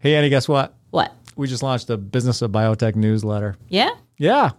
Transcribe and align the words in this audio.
Hey, 0.00 0.14
Annie, 0.14 0.28
guess 0.28 0.48
what? 0.48 0.74
What? 0.90 1.12
We 1.36 1.48
just 1.48 1.62
launched 1.62 1.90
a 1.90 1.96
Business 1.96 2.40
of 2.42 2.52
Biotech 2.52 2.94
newsletter. 2.94 3.56
Yeah? 3.68 3.90
Yeah, 4.16 4.50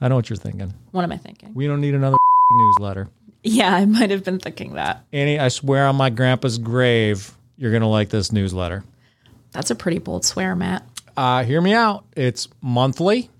I 0.00 0.08
know 0.08 0.16
what 0.16 0.30
you're 0.30 0.36
thinking. 0.38 0.72
What 0.92 1.02
am 1.04 1.12
I 1.12 1.16
thinking? 1.18 1.52
We 1.54 1.66
don't 1.66 1.80
need 1.80 1.94
another 1.94 2.16
newsletter. 2.52 3.08
Yeah, 3.42 3.74
I 3.74 3.84
might 3.84 4.10
have 4.10 4.24
been 4.24 4.38
thinking 4.38 4.74
that. 4.74 5.04
Annie, 5.12 5.38
I 5.38 5.48
swear 5.48 5.86
on 5.86 5.96
my 5.96 6.10
grandpa's 6.10 6.58
grave, 6.58 7.30
you're 7.58 7.70
going 7.70 7.82
to 7.82 7.88
like 7.88 8.08
this 8.08 8.32
newsletter. 8.32 8.84
That's 9.52 9.70
a 9.70 9.74
pretty 9.74 9.98
bold 9.98 10.24
swear, 10.24 10.56
Matt. 10.56 10.82
Uh, 11.16 11.44
hear 11.44 11.60
me 11.60 11.72
out. 11.72 12.04
It's 12.16 12.48
monthly, 12.60 13.30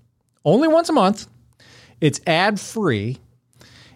only 0.45 0.67
once 0.67 0.89
a 0.89 0.93
month. 0.93 1.27
It's 2.01 2.21
ad 2.27 2.59
free, 2.59 3.17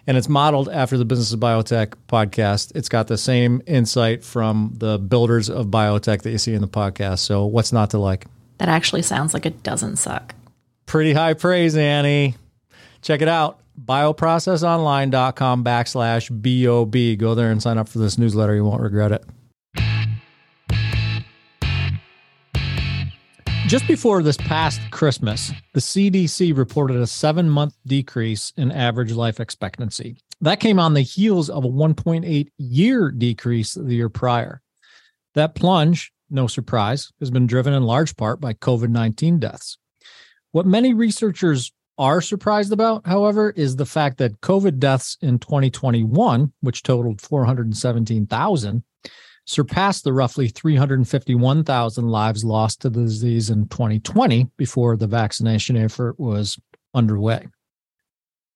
and 0.08 0.18
it's 0.18 0.30
modeled 0.30 0.70
after 0.70 0.98
the 0.98 1.06
Business 1.06 1.34
of 1.34 1.40
Biotech 1.40 1.94
podcast. 2.08 2.72
It's 2.76 2.90
got 2.90 3.08
the 3.08 3.18
same 3.18 3.62
insight 3.68 4.24
from 4.24 4.74
the 4.78 4.98
builders 4.98 5.50
of 5.50 5.68
biotech 5.68 6.22
that 6.24 6.32
you 6.32 6.38
see 6.38 6.54
in 6.54 6.62
the 6.62 6.68
podcast. 6.68 7.20
So, 7.20 7.46
what's 7.46 7.72
not 7.72 7.92
to 7.92 7.98
like? 7.98 8.26
That 8.58 8.70
actually 8.70 9.02
sounds 9.02 9.34
like 9.34 9.46
it 9.46 9.64
doesn't 9.64 9.98
suck. 9.98 10.36
Pretty 10.86 11.14
high 11.14 11.34
praise, 11.34 11.76
Annie. 11.76 12.36
Check 13.02 13.22
it 13.22 13.28
out. 13.28 13.60
Bioprocessonline.com 13.84 15.64
backslash 15.64 16.30
BOB. 16.30 17.20
Go 17.20 17.34
there 17.34 17.52
and 17.52 17.62
sign 17.62 17.78
up 17.78 17.90
for 17.90 18.00
this 18.00 18.18
newsletter. 18.18 18.54
You 18.54 18.64
won't 18.66 18.82
regret 18.82 19.12
it. 19.12 19.24
Just 23.72 23.88
before 23.88 24.22
this 24.22 24.36
past 24.36 24.82
Christmas, 24.92 25.54
the 25.74 25.80
CDC 25.80 26.58
reported 26.58 26.98
a 26.98 27.08
seven 27.08 27.50
month 27.50 27.74
decrease 27.88 28.52
in 28.58 28.70
average 28.70 29.14
life 29.14 29.40
expectancy. 29.40 30.18
That 30.42 30.60
came 30.60 30.78
on 30.78 30.94
the 30.94 31.00
heels 31.00 31.50
of 31.50 31.64
a 31.64 31.70
1.8 31.70 32.50
year 32.58 33.12
decrease 33.12 33.76
the 33.76 33.96
year 33.96 34.10
prior. 34.10 34.62
That 35.36 35.56
plunge, 35.56 36.12
no 36.30 36.48
surprise, 36.48 37.14
has 37.22 37.32
been 37.32 37.48
driven 37.48 37.72
in 37.74 37.84
large 37.84 38.18
part 38.18 38.42
by 38.42 38.56
COVID 38.56 38.90
19 38.90 39.40
deaths. 39.40 39.78
What 40.52 40.66
many 40.66 40.94
researchers 40.94 41.72
are 41.98 42.20
surprised 42.20 42.74
about, 42.74 43.08
however, 43.08 43.52
is 43.52 43.78
the 43.78 43.86
fact 43.86 44.18
that 44.18 44.42
COVID 44.42 44.80
deaths 44.80 45.18
in 45.22 45.40
2021, 45.40 46.52
which 46.60 46.84
totaled 46.84 47.22
417,000, 47.22 48.84
surpassed 49.46 50.04
the 50.04 50.14
roughly 50.14 50.48
351,000 50.48 52.08
lives 52.08 52.44
lost 52.44 52.82
to 52.82 52.90
the 52.90 53.02
disease 53.02 53.50
in 53.50 53.68
2020 53.68 54.50
before 54.58 54.96
the 54.98 55.08
vaccination 55.08 55.76
effort 55.78 56.20
was 56.20 56.60
underway. 56.94 57.48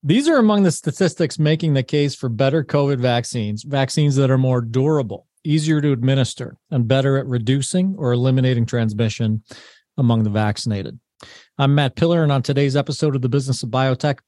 These 0.03 0.27
are 0.29 0.37
among 0.37 0.63
the 0.63 0.71
statistics 0.71 1.39
making 1.39 1.73
the 1.73 1.81
case 1.81 2.13
for 2.13 2.29
better 2.29 2.63
COVID 2.63 2.99
vaccines, 2.99 3.63
vaccines 3.63 4.15
that 4.17 4.29
are 4.29 4.37
more 4.37 4.61
durable, 4.61 5.25
easier 5.43 5.81
to 5.81 5.91
administer, 5.91 6.57
and 6.69 6.87
better 6.87 7.17
at 7.17 7.25
reducing 7.25 7.95
or 7.97 8.13
eliminating 8.13 8.67
transmission 8.67 9.43
among 9.97 10.23
the 10.23 10.29
vaccinated. 10.29 10.99
I'm 11.57 11.73
Matt 11.73 11.95
Pillar, 11.95 12.21
and 12.21 12.31
on 12.31 12.43
today's 12.43 12.75
episode 12.75 13.15
of 13.15 13.21
the 13.21 13.29
Business 13.29 13.63
of 13.63 13.69
Biotech, 13.69 14.19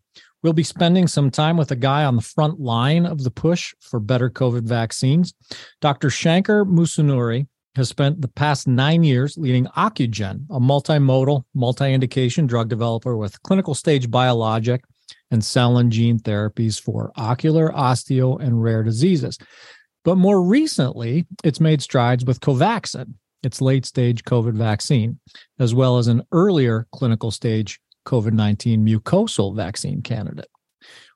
we'll 0.44 0.54
be 0.54 0.64
spending 0.64 1.08
some 1.08 1.32
time 1.32 1.58
with 1.58 1.72
a 1.72 1.76
guy 1.76 2.04
on 2.04 2.16
the 2.16 2.22
front 2.22 2.60
line 2.60 3.06
of 3.06 3.24
the 3.24 3.32
push 3.32 3.74
for 3.82 4.00
better 4.00 4.30
COVID 4.30 4.64
vaccines. 4.64 5.34
Dr. 5.82 6.10
Shankar 6.10 6.66
Musunuri 6.66 7.48
has 7.76 7.90
spent 7.90 8.22
the 8.22 8.28
past 8.28 8.68
nine 8.68 9.04
years 9.04 9.38
leading 9.38 9.66
Ocugen, 9.78 10.46
a 10.50 10.60
multimodal, 10.60 11.44
multi 11.54 11.94
indication 11.94 12.48
drug 12.48 12.70
developer 12.70 13.16
with 13.16 13.42
clinical 13.44 13.76
stage 13.76 14.10
biologic 14.10 14.84
and 15.30 15.44
cell 15.44 15.78
and 15.78 15.92
gene 15.92 16.20
therapies 16.20 16.82
for 16.82 17.12
ocular, 17.16 17.72
osteo, 17.72 18.42
and 18.42 18.64
rare 18.64 18.84
diseases. 18.84 19.38
But 20.04 20.16
more 20.16 20.42
recently, 20.42 21.28
it's 21.44 21.60
made 21.60 21.82
strides 21.82 22.26
with 22.26 22.40
Covaxin, 22.40 23.14
its 23.44 23.62
late 23.62 23.86
stage 23.86 24.24
COVID 24.24 24.54
vaccine, 24.54 25.20
as 25.60 25.74
well 25.74 25.98
as 25.98 26.08
an 26.08 26.24
earlier 26.32 26.88
clinical 26.92 27.30
stage 27.30 27.80
COVID 28.08 28.32
19 28.32 28.86
mucosal 28.86 29.56
vaccine 29.56 30.02
candidate. 30.02 30.48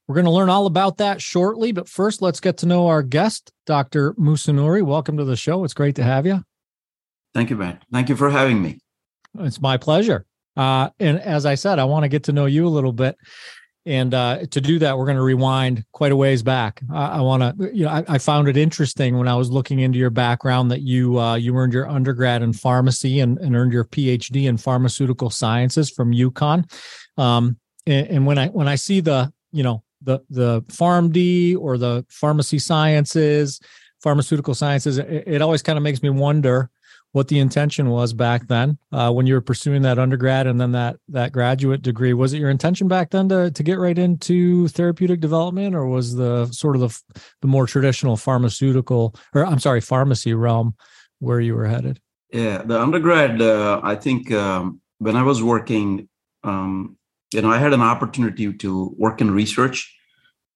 We're 0.08 0.16
going 0.16 0.25
to 0.25 0.31
learn 0.31 0.50
all 0.50 0.66
about 0.66 0.97
that 0.97 1.22
shortly, 1.22 1.72
but 1.72 1.88
first, 1.88 2.22
let's 2.22 2.41
get 2.41 2.57
to 2.57 2.66
know 2.66 2.88
our 2.88 3.02
guest, 3.02 3.53
Dr. 3.66 4.13
Musunuri. 4.16 4.84
Welcome 4.84 5.16
to 5.18 5.24
the 5.24 5.38
show. 5.38 5.63
It's 5.63 5.74
great 5.74 5.96
to 5.96 6.03
have 6.03 6.25
you. 6.25 6.44
Thank 7.34 7.50
you, 7.50 7.56
Matt. 7.56 7.84
Thank 7.94 8.09
you 8.09 8.18
for 8.18 8.30
having 8.30 8.62
me. 8.62 8.80
It's 9.40 9.62
my 9.62 9.78
pleasure. 9.78 10.25
Uh, 10.57 10.90
and 11.00 11.18
as 11.22 11.46
I 11.46 11.56
said, 11.56 11.80
I 11.80 11.85
want 11.85 12.03
to 12.03 12.09
get 12.09 12.25
to 12.25 12.34
know 12.34 12.46
you 12.46 12.68
a 12.68 12.69
little 12.69 12.91
bit. 12.91 13.16
And 13.86 14.14
uh, 14.14 14.46
to 14.52 14.62
do 14.62 14.78
that, 14.80 14.97
we're 14.97 15.06
going 15.06 15.18
to 15.18 15.24
rewind 15.24 15.84
quite 15.92 16.12
a 16.12 16.16
ways 16.16 16.44
back. 16.44 16.81
I, 16.92 17.18
I 17.18 17.22
want 17.22 17.58
to, 17.59 17.75
you 17.75 17.86
know, 17.86 17.92
I, 17.92 18.03
I, 18.08 18.18
found 18.19 18.47
it 18.47 18.56
interesting 18.56 19.18
when 19.18 19.28
I 19.28 19.36
was 19.36 19.50
looking 19.50 19.80
into 19.80 19.97
your 19.97 20.12
background 20.12 20.69
that 20.69 20.81
you 20.81 21.19
uh, 21.19 21.36
you 21.36 21.56
earned 21.56 21.74
your 21.74 21.90
undergrad 21.90 22.44
in 22.44 22.53
pharmacy 22.53 23.19
and, 23.22 23.40
and, 23.40 23.56
earned 23.56 23.74
your 23.74 23.86
PhD 23.86 24.47
in 24.47 24.58
pharmaceutical 24.58 25.31
sciences 25.31 25.90
from 25.90 26.12
UConn. 26.12 26.72
Um, 27.18 27.58
and, 27.88 28.08
and 28.08 28.25
when 28.28 28.38
I 28.38 28.50
when 28.50 28.68
I 28.68 28.75
see 28.75 29.00
the 29.00 29.34
you 29.52 29.64
know 29.64 29.84
the 30.03 30.19
the 30.30 30.62
PharmD 30.63 31.58
or 31.58 31.80
the 31.80 32.06
pharmacy 32.08 32.59
sciences, 32.59 33.59
pharmaceutical 34.03 34.53
sciences, 34.53 35.00
it, 35.00 35.24
it 35.25 35.42
always 35.42 35.63
kind 35.63 35.78
of 35.78 35.84
makes 35.84 36.03
me 36.03 36.12
wonder 36.12 36.69
what 37.13 37.27
the 37.27 37.39
intention 37.39 37.89
was 37.89 38.13
back 38.13 38.47
then 38.47 38.77
uh, 38.91 39.11
when 39.11 39.27
you 39.27 39.33
were 39.33 39.41
pursuing 39.41 39.81
that 39.81 39.99
undergrad 39.99 40.47
and 40.47 40.59
then 40.59 40.72
that 40.72 40.97
that 41.09 41.31
graduate 41.31 41.81
degree. 41.81 42.13
Was 42.13 42.33
it 42.33 42.39
your 42.39 42.49
intention 42.49 42.88
back 42.88 43.09
then 43.09 43.27
to 43.29 43.51
to 43.51 43.63
get 43.63 43.79
right 43.79 43.97
into 43.97 44.67
therapeutic 44.69 45.19
development, 45.19 45.75
or 45.75 45.88
was 45.88 46.16
the 46.16 46.45
sort 46.47 46.75
of 46.75 46.81
the 46.81 47.21
the 47.41 47.47
more 47.47 47.67
traditional 47.67 48.17
pharmaceutical 48.17 49.16
or 49.33 49.45
I'm 49.45 49.59
sorry, 49.59 49.81
pharmacy 49.81 50.33
realm 50.33 50.75
where 51.19 51.39
you 51.39 51.55
were 51.55 51.67
headed? 51.67 52.00
Yeah, 52.31 52.61
the 52.63 52.79
undergrad. 52.79 53.41
Uh, 53.41 53.81
I 53.83 53.95
think 53.95 54.31
um, 54.31 54.79
when 55.00 55.16
I 55.16 55.23
was 55.23 55.44
working, 55.44 56.07
um, 56.44 56.97
you 57.33 57.41
know, 57.41 57.51
I 57.51 57.57
had 57.57 57.73
an 57.73 57.81
opportunity 57.81 58.53
to 58.53 58.95
work 58.97 59.19
in 59.19 59.31
research 59.31 59.94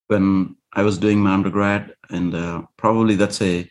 when 0.07 0.55
I 0.71 0.83
was 0.83 0.97
doing 0.97 1.19
my 1.19 1.33
undergrad, 1.33 1.93
and 2.09 2.33
uh, 2.33 2.61
probably 2.77 3.15
that's 3.15 3.41
a 3.41 3.69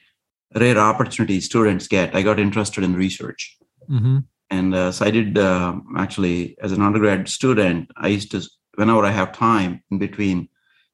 rare 0.55 0.79
opportunity 0.79 1.41
students 1.41 1.89
get. 1.89 2.15
I 2.15 2.23
got 2.23 2.39
interested 2.39 2.85
in 2.85 2.95
research. 2.95 3.57
Mm-hmm. 3.91 4.19
And 4.51 4.75
uh, 4.75 4.93
so 4.93 5.07
I 5.07 5.11
did 5.11 5.37
uh, 5.37 5.77
actually, 5.97 6.57
as 6.61 6.73
an 6.73 6.83
undergrad 6.83 7.29
student, 7.29 7.91
I 7.97 8.09
used 8.09 8.31
to, 8.33 8.43
whenever 8.77 9.05
I 9.05 9.11
have 9.11 9.33
time 9.33 9.83
in 9.91 9.99
between, 9.99 10.49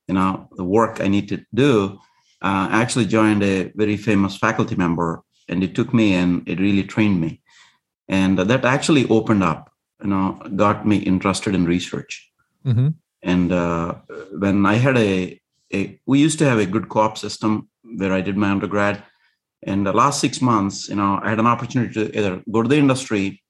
you 0.08 0.14
know, 0.14 0.48
the 0.56 0.64
work 0.64 1.00
I 1.00 1.08
need 1.08 1.28
to 1.28 1.44
do, 1.52 1.98
uh, 2.42 2.68
I 2.70 2.80
actually 2.80 3.06
joined 3.06 3.42
a 3.42 3.70
very 3.74 3.96
famous 3.96 4.36
faculty 4.36 4.76
member 4.76 5.22
and 5.48 5.62
it 5.62 5.74
took 5.74 5.92
me 5.92 6.14
and 6.14 6.48
it 6.48 6.58
really 6.58 6.84
trained 6.84 7.20
me. 7.20 7.42
And 8.08 8.38
that 8.38 8.64
actually 8.64 9.06
opened 9.08 9.44
up, 9.44 9.70
you 10.02 10.08
know, 10.08 10.40
got 10.56 10.86
me 10.86 10.96
interested 10.96 11.54
in 11.54 11.66
research. 11.66 12.30
Mm-hmm. 12.64 12.88
And 13.22 13.52
uh, 13.52 13.94
when 14.38 14.64
I 14.64 14.74
had 14.74 14.96
a, 14.96 15.40
a, 15.72 16.00
we 16.06 16.18
used 16.18 16.38
to 16.38 16.46
have 16.46 16.58
a 16.58 16.66
good 16.66 16.88
co-op 16.88 17.18
system 17.18 17.68
where 17.82 18.12
I 18.12 18.20
did 18.20 18.36
my 18.36 18.50
undergrad 18.50 19.02
in 19.62 19.84
the 19.84 19.92
last 19.92 20.20
six 20.20 20.40
months 20.40 20.88
you 20.88 20.96
know 20.96 21.20
i 21.22 21.30
had 21.30 21.38
an 21.38 21.46
opportunity 21.46 21.92
to 21.92 22.18
either 22.18 22.42
go 22.50 22.62
to 22.62 22.68
the 22.68 22.78
industry 22.78 23.40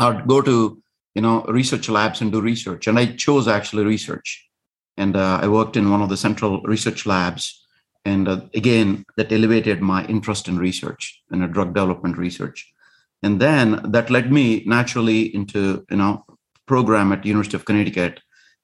or 0.00 0.22
go 0.22 0.40
to 0.40 0.82
you 1.14 1.22
know 1.22 1.42
research 1.48 1.88
labs 1.88 2.20
and 2.20 2.32
do 2.32 2.40
research. 2.40 2.86
And 2.86 2.98
i 2.98 3.06
chose 3.06 3.48
actually 3.48 3.84
research. 3.84 4.46
And 4.96 5.16
uh, 5.16 5.38
i 5.42 5.48
worked 5.48 5.76
in 5.76 5.90
one 5.90 6.02
of 6.02 6.08
the 6.08 6.16
central 6.16 6.62
research 6.62 7.06
labs. 7.06 7.56
And 8.04 8.28
uh, 8.28 8.40
again 8.54 9.04
that 9.16 9.32
elevated 9.32 9.80
my 9.80 10.06
interest 10.06 10.48
in 10.48 10.58
research 10.58 11.22
and 11.30 11.52
drug 11.52 11.74
development 11.74 12.16
research. 12.16 12.72
And 13.22 13.38
then 13.38 13.80
that 13.92 14.08
led 14.08 14.32
me 14.32 14.64
naturally 14.66 15.34
into 15.34 15.84
you 15.90 15.96
know 15.96 16.24
program 16.66 17.12
at 17.12 17.26
university 17.26 17.56
of 17.56 17.64
connecticut. 17.64 18.20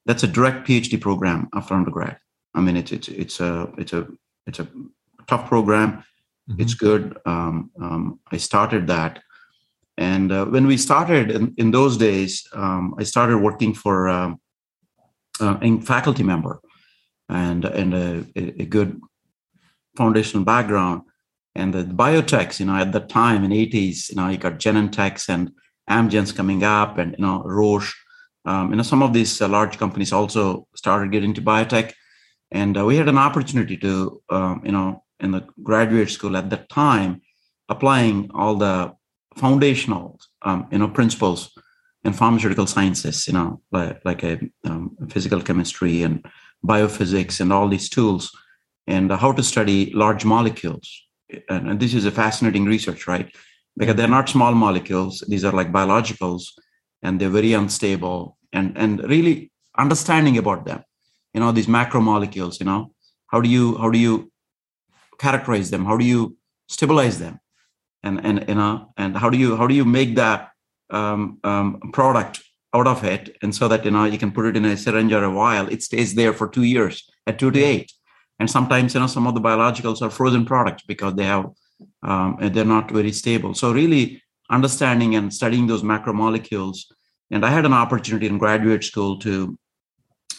That's 0.07 0.23
a 0.23 0.29
direct 0.29 0.67
phd 0.67 1.01
program 1.01 1.49
after 1.55 1.75
undergrad. 1.75 2.19
I 2.55 2.61
mean 2.61 2.77
it's 2.77 2.93
it's 2.93 3.09
it's 3.09 3.41
a 3.41 3.71
it's 3.77 3.93
a 3.93 4.07
it's 4.47 4.61
a 4.61 4.69
tough 5.27 5.49
program 5.49 6.05
Mm-hmm. 6.49 6.61
It's 6.63 6.75
good. 6.75 7.19
Um, 7.27 7.71
um, 7.81 8.21
I 8.31 8.37
started 8.37 8.87
that. 8.87 9.21
And 9.99 10.31
uh, 10.31 10.45
when 10.47 10.67
we 10.67 10.77
started 10.77 11.31
in, 11.31 11.55
in 11.57 11.71
those 11.71 11.97
days, 11.97 12.47
um, 12.53 12.95
I 12.99 13.05
started 13.05 13.39
working 13.39 13.73
for 13.75 14.09
um, 14.09 14.41
uh, 15.41 15.57
a 15.61 15.81
faculty 15.81 16.23
member 16.23 16.61
and, 17.29 17.65
and 17.65 17.95
a, 17.95 18.25
a, 18.37 18.67
good 18.67 19.01
foundational 19.97 20.45
background. 20.45 21.03
And 21.55 21.73
the 21.73 21.85
biotechs, 21.85 22.61
you 22.61 22.67
know, 22.67 22.77
at 22.77 22.93
the 22.93 23.01
time 23.01 23.43
in 23.43 23.51
80s, 23.51 24.11
you 24.11 24.17
know, 24.17 24.29
you 24.29 24.37
got 24.37 24.59
Genentech 24.59 25.29
and 25.29 25.51
Amgen's 25.89 26.33
coming 26.33 26.63
up 26.63 26.99
and, 26.99 27.15
you 27.19 27.25
know, 27.25 27.43
Roche. 27.43 27.95
Um, 28.45 28.71
you 28.71 28.77
know, 28.77 28.83
some 28.83 29.03
of 29.03 29.13
these 29.13 29.41
uh, 29.41 29.49
large 29.49 29.79
companies 29.79 30.13
also 30.13 30.69
started 30.77 31.11
getting 31.11 31.31
into 31.31 31.41
biotech. 31.41 31.95
And 32.51 32.79
uh, 32.79 32.85
we 32.85 32.97
had 32.97 33.09
an 33.09 33.19
opportunity 33.19 33.77
to, 33.79 34.23
um, 34.31 34.63
you 34.65 34.73
know, 34.73 35.03
in 35.21 35.33
the 35.33 35.47
graduate 35.63 36.11
school 36.11 36.37
at 36.37 36.51
that 36.51 36.69
time 36.69 37.21
applying 37.69 38.31
all 38.35 38.57
the 38.57 38.93
foundational 39.37 40.19
um, 40.43 40.67
you 40.71 40.79
know 40.79 40.89
principles 40.89 41.53
in 42.05 42.13
pharmaceutical 42.13 42.67
sciences 42.67 43.27
you 43.27 43.33
know 43.33 43.61
like, 43.73 44.01
like 44.05 44.23
a 44.23 44.39
um, 44.65 44.97
physical 45.11 45.41
chemistry 45.41 46.03
and 46.03 46.25
biophysics 46.65 47.41
and 47.41 47.53
all 47.53 47.69
these 47.69 47.89
tools 47.89 48.31
and 48.87 49.11
how 49.11 49.33
to 49.33 49.43
study 49.43 49.93
large 49.95 50.25
molecules 50.25 51.03
and, 51.49 51.69
and, 51.69 51.81
this 51.81 51.93
is 51.93 52.05
a 52.05 52.11
fascinating 52.11 52.65
research 52.65 53.07
right 53.07 53.35
because 53.77 53.97
they're 53.97 54.09
not 54.09 54.29
small 54.29 54.53
molecules. 54.53 55.23
These 55.29 55.45
are 55.45 55.53
like 55.53 55.73
biologicals, 55.73 56.45
and 57.03 57.21
they're 57.21 57.29
very 57.29 57.53
unstable. 57.53 58.39
And 58.53 58.77
and 58.77 59.03
really 59.05 59.53
understanding 59.77 60.39
about 60.39 60.65
them, 60.65 60.83
you 61.35 61.41
know, 61.41 61.53
these 61.53 61.67
macromolecules. 61.67 62.59
You 62.61 62.67
know, 62.67 62.93
how 63.29 63.41
do 63.41 63.49
you 63.49 63.77
how 63.79 63.91
do 63.91 63.99
you 63.99 64.33
characterize 65.19 65.71
them? 65.71 65.85
How 65.85 65.97
do 65.97 66.05
you 66.05 66.37
stabilize 66.69 67.19
them? 67.19 67.41
And 68.03 68.25
and 68.25 68.45
you 68.49 68.55
know, 68.55 68.93
and 68.97 69.17
how 69.17 69.31
do 69.31 69.39
you 69.39 69.57
how 69.57 69.67
do 69.67 69.75
you 69.75 69.85
make 69.85 70.15
that 70.17 70.51
um, 70.91 71.39
um, 71.45 71.81
product 71.93 72.43
out 72.75 72.87
of 72.87 73.05
it, 73.05 73.37
and 73.43 73.55
so 73.55 73.69
that 73.69 73.85
you 73.85 73.91
know 73.91 74.05
you 74.05 74.19
can 74.19 74.33
put 74.33 74.47
it 74.47 74.57
in 74.57 74.65
a 74.65 74.77
syringe 74.77 75.13
or 75.13 75.25
a 75.25 75.31
vial, 75.31 75.69
it 75.69 75.83
stays 75.83 76.15
there 76.15 76.33
for 76.33 76.49
two 76.49 76.65
years 76.65 77.09
at 77.27 77.39
two 77.39 77.51
to 77.51 77.61
eight. 77.61 77.93
And 78.39 78.51
sometimes 78.51 78.95
you 78.95 79.01
know 79.01 79.07
some 79.07 79.27
of 79.27 79.35
the 79.35 79.41
biologicals 79.41 80.03
are 80.03 80.11
frozen 80.11 80.45
products 80.45 80.85
because 80.87 81.15
they 81.15 81.25
have 81.25 81.47
um, 82.03 82.37
they're 82.41 82.65
not 82.65 82.91
very 82.91 83.13
stable. 83.13 83.55
So 83.55 83.73
really 83.73 84.23
understanding 84.51 85.15
and 85.17 85.33
studying 85.33 85.67
those 85.67 85.83
macromolecules. 85.83 86.79
And 87.31 87.45
I 87.45 87.51
had 87.51 87.65
an 87.65 87.73
opportunity 87.73 88.27
in 88.27 88.39
graduate 88.39 88.85
school 88.85 89.19
to 89.21 89.59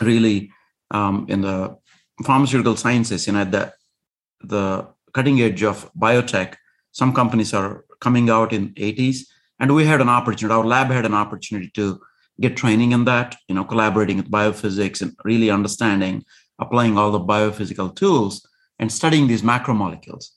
really 0.02 0.52
um, 0.92 1.26
in 1.28 1.42
the 1.42 1.78
pharmaceutical 2.24 2.76
sciences, 2.76 3.28
you 3.28 3.34
know, 3.34 3.44
the 3.44 3.74
the 4.42 4.88
cutting 5.14 5.42
edge 5.42 5.64
of 5.64 5.92
biotech. 5.94 6.56
Some 6.92 7.14
companies 7.14 7.54
are 7.54 7.86
coming 8.00 8.30
out 8.30 8.54
in 8.54 8.74
80s, 8.76 9.20
and 9.60 9.74
we 9.74 9.86
had 9.86 10.02
an 10.02 10.10
opportunity. 10.10 10.54
Our 10.54 10.66
lab 10.66 10.90
had 10.90 11.06
an 11.06 11.14
opportunity 11.14 11.70
to 11.76 12.00
get 12.40 12.58
training 12.58 12.92
in 12.92 13.06
that. 13.06 13.36
You 13.48 13.56
know, 13.56 13.64
collaborating 13.64 14.18
with 14.18 14.32
biophysics 14.32 15.02
and 15.02 15.16
really 15.24 15.50
understanding, 15.50 16.24
applying 16.60 16.98
all 16.98 17.12
the 17.12 17.20
biophysical 17.20 17.96
tools, 17.96 18.48
and 18.80 18.92
studying 18.92 19.28
these 19.28 19.42
macromolecules. 19.42 20.32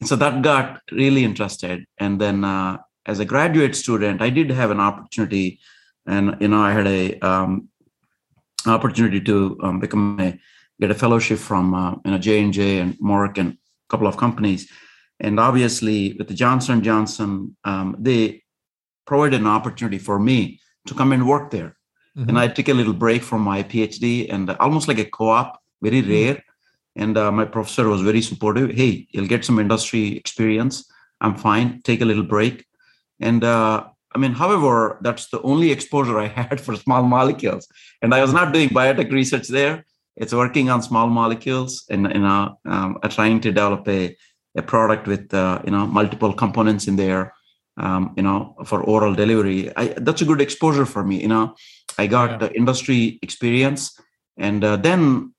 And 0.00 0.08
so 0.08 0.16
that 0.16 0.42
got 0.42 0.80
really 0.90 1.24
interested. 1.24 1.84
And 1.98 2.20
then 2.20 2.44
uh, 2.44 2.78
as 3.06 3.20
a 3.20 3.24
graduate 3.24 3.76
student, 3.76 4.20
I 4.22 4.30
did 4.30 4.50
have 4.50 4.70
an 4.70 4.80
opportunity, 4.80 5.60
and 6.06 6.36
you 6.40 6.48
know, 6.48 6.60
I 6.60 6.72
had 6.72 6.86
a 6.86 7.18
um, 7.20 7.68
opportunity 8.66 9.20
to 9.20 9.58
um, 9.62 9.80
become 9.80 10.18
a 10.20 10.38
get 10.82 10.90
a 10.90 11.02
fellowship 11.04 11.38
from 11.38 11.64
uh, 11.74 11.92
you 12.04 12.10
know 12.10 12.18
J 12.26 12.28
and 12.44 12.52
J 12.52 12.60
and 12.82 12.90
Merck 12.98 13.38
and 13.42 13.50
a 13.52 13.88
couple 13.90 14.08
of 14.08 14.16
companies. 14.16 14.62
And 15.20 15.38
obviously, 15.38 15.98
with 16.18 16.28
the 16.28 16.38
Johnson 16.42 16.82
Johnson, 16.82 17.56
um, 17.70 17.88
they 18.06 18.42
provided 19.06 19.40
an 19.40 19.46
opportunity 19.58 19.98
for 20.08 20.18
me 20.18 20.60
to 20.88 20.94
come 20.94 21.12
and 21.12 21.28
work 21.32 21.50
there. 21.50 21.70
Mm-hmm. 22.16 22.28
And 22.28 22.38
I 22.38 22.48
took 22.48 22.68
a 22.68 22.74
little 22.80 22.98
break 23.04 23.22
from 23.22 23.42
my 23.42 23.62
PhD 23.62 24.32
and 24.32 24.50
almost 24.66 24.88
like 24.88 24.98
a 24.98 25.04
co-op, 25.04 25.60
very 25.80 26.02
mm-hmm. 26.02 26.16
rare. 26.16 26.44
And 27.02 27.16
uh, 27.16 27.32
my 27.32 27.46
professor 27.46 27.88
was 27.88 28.02
very 28.02 28.20
supportive. 28.20 28.70
Hey, 28.80 29.06
you'll 29.12 29.32
get 29.34 29.44
some 29.44 29.58
industry 29.58 30.16
experience. 30.22 30.74
I'm 31.20 31.36
fine. 31.36 31.80
Take 31.82 32.00
a 32.02 32.04
little 32.04 32.28
break. 32.36 32.66
And 33.20 33.44
uh, 33.44 33.86
I 34.14 34.18
mean, 34.18 34.32
however, 34.32 34.98
that's 35.00 35.28
the 35.28 35.40
only 35.42 35.70
exposure 35.70 36.18
I 36.18 36.26
had 36.40 36.60
for 36.60 36.74
small 36.76 37.04
molecules. 37.04 37.68
And 38.02 38.12
I 38.12 38.20
was 38.20 38.32
not 38.32 38.52
doing 38.52 38.68
biotech 38.70 39.10
research 39.10 39.48
there. 39.48 39.84
It's 40.16 40.34
working 40.34 40.70
on 40.70 40.82
small 40.82 41.08
molecules 41.08 41.84
and 41.90 42.06
you 42.12 42.20
know, 42.20 42.58
um, 42.66 42.98
trying 43.08 43.40
to 43.40 43.50
develop 43.50 43.88
a, 43.88 44.16
a 44.56 44.62
product 44.62 45.06
with 45.06 45.32
uh, 45.32 45.60
you 45.64 45.70
know 45.70 45.86
multiple 45.86 46.32
components 46.32 46.86
in 46.88 46.96
there. 46.96 47.34
Um, 47.78 48.12
you 48.18 48.22
know, 48.22 48.54
for 48.66 48.82
oral 48.82 49.14
delivery. 49.14 49.74
I, 49.74 49.94
that's 49.96 50.20
a 50.20 50.26
good 50.26 50.42
exposure 50.42 50.84
for 50.84 51.02
me. 51.02 51.22
You 51.22 51.28
know, 51.28 51.54
I 51.96 52.06
got 52.06 52.32
yeah. 52.32 52.36
the 52.36 52.54
industry 52.54 53.18
experience, 53.22 53.98
and 54.36 54.62
uh, 54.62 54.76
then 54.76 55.32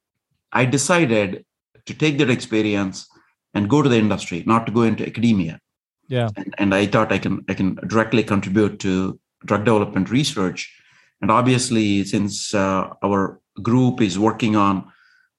I 0.52 0.66
decided 0.66 1.46
to 1.86 1.94
take 1.94 2.18
that 2.18 2.32
experience 2.32 3.08
and 3.54 3.70
go 3.70 3.84
to 3.84 3.90
the 3.90 3.98
industry, 3.98 4.44
not 4.48 4.66
to 4.66 4.72
go 4.72 4.82
into 4.82 5.06
academia. 5.06 5.60
Yeah. 6.08 6.30
And, 6.36 6.56
and 6.58 6.76
I 6.76 6.86
thought 6.86 7.12
I 7.12 7.20
can 7.20 7.46
I 7.50 7.54
can 7.54 7.76
directly 7.88 8.24
contribute 8.24 8.80
to 8.80 9.20
drug 9.46 9.66
development 9.66 10.10
research. 10.10 10.74
And 11.22 11.32
obviously, 11.32 12.04
since 12.04 12.54
uh, 12.54 12.90
our 13.04 13.40
group 13.62 14.02
is 14.02 14.18
working 14.18 14.56
on 14.56 14.92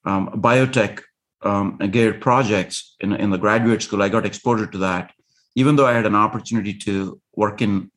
um, 0.05 0.28
biotech 0.40 1.00
um, 1.43 1.78
geared 1.78 2.20
projects 2.20 2.96
in, 3.00 3.12
in 3.12 3.31
the 3.31 3.38
graduate 3.38 3.82
school, 3.82 4.02
I 4.02 4.08
got 4.08 4.26
exposure 4.26 4.66
to 4.66 4.78
that. 4.78 5.12
Even 5.55 5.76
though 5.76 5.87
I 5.87 5.93
had 5.93 6.06
an 6.06 6.14
opportunity 6.14 6.75
to 6.78 7.20
work 7.37 7.62
in, 7.62 7.90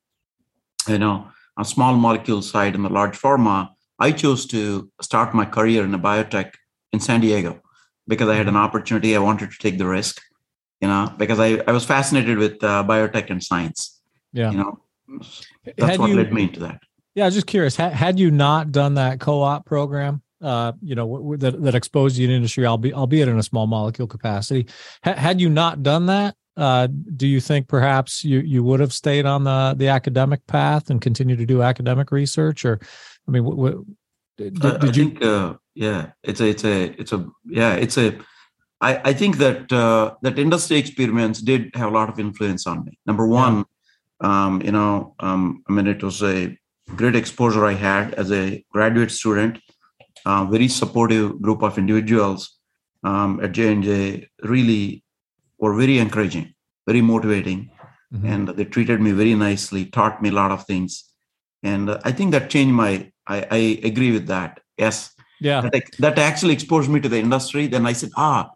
you 0.87 0.99
know, 0.99 1.29
a 1.57 1.65
small 1.65 1.95
molecule 1.95 2.41
side 2.41 2.75
in 2.75 2.83
the 2.83 2.89
large 2.89 3.17
pharma, 3.19 3.69
I 3.99 4.11
chose 4.11 4.45
to 4.47 4.91
start 5.01 5.33
my 5.33 5.45
career 5.45 5.83
in 5.83 5.93
a 5.93 5.99
biotech 5.99 6.53
in 6.93 6.99
San 6.99 7.21
Diego 7.21 7.61
because 8.07 8.29
I 8.29 8.35
had 8.35 8.47
an 8.47 8.55
opportunity. 8.55 9.15
I 9.15 9.19
wanted 9.19 9.51
to 9.51 9.57
take 9.57 9.79
the 9.79 9.87
risk, 9.87 10.21
you 10.81 10.87
know, 10.87 11.11
because 11.17 11.39
I, 11.39 11.63
I 11.67 11.71
was 11.71 11.83
fascinated 11.83 12.37
with 12.37 12.63
uh, 12.63 12.83
biotech 12.87 13.31
and 13.31 13.43
science. 13.43 13.99
Yeah. 14.33 14.51
You 14.51 14.57
know, 14.57 14.79
that's 15.65 15.91
had 15.91 15.99
what 15.99 16.09
you, 16.09 16.15
led 16.15 16.31
me 16.31 16.43
into 16.43 16.59
that. 16.59 16.79
Yeah. 17.17 17.23
I 17.23 17.27
was 17.27 17.33
just 17.33 17.47
curious, 17.47 17.75
had, 17.75 17.93
had 17.93 18.19
you 18.19 18.29
not 18.29 18.71
done 18.71 18.93
that 18.93 19.19
co-op 19.19 19.65
program, 19.65 20.21
uh, 20.39 20.73
you 20.83 20.93
know, 20.93 21.35
that, 21.37 21.59
that 21.63 21.73
exposed 21.73 22.15
you 22.15 22.27
to 22.27 22.33
industry, 22.33 22.63
albeit, 22.63 22.93
albeit 22.93 23.27
in 23.27 23.39
a 23.39 23.43
small 23.43 23.65
molecule 23.65 24.07
capacity, 24.07 24.67
ha- 25.03 25.15
had 25.15 25.41
you 25.41 25.49
not 25.49 25.81
done 25.81 26.05
that, 26.05 26.35
uh, 26.57 26.87
do 27.15 27.27
you 27.27 27.41
think 27.41 27.67
perhaps 27.67 28.23
you, 28.23 28.41
you 28.41 28.63
would 28.63 28.79
have 28.79 28.93
stayed 28.93 29.25
on 29.25 29.45
the, 29.45 29.73
the 29.75 29.87
academic 29.87 30.45
path 30.45 30.91
and 30.91 31.01
continue 31.01 31.35
to 31.35 31.43
do 31.43 31.63
academic 31.63 32.11
research 32.11 32.63
or, 32.63 32.79
I 33.27 33.31
mean, 33.31 33.43
w- 33.43 33.65
w- 33.65 33.85
did, 34.37 34.95
you? 34.95 35.09
Think, 35.09 35.23
uh, 35.23 35.55
yeah, 35.73 36.11
it's 36.21 36.39
a, 36.39 36.47
it's 36.47 36.63
a, 36.65 37.01
it's 37.01 37.13
a, 37.13 37.27
yeah, 37.45 37.73
it's 37.73 37.97
a. 37.97 38.19
I, 38.79 39.01
I 39.05 39.13
think 39.13 39.37
that 39.37 39.71
uh, 39.73 40.13
that 40.21 40.37
industry 40.37 40.77
experiments 40.77 41.41
did 41.41 41.71
have 41.73 41.89
a 41.89 41.95
lot 41.95 42.09
of 42.09 42.19
influence 42.19 42.67
on 42.67 42.85
me. 42.85 42.99
Number 43.07 43.25
one, 43.25 43.65
yeah. 44.21 44.45
um, 44.45 44.61
you 44.61 44.71
know, 44.71 45.15
um, 45.19 45.63
I 45.67 45.71
mean, 45.71 45.87
it 45.87 46.03
was 46.03 46.21
a 46.21 46.55
great 46.95 47.15
exposure 47.15 47.65
I 47.65 47.73
had 47.73 48.13
as 48.15 48.31
a 48.31 48.63
graduate 48.71 49.11
student. 49.11 49.59
Uh, 50.25 50.45
very 50.45 50.67
supportive 50.67 51.41
group 51.41 51.63
of 51.63 51.77
individuals 51.77 52.57
um, 53.03 53.39
at 53.41 53.53
J 53.53 53.71
and 53.71 53.83
J. 53.83 54.27
Really, 54.43 55.03
were 55.57 55.75
very 55.75 55.99
encouraging, 55.99 56.53
very 56.85 57.01
motivating, 57.01 57.69
mm-hmm. 58.13 58.25
and 58.25 58.47
they 58.49 58.65
treated 58.65 58.99
me 58.99 59.11
very 59.11 59.35
nicely. 59.35 59.85
Taught 59.85 60.21
me 60.21 60.29
a 60.29 60.33
lot 60.33 60.51
of 60.51 60.65
things, 60.65 61.05
and 61.63 61.91
I 62.03 62.11
think 62.11 62.31
that 62.31 62.49
changed 62.49 62.73
my 62.73 63.11
I, 63.27 63.45
I 63.51 63.57
agree 63.83 64.11
with 64.11 64.27
that. 64.27 64.59
Yes. 64.77 65.13
Yeah. 65.39 65.61
That, 65.61 65.83
that 65.99 66.17
actually 66.17 66.53
exposed 66.53 66.89
me 66.89 66.99
to 66.99 67.09
the 67.09 67.19
industry. 67.19 67.67
Then 67.67 67.85
I 67.85 67.93
said, 67.93 68.09
ah, 68.15 68.49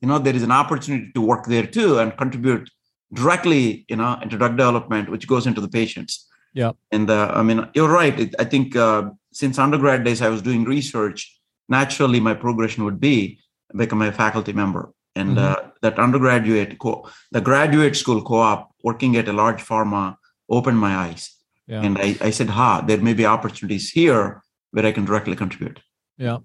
you 0.00 0.08
know, 0.08 0.18
there 0.18 0.36
is 0.36 0.42
an 0.42 0.52
opportunity 0.52 1.10
to 1.14 1.20
work 1.20 1.46
there 1.46 1.66
too 1.66 1.98
and 1.98 2.16
contribute 2.16 2.70
directly, 3.12 3.84
you 3.88 3.96
know, 3.96 4.18
into 4.22 4.36
drug 4.36 4.56
development, 4.56 5.08
which 5.08 5.26
goes 5.26 5.46
into 5.46 5.60
the 5.60 5.68
patients. 5.68 6.27
Yeah. 6.54 6.72
And 6.90 7.10
uh, 7.10 7.32
I 7.34 7.42
mean, 7.42 7.68
you're 7.74 7.92
right. 7.92 8.18
It, 8.18 8.34
I 8.38 8.44
think 8.44 8.76
uh, 8.76 9.10
since 9.32 9.58
undergrad 9.58 10.04
days, 10.04 10.22
I 10.22 10.28
was 10.28 10.42
doing 10.42 10.64
research. 10.64 11.38
Naturally, 11.68 12.20
my 12.20 12.34
progression 12.34 12.84
would 12.84 13.00
be 13.00 13.40
become 13.76 14.02
a 14.02 14.12
faculty 14.12 14.52
member. 14.52 14.92
And 15.14 15.36
mm-hmm. 15.36 15.66
uh, 15.66 15.70
that 15.82 15.98
undergraduate, 15.98 16.78
co- 16.78 17.08
the 17.32 17.40
graduate 17.40 17.96
school 17.96 18.22
co-op, 18.22 18.70
working 18.82 19.16
at 19.16 19.28
a 19.28 19.32
large 19.32 19.62
pharma, 19.64 20.16
opened 20.48 20.78
my 20.78 20.94
eyes 20.96 21.38
yeah. 21.68 21.82
And 21.82 21.98
I, 21.98 22.16
I 22.22 22.30
said, 22.30 22.48
ha, 22.48 22.80
there 22.80 22.96
may 22.96 23.12
be 23.12 23.26
opportunities 23.26 23.90
here 23.90 24.42
where 24.70 24.86
I 24.86 24.92
can 24.92 25.04
directly 25.04 25.36
contribute. 25.36 25.80
Yeah. 26.16 26.38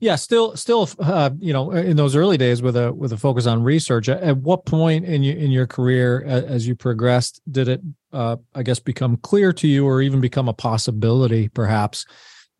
Yeah, 0.00 0.16
still, 0.16 0.56
still, 0.56 0.88
uh, 0.98 1.30
you 1.38 1.52
know, 1.52 1.70
in 1.72 1.96
those 1.96 2.16
early 2.16 2.36
days 2.36 2.60
with 2.60 2.76
a 2.76 2.92
with 2.92 3.10
a 3.12 3.16
focus 3.16 3.46
on 3.46 3.62
research. 3.62 4.06
At 4.06 4.36
what 4.36 4.66
point 4.66 5.06
in 5.06 5.22
your 5.22 5.36
in 5.36 5.50
your 5.50 5.66
career, 5.66 6.22
as 6.26 6.66
you 6.66 6.74
progressed, 6.74 7.40
did 7.50 7.68
it, 7.68 7.80
uh, 8.12 8.36
I 8.54 8.62
guess, 8.62 8.78
become 8.78 9.16
clear 9.16 9.52
to 9.54 9.68
you, 9.68 9.86
or 9.86 10.02
even 10.02 10.20
become 10.20 10.48
a 10.48 10.54
possibility, 10.54 11.48
perhaps, 11.48 12.06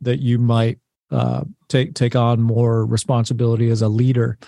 that 0.01 0.21
you 0.21 0.39
might 0.39 0.79
uh, 1.11 1.45
take 1.69 1.95
take 1.95 2.17
on 2.17 2.41
more 2.41 2.87
responsibility 2.87 3.71
as 3.71 3.83
a 3.83 3.89
leader, 3.89 4.39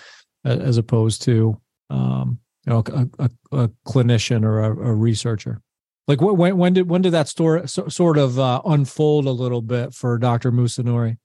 as 0.44 0.76
opposed 0.76 1.22
to, 1.22 1.60
um, 1.90 2.38
you 2.66 2.72
know, 2.72 2.82
a, 2.86 3.08
a, 3.18 3.30
a 3.52 3.68
clinician 3.86 4.44
or 4.44 4.60
a, 4.60 4.70
a 4.70 4.94
researcher? 4.94 5.60
Like 6.06 6.20
when 6.20 6.56
when 6.58 6.72
did 6.74 6.88
when 6.88 7.02
did 7.02 7.12
that 7.12 7.28
story 7.28 7.66
so, 7.66 7.88
sort 7.88 8.18
of 8.18 8.38
uh, 8.38 8.60
unfold 8.66 9.26
a 9.26 9.30
little 9.30 9.62
bit 9.62 9.94
for 9.94 10.18
Dr. 10.18 10.52
Musunuri? 10.52 11.16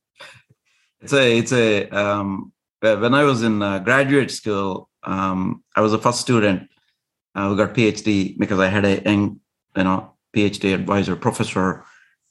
It's 1.02 1.14
a 1.14 1.38
it's 1.38 1.52
a 1.52 1.90
um, 1.90 2.54
when 2.82 3.14
I 3.14 3.24
was 3.24 3.44
in 3.44 3.62
uh, 3.62 3.80
graduate 3.80 4.32
school, 4.32 4.90
um, 5.04 5.64
I 5.76 5.82
was 5.82 5.94
a 5.94 6.00
first 6.00 6.22
student 6.22 6.70
uh, 7.36 7.50
who 7.50 7.58
got 7.58 7.74
PhD 7.74 8.38
because 8.38 8.60
I 8.60 8.68
had 8.68 8.86
a 8.86 9.02
young, 9.04 9.40
you 9.76 9.84
know 9.84 10.14
PhD 10.36 10.74
advisor 10.74 11.16
professor. 11.16 11.84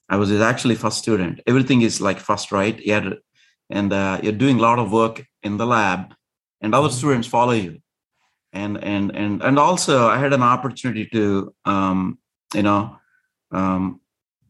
I 0.08 0.16
was 0.16 0.32
actually 0.32 0.74
first 0.74 0.98
student. 0.98 1.40
Everything 1.46 1.82
is 1.82 2.00
like 2.00 2.18
first, 2.18 2.50
right? 2.50 2.78
You 2.80 2.92
had, 2.94 3.18
and 3.68 3.92
uh, 3.92 4.20
you're 4.22 4.32
doing 4.32 4.58
a 4.58 4.62
lot 4.62 4.78
of 4.78 4.90
work 4.90 5.24
in 5.42 5.58
the 5.58 5.66
lab, 5.66 6.14
and 6.60 6.74
other 6.74 6.88
mm-hmm. 6.88 6.96
students 6.96 7.28
follow 7.28 7.52
you. 7.52 7.80
And 8.52 8.82
and 8.82 9.14
and 9.14 9.42
and 9.42 9.58
also, 9.58 10.08
I 10.08 10.18
had 10.18 10.32
an 10.32 10.42
opportunity 10.42 11.06
to 11.12 11.54
um, 11.64 12.18
you 12.54 12.62
know, 12.62 12.96
um, 13.50 14.00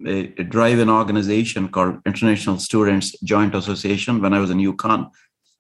a, 0.07 0.33
a 0.39 0.45
drive 0.45 0.79
an 0.79 0.91
organization 0.91 1.69
called 1.69 1.99
International 2.07 2.59
Students 2.59 3.19
Joint 3.21 3.55
Association 3.55 4.21
when 4.23 4.33
I 4.33 4.39
was 4.39 4.51
in 4.51 4.59
UConn. 4.59 5.11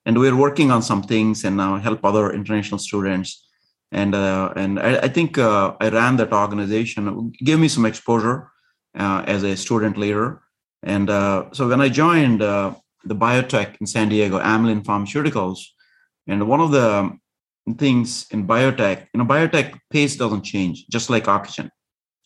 And 0.06 0.18
we 0.18 0.30
were 0.30 0.36
working 0.36 0.70
on 0.70 0.82
some 0.82 1.02
things 1.02 1.44
and 1.44 1.56
now 1.56 1.76
help 1.76 2.04
other 2.04 2.32
international 2.32 2.78
students 2.78 3.47
and 3.92 4.14
uh, 4.14 4.52
and 4.56 4.78
I, 4.78 4.98
I 4.98 5.08
think 5.08 5.38
uh, 5.38 5.74
I 5.80 5.88
ran 5.88 6.16
that 6.16 6.32
organization. 6.32 7.32
It 7.40 7.44
gave 7.44 7.58
me 7.58 7.68
some 7.68 7.86
exposure 7.86 8.50
uh, 8.98 9.24
as 9.26 9.42
a 9.42 9.56
student 9.56 9.96
leader, 9.96 10.42
and 10.82 11.08
uh, 11.10 11.46
so 11.52 11.68
when 11.68 11.80
I 11.80 11.88
joined 11.88 12.42
uh, 12.42 12.74
the 13.04 13.14
biotech 13.16 13.76
in 13.80 13.86
San 13.86 14.08
Diego, 14.08 14.38
Amylin 14.38 14.82
Pharmaceuticals, 14.82 15.58
and 16.26 16.48
one 16.48 16.60
of 16.60 16.70
the 16.70 17.10
things 17.78 18.26
in 18.30 18.46
biotech, 18.46 19.06
you 19.12 19.18
know, 19.18 19.24
biotech 19.24 19.78
pace 19.90 20.16
doesn't 20.16 20.42
change, 20.42 20.86
just 20.88 21.10
like 21.10 21.28
oxygen. 21.28 21.70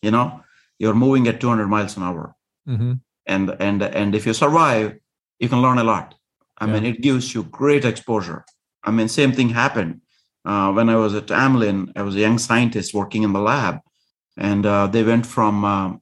You 0.01 0.11
know, 0.11 0.41
you're 0.79 0.93
moving 0.93 1.27
at 1.27 1.39
200 1.39 1.67
miles 1.67 1.97
an 1.97 2.03
hour, 2.03 2.35
Mm-hmm. 2.67 2.93
and 3.25 3.55
and 3.59 3.83
and 3.83 4.15
if 4.15 4.25
you 4.25 4.33
survive, 4.33 4.97
you 5.39 5.49
can 5.49 5.61
learn 5.61 5.77
a 5.79 5.83
lot. 5.83 6.15
I 6.57 6.65
Yeah. 6.65 6.73
mean, 6.73 6.85
it 6.85 7.01
gives 7.01 7.33
you 7.33 7.43
great 7.43 7.85
exposure. 7.85 8.45
I 8.83 8.91
mean, 8.91 9.07
same 9.07 9.31
thing 9.31 9.49
happened 9.49 10.01
uh, 10.45 10.71
when 10.71 10.89
I 10.89 10.95
was 10.95 11.13
at 11.15 11.27
Amylin. 11.27 11.91
I 11.95 12.01
was 12.01 12.15
a 12.15 12.19
young 12.19 12.37
scientist 12.37 12.93
working 12.93 13.23
in 13.23 13.33
the 13.33 13.39
lab, 13.39 13.79
and 14.37 14.65
uh, 14.65 14.87
they 14.87 15.03
went 15.03 15.25
from 15.25 15.65
um, 15.65 16.01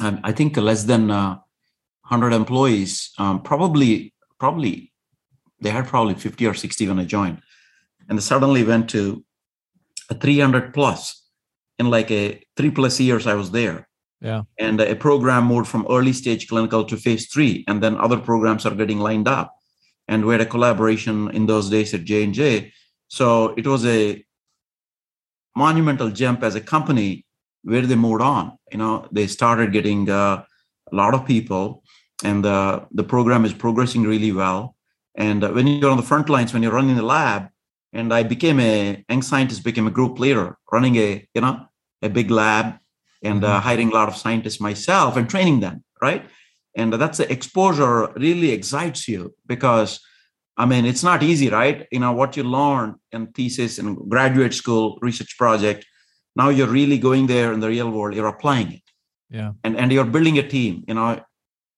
I 0.00 0.32
think 0.32 0.56
less 0.56 0.84
than 0.84 1.10
uh, 1.10 1.36
100 2.08 2.32
employees, 2.32 3.12
um, 3.18 3.42
probably 3.42 4.12
probably 4.38 4.92
they 5.60 5.70
had 5.70 5.86
probably 5.86 6.14
50 6.14 6.46
or 6.46 6.54
60 6.54 6.88
when 6.88 6.98
I 6.98 7.04
joined, 7.04 7.40
and 8.08 8.18
they 8.18 8.22
suddenly 8.22 8.62
went 8.62 8.90
to 8.90 9.24
a 10.10 10.14
300 10.14 10.74
plus 10.74 11.24
in 11.78 11.90
like 11.90 12.10
a 12.10 12.42
three 12.56 12.70
plus 12.70 13.00
years 13.00 13.26
I 13.26 13.34
was 13.34 13.50
there. 13.50 13.88
Yeah. 14.20 14.42
And 14.58 14.80
a 14.80 14.96
program 14.96 15.44
moved 15.46 15.68
from 15.68 15.86
early 15.90 16.12
stage 16.12 16.48
clinical 16.48 16.84
to 16.84 16.96
phase 16.96 17.28
three, 17.28 17.64
and 17.68 17.82
then 17.82 17.96
other 17.96 18.18
programs 18.18 18.66
are 18.66 18.74
getting 18.74 18.98
lined 18.98 19.28
up. 19.28 19.54
And 20.08 20.24
we 20.24 20.34
had 20.34 20.40
a 20.40 20.46
collaboration 20.46 21.30
in 21.32 21.46
those 21.46 21.68
days 21.68 21.92
at 21.92 22.04
J 22.04 22.24
and 22.24 22.34
J, 22.34 22.72
so 23.08 23.54
it 23.56 23.66
was 23.66 23.84
a 23.86 24.24
monumental 25.56 26.10
jump 26.10 26.42
as 26.42 26.54
a 26.54 26.60
company 26.60 27.24
where 27.62 27.82
they 27.82 27.96
moved 27.96 28.22
on. 28.22 28.56
You 28.70 28.78
know, 28.78 29.08
they 29.10 29.26
started 29.26 29.72
getting 29.72 30.08
uh, 30.10 30.44
a 30.92 30.94
lot 30.94 31.14
of 31.14 31.26
people, 31.26 31.82
and 32.22 32.44
uh, 32.44 32.80
the 32.92 33.04
program 33.04 33.44
is 33.44 33.52
progressing 33.52 34.02
really 34.02 34.32
well. 34.32 34.76
And 35.16 35.42
uh, 35.42 35.50
when 35.50 35.66
you're 35.66 35.90
on 35.90 35.96
the 35.96 36.02
front 36.02 36.28
lines, 36.28 36.52
when 36.52 36.62
you're 36.62 36.72
running 36.72 36.96
the 36.96 37.02
lab, 37.02 37.48
and 37.92 38.12
I 38.12 38.22
became 38.22 38.60
a 38.60 39.04
young 39.08 39.22
scientist, 39.22 39.64
became 39.64 39.86
a 39.86 39.90
group 39.90 40.18
leader, 40.18 40.56
running 40.70 40.96
a 40.96 41.26
you 41.34 41.40
know 41.40 41.66
a 42.02 42.08
big 42.08 42.30
lab, 42.30 42.74
and 43.22 43.42
uh, 43.44 43.60
hiring 43.60 43.90
a 43.90 43.94
lot 43.94 44.08
of 44.08 44.16
scientists 44.16 44.60
myself 44.60 45.16
and 45.16 45.28
training 45.28 45.60
them, 45.60 45.82
right? 46.02 46.24
And 46.76 46.92
that's 46.92 47.18
the 47.18 47.30
exposure 47.32 48.12
really 48.16 48.50
excites 48.50 49.08
you 49.08 49.34
because 49.46 50.00
I 50.56 50.64
mean, 50.66 50.86
it's 50.86 51.02
not 51.02 51.22
easy, 51.22 51.48
right? 51.50 51.86
You 51.90 52.00
know, 52.00 52.12
what 52.12 52.36
you 52.36 52.44
learn 52.44 52.96
in 53.12 53.26
thesis 53.28 53.78
and 53.78 53.96
graduate 54.08 54.54
school 54.54 54.98
research 55.02 55.36
project, 55.38 55.84
now 56.34 56.48
you're 56.48 56.66
really 56.80 56.98
going 56.98 57.26
there 57.26 57.52
in 57.52 57.60
the 57.60 57.68
real 57.68 57.90
world, 57.90 58.14
you're 58.14 58.26
applying 58.28 58.72
it. 58.72 58.82
Yeah. 59.30 59.52
And 59.64 59.76
and 59.76 59.92
you're 59.92 60.04
building 60.04 60.38
a 60.38 60.46
team, 60.48 60.84
you 60.88 60.94
know, 60.94 61.20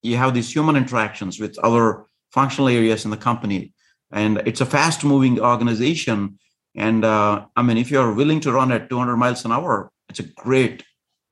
you 0.03 0.17
have 0.17 0.35
these 0.35 0.53
human 0.55 0.77
interactions 0.77 1.41
with 1.41 1.59
other 1.59 2.05
functional 2.33 2.69
areas 2.69 3.05
in 3.05 3.11
the 3.11 3.17
company. 3.17 3.73
And 4.13 4.39
it's 4.47 4.61
a 4.61 4.67
fast 4.67 5.05
moving 5.05 5.41
organization. 5.41 6.39
And 6.75 7.05
uh, 7.05 7.47
I 7.57 7.63
mean, 7.63 7.79
if 7.79 7.91
you're 7.91 8.13
willing 8.15 8.41
to 8.41 8.53
run 8.53 8.71
at 8.73 8.89
200 8.91 9.17
miles 9.17 9.45
an 9.45 9.53
hour, 9.53 9.91
it's 10.09 10.21
a 10.21 10.29
great 10.45 10.85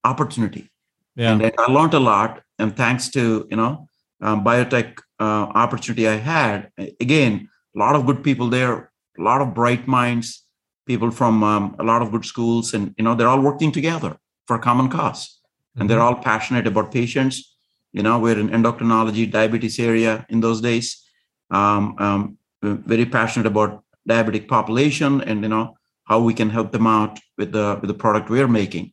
opportunity 0.04 0.70
Yeah. 1.16 1.32
and 1.32 1.52
I 1.58 1.70
learned 1.70 1.94
a 1.94 2.00
lot. 2.00 2.42
And 2.58 2.74
thanks 2.76 3.10
to 3.10 3.46
you 3.50 3.56
know 3.56 3.86
um, 4.22 4.42
biotech 4.44 4.98
uh, 5.18 5.50
opportunity 5.54 6.08
I 6.08 6.16
had, 6.16 6.70
again, 7.00 7.48
a 7.74 7.78
lot 7.78 7.94
of 7.94 8.06
good 8.06 8.22
people 8.22 8.48
there, 8.48 8.90
a 9.18 9.22
lot 9.22 9.40
of 9.40 9.54
bright 9.54 9.86
minds, 9.86 10.44
people 10.86 11.10
from 11.10 11.42
um, 11.42 11.76
a 11.78 11.84
lot 11.84 12.02
of 12.02 12.10
good 12.10 12.24
schools, 12.24 12.74
and 12.74 12.94
you 12.96 13.04
know 13.04 13.14
they're 13.14 13.28
all 13.28 13.40
working 13.40 13.72
together 13.72 14.16
for 14.46 14.56
a 14.56 14.58
common 14.58 14.88
cause, 14.88 15.40
and 15.76 15.90
they're 15.90 16.00
all 16.00 16.14
passionate 16.14 16.66
about 16.66 16.92
patients. 16.92 17.56
You 17.92 18.02
know, 18.02 18.18
we're 18.18 18.38
in 18.38 18.50
endocrinology, 18.50 19.30
diabetes 19.30 19.78
area 19.78 20.26
in 20.28 20.40
those 20.40 20.60
days. 20.60 21.02
Um, 21.50 21.94
um, 21.98 22.38
very 22.62 23.06
passionate 23.06 23.46
about 23.46 23.84
diabetic 24.08 24.48
population, 24.48 25.20
and 25.22 25.42
you 25.42 25.48
know 25.48 25.76
how 26.04 26.20
we 26.20 26.34
can 26.34 26.50
help 26.50 26.72
them 26.72 26.86
out 26.86 27.18
with 27.36 27.52
the 27.52 27.78
with 27.80 27.88
the 27.88 27.94
product 27.94 28.30
we're 28.30 28.48
making. 28.48 28.92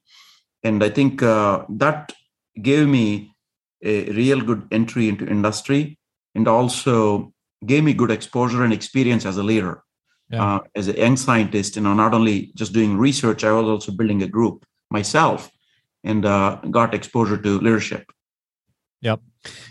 And 0.63 0.83
i 0.83 0.89
think 0.89 1.21
uh, 1.21 1.65
that 1.69 2.13
gave 2.61 2.87
me 2.87 3.35
a 3.83 4.11
real 4.11 4.41
good 4.41 4.67
entry 4.71 5.09
into 5.09 5.27
industry 5.27 5.97
and 6.35 6.47
also 6.47 7.31
gave 7.65 7.83
me 7.83 7.93
good 7.93 8.11
exposure 8.11 8.63
and 8.63 8.73
experience 8.73 9.25
as 9.25 9.37
a 9.37 9.43
leader 9.43 9.83
Yeah. 10.29 10.43
uh, 10.43 10.59
as 10.75 10.87
a 10.87 10.95
young 11.03 11.17
scientist 11.17 11.75
you 11.75 11.83
know 11.85 11.93
not 11.93 12.13
only 12.13 12.51
just 12.55 12.73
doing 12.73 12.97
research 13.07 13.43
i 13.43 13.51
was 13.51 13.67
also 13.73 13.91
building 13.91 14.21
a 14.23 14.27
group 14.27 14.65
myself 14.89 15.49
and 16.03 16.25
uh, 16.25 16.57
got 16.71 16.93
exposure 16.93 17.37
to 17.45 17.59
leadership 17.59 18.03
Yep. 19.03 19.19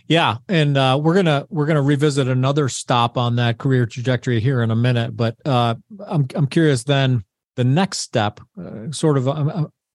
Yeah, 0.07 0.37
and 0.47 0.77
uh, 0.77 1.01
we're 1.03 1.15
gonna 1.15 1.47
we're 1.49 1.65
gonna 1.65 1.81
revisit 1.81 2.29
another 2.29 2.69
stop 2.69 3.17
on 3.17 3.37
that 3.37 3.57
career 3.57 3.87
trajectory 3.87 4.41
here 4.41 4.63
in 4.63 4.71
a 4.71 4.77
minute. 4.77 5.17
But 5.17 5.37
uh, 5.47 5.77
I'm 6.07 6.29
I'm 6.35 6.47
curious 6.47 6.85
then 6.85 7.25
the 7.57 7.65
next 7.65 8.01
step, 8.01 8.41
uh, 8.61 8.93
sort 8.93 9.17
of. 9.17 9.27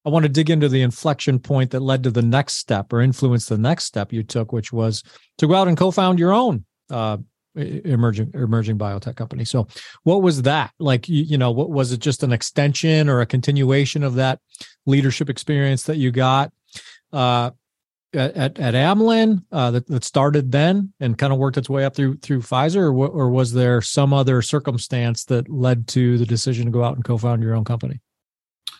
I 0.07 0.09
want 0.09 0.23
to 0.23 0.29
dig 0.29 0.49
into 0.49 0.69
the 0.69 0.83
inflection 0.83 1.37
point 1.37 1.71
that 1.71 1.81
led 1.81 2.03
to 2.03 2.11
the 2.11 2.21
next 2.21 2.53
step 2.53 2.93
or 2.93 3.01
influenced 3.01 3.49
the 3.49 3.57
next 3.57 3.83
step 3.83 4.13
you 4.13 4.23
took, 4.23 4.53
which 4.53 4.71
was 4.71 5.03
to 5.37 5.47
go 5.47 5.53
out 5.53 5.67
and 5.67 5.75
co-found 5.75 6.17
your 6.17 6.31
own 6.31 6.63
uh, 6.89 7.17
emerging 7.55 8.31
emerging 8.33 8.77
biotech 8.77 9.17
company. 9.17 9.43
So, 9.43 9.67
what 10.03 10.21
was 10.21 10.43
that 10.43 10.71
like? 10.79 11.09
You, 11.09 11.23
you 11.23 11.37
know, 11.37 11.51
what 11.51 11.71
was 11.71 11.91
it? 11.91 11.99
Just 11.99 12.23
an 12.23 12.31
extension 12.31 13.09
or 13.09 13.19
a 13.19 13.25
continuation 13.25 14.01
of 14.01 14.15
that 14.15 14.39
leadership 14.85 15.29
experience 15.29 15.83
that 15.83 15.97
you 15.97 16.11
got? 16.11 16.53
Uh, 17.11 17.51
at 18.13 18.37
at, 18.37 18.59
at 18.59 18.75
Amylin 18.75 19.43
uh, 19.51 19.71
that, 19.71 19.87
that 19.87 20.05
started 20.05 20.53
then 20.53 20.93
and 21.01 21.17
kind 21.17 21.33
of 21.33 21.39
worked 21.39 21.57
its 21.57 21.69
way 21.69 21.83
up 21.83 21.95
through 21.95 22.15
through 22.19 22.43
Pfizer, 22.43 22.83
or, 22.83 23.09
or 23.09 23.29
was 23.29 23.51
there 23.51 23.81
some 23.81 24.13
other 24.13 24.41
circumstance 24.41 25.25
that 25.25 25.49
led 25.49 25.85
to 25.89 26.17
the 26.17 26.25
decision 26.25 26.67
to 26.67 26.71
go 26.71 26.85
out 26.85 26.95
and 26.95 27.03
co-found 27.03 27.43
your 27.43 27.55
own 27.55 27.65
company? 27.65 27.99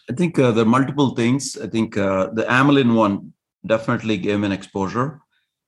I 0.10 0.14
think 0.14 0.40
uh, 0.40 0.52
there 0.52 0.64
are 0.64 0.76
multiple 0.78 1.16
things. 1.16 1.58
I 1.58 1.68
think 1.68 1.98
uh, 1.98 2.28
the 2.34 2.44
Amylin 2.44 2.96
one 2.96 3.34
definitely 3.66 4.18
gave 4.18 4.40
me 4.40 4.46
an 4.46 4.52
exposure. 4.52 5.20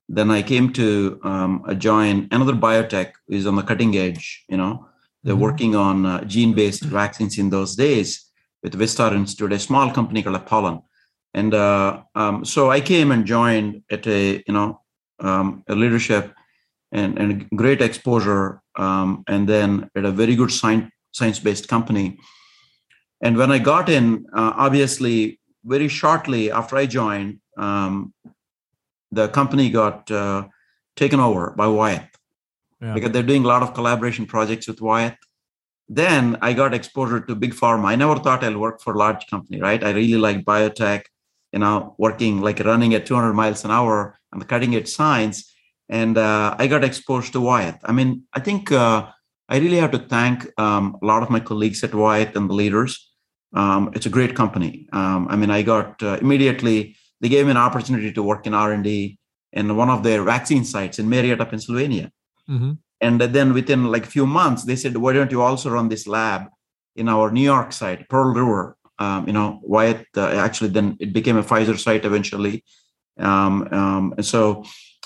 Then 0.07 0.31
I 0.31 0.41
came 0.41 0.71
to 0.73 1.19
um, 1.23 1.63
join 1.77 2.27
another 2.31 2.53
biotech 2.53 3.11
is 3.27 3.45
on 3.45 3.55
the 3.57 3.63
cutting 3.63 3.95
edge. 3.97 4.45
You 4.47 4.57
know, 4.57 4.87
they're 5.23 5.35
Mhm. 5.35 5.47
working 5.47 5.75
on 5.75 6.05
uh, 6.05 6.23
gene-based 6.23 6.83
vaccines 6.83 7.37
in 7.37 7.49
those 7.49 7.75
days 7.75 8.09
with 8.63 8.79
Wistar 8.79 9.13
Institute, 9.13 9.51
a 9.53 9.59
small 9.59 9.91
company 9.91 10.23
called 10.23 10.35
Apollon. 10.37 10.81
And 11.33 11.53
uh, 11.53 12.01
um, 12.15 12.43
so 12.45 12.71
I 12.71 12.81
came 12.81 13.11
and 13.11 13.25
joined 13.25 13.83
at 13.91 14.07
a 14.07 14.43
you 14.47 14.53
know 14.53 14.81
um, 15.19 15.63
a 15.67 15.75
leadership 15.75 16.33
and, 16.91 17.19
and 17.19 17.49
great 17.55 17.81
exposure, 17.81 18.61
um, 18.77 19.23
and 19.27 19.47
then 19.47 19.89
at 19.95 20.05
a 20.05 20.11
very 20.11 20.35
good 20.35 20.51
science 20.51 20.89
science-based 21.11 21.67
company. 21.67 22.17
And 23.21 23.37
when 23.37 23.51
I 23.51 23.59
got 23.59 23.89
in, 23.89 24.25
uh, 24.33 24.53
obviously, 24.55 25.39
very 25.65 25.87
shortly 25.87 26.51
after 26.51 26.77
I 26.77 26.85
joined, 26.85 27.39
um, 27.57 28.13
the 29.11 29.27
company 29.27 29.69
got 29.69 30.09
uh, 30.11 30.47
taken 30.95 31.19
over 31.19 31.51
by 31.57 31.67
Wyeth 31.67 32.07
Yeah. 32.81 32.93
because 32.93 33.11
they're 33.11 33.23
doing 33.23 33.43
a 33.43 33.47
lot 33.47 33.63
of 33.63 33.73
collaboration 33.73 34.25
projects 34.25 34.67
with 34.67 34.81
Wyeth. 34.81 35.17
Then 35.89 36.37
I 36.41 36.53
got 36.53 36.73
exposure 36.73 37.19
to 37.19 37.35
big 37.35 37.53
pharma. 37.53 37.85
I 37.85 37.95
never 37.95 38.17
thought 38.19 38.43
I'll 38.43 38.59
work 38.59 38.79
for 38.81 38.93
a 38.93 38.97
large 38.97 39.25
company, 39.27 39.59
right? 39.59 39.83
I 39.83 39.89
really 39.91 40.19
like 40.19 40.45
biotech, 40.45 41.01
you 41.51 41.59
know, 41.59 41.95
working 41.97 42.41
like 42.41 42.59
running 42.59 42.93
at 42.93 43.05
200 43.07 43.33
miles 43.33 43.65
an 43.65 43.71
hour 43.71 44.17
on 44.31 44.39
the 44.39 44.45
cutting 44.45 44.75
edge 44.75 44.87
science. 44.87 45.51
And 45.89 46.17
uh, 46.17 46.55
I 46.59 46.67
got 46.67 46.83
exposed 46.83 47.33
to 47.33 47.41
Wyeth. 47.41 47.79
I 47.83 47.91
mean, 47.91 48.23
I 48.33 48.39
think 48.39 48.71
uh, 48.71 49.07
I 49.49 49.57
really 49.57 49.77
have 49.77 49.89
to 49.91 49.97
thank 49.99 50.47
um, 50.59 50.95
a 51.01 51.05
lot 51.05 51.23
of 51.23 51.31
my 51.31 51.39
colleagues 51.39 51.83
at 51.83 51.95
Wyeth 51.95 52.35
and 52.35 52.47
the 52.47 52.53
leaders. 52.53 53.08
Um, 53.53 53.91
it's 53.93 54.05
a 54.05 54.09
great 54.09 54.35
company. 54.35 54.87
Um, 54.93 55.27
I 55.29 55.35
mean, 55.35 55.49
I 55.49 55.61
got 55.63 56.01
uh, 56.03 56.17
immediately 56.21 56.95
they 57.21 57.29
gave 57.29 57.45
me 57.45 57.51
an 57.51 57.57
opportunity 57.57 58.11
to 58.13 58.23
work 58.23 58.45
in 58.47 58.53
R 58.53 58.71
and 58.71 58.83
D 58.83 59.17
in 59.51 59.75
one 59.75 59.89
of 59.89 60.03
their 60.03 60.23
vaccine 60.23 60.63
sites 60.63 60.99
in 60.99 61.09
Marietta, 61.09 61.45
Pennsylvania. 61.45 62.11
Mhm. 62.49 62.77
And 63.01 63.21
then 63.21 63.53
within 63.53 63.85
like 63.91 64.05
a 64.05 64.09
few 64.09 64.25
months, 64.25 64.63
they 64.63 64.75
said, 64.75 64.97
"Why 64.97 65.13
don't 65.13 65.31
you 65.31 65.41
also 65.41 65.69
run 65.69 65.89
this 65.89 66.05
lab 66.07 66.41
in 66.95 67.07
our 67.07 67.31
New 67.31 67.43
York 67.43 67.71
site, 67.73 68.07
Pearl 68.09 68.33
River?" 68.33 68.77
Um, 68.99 69.25
you 69.27 69.33
know, 69.33 69.59
Wyeth 69.63 70.05
uh, 70.17 70.27
actually 70.45 70.71
then 70.71 70.97
it 70.99 71.13
became 71.13 71.37
a 71.37 71.43
Pfizer 71.43 71.77
site 71.79 72.05
eventually. 72.05 72.63
Um, 73.17 73.67
um, 73.71 74.13
and 74.17 74.25
so, 74.25 74.63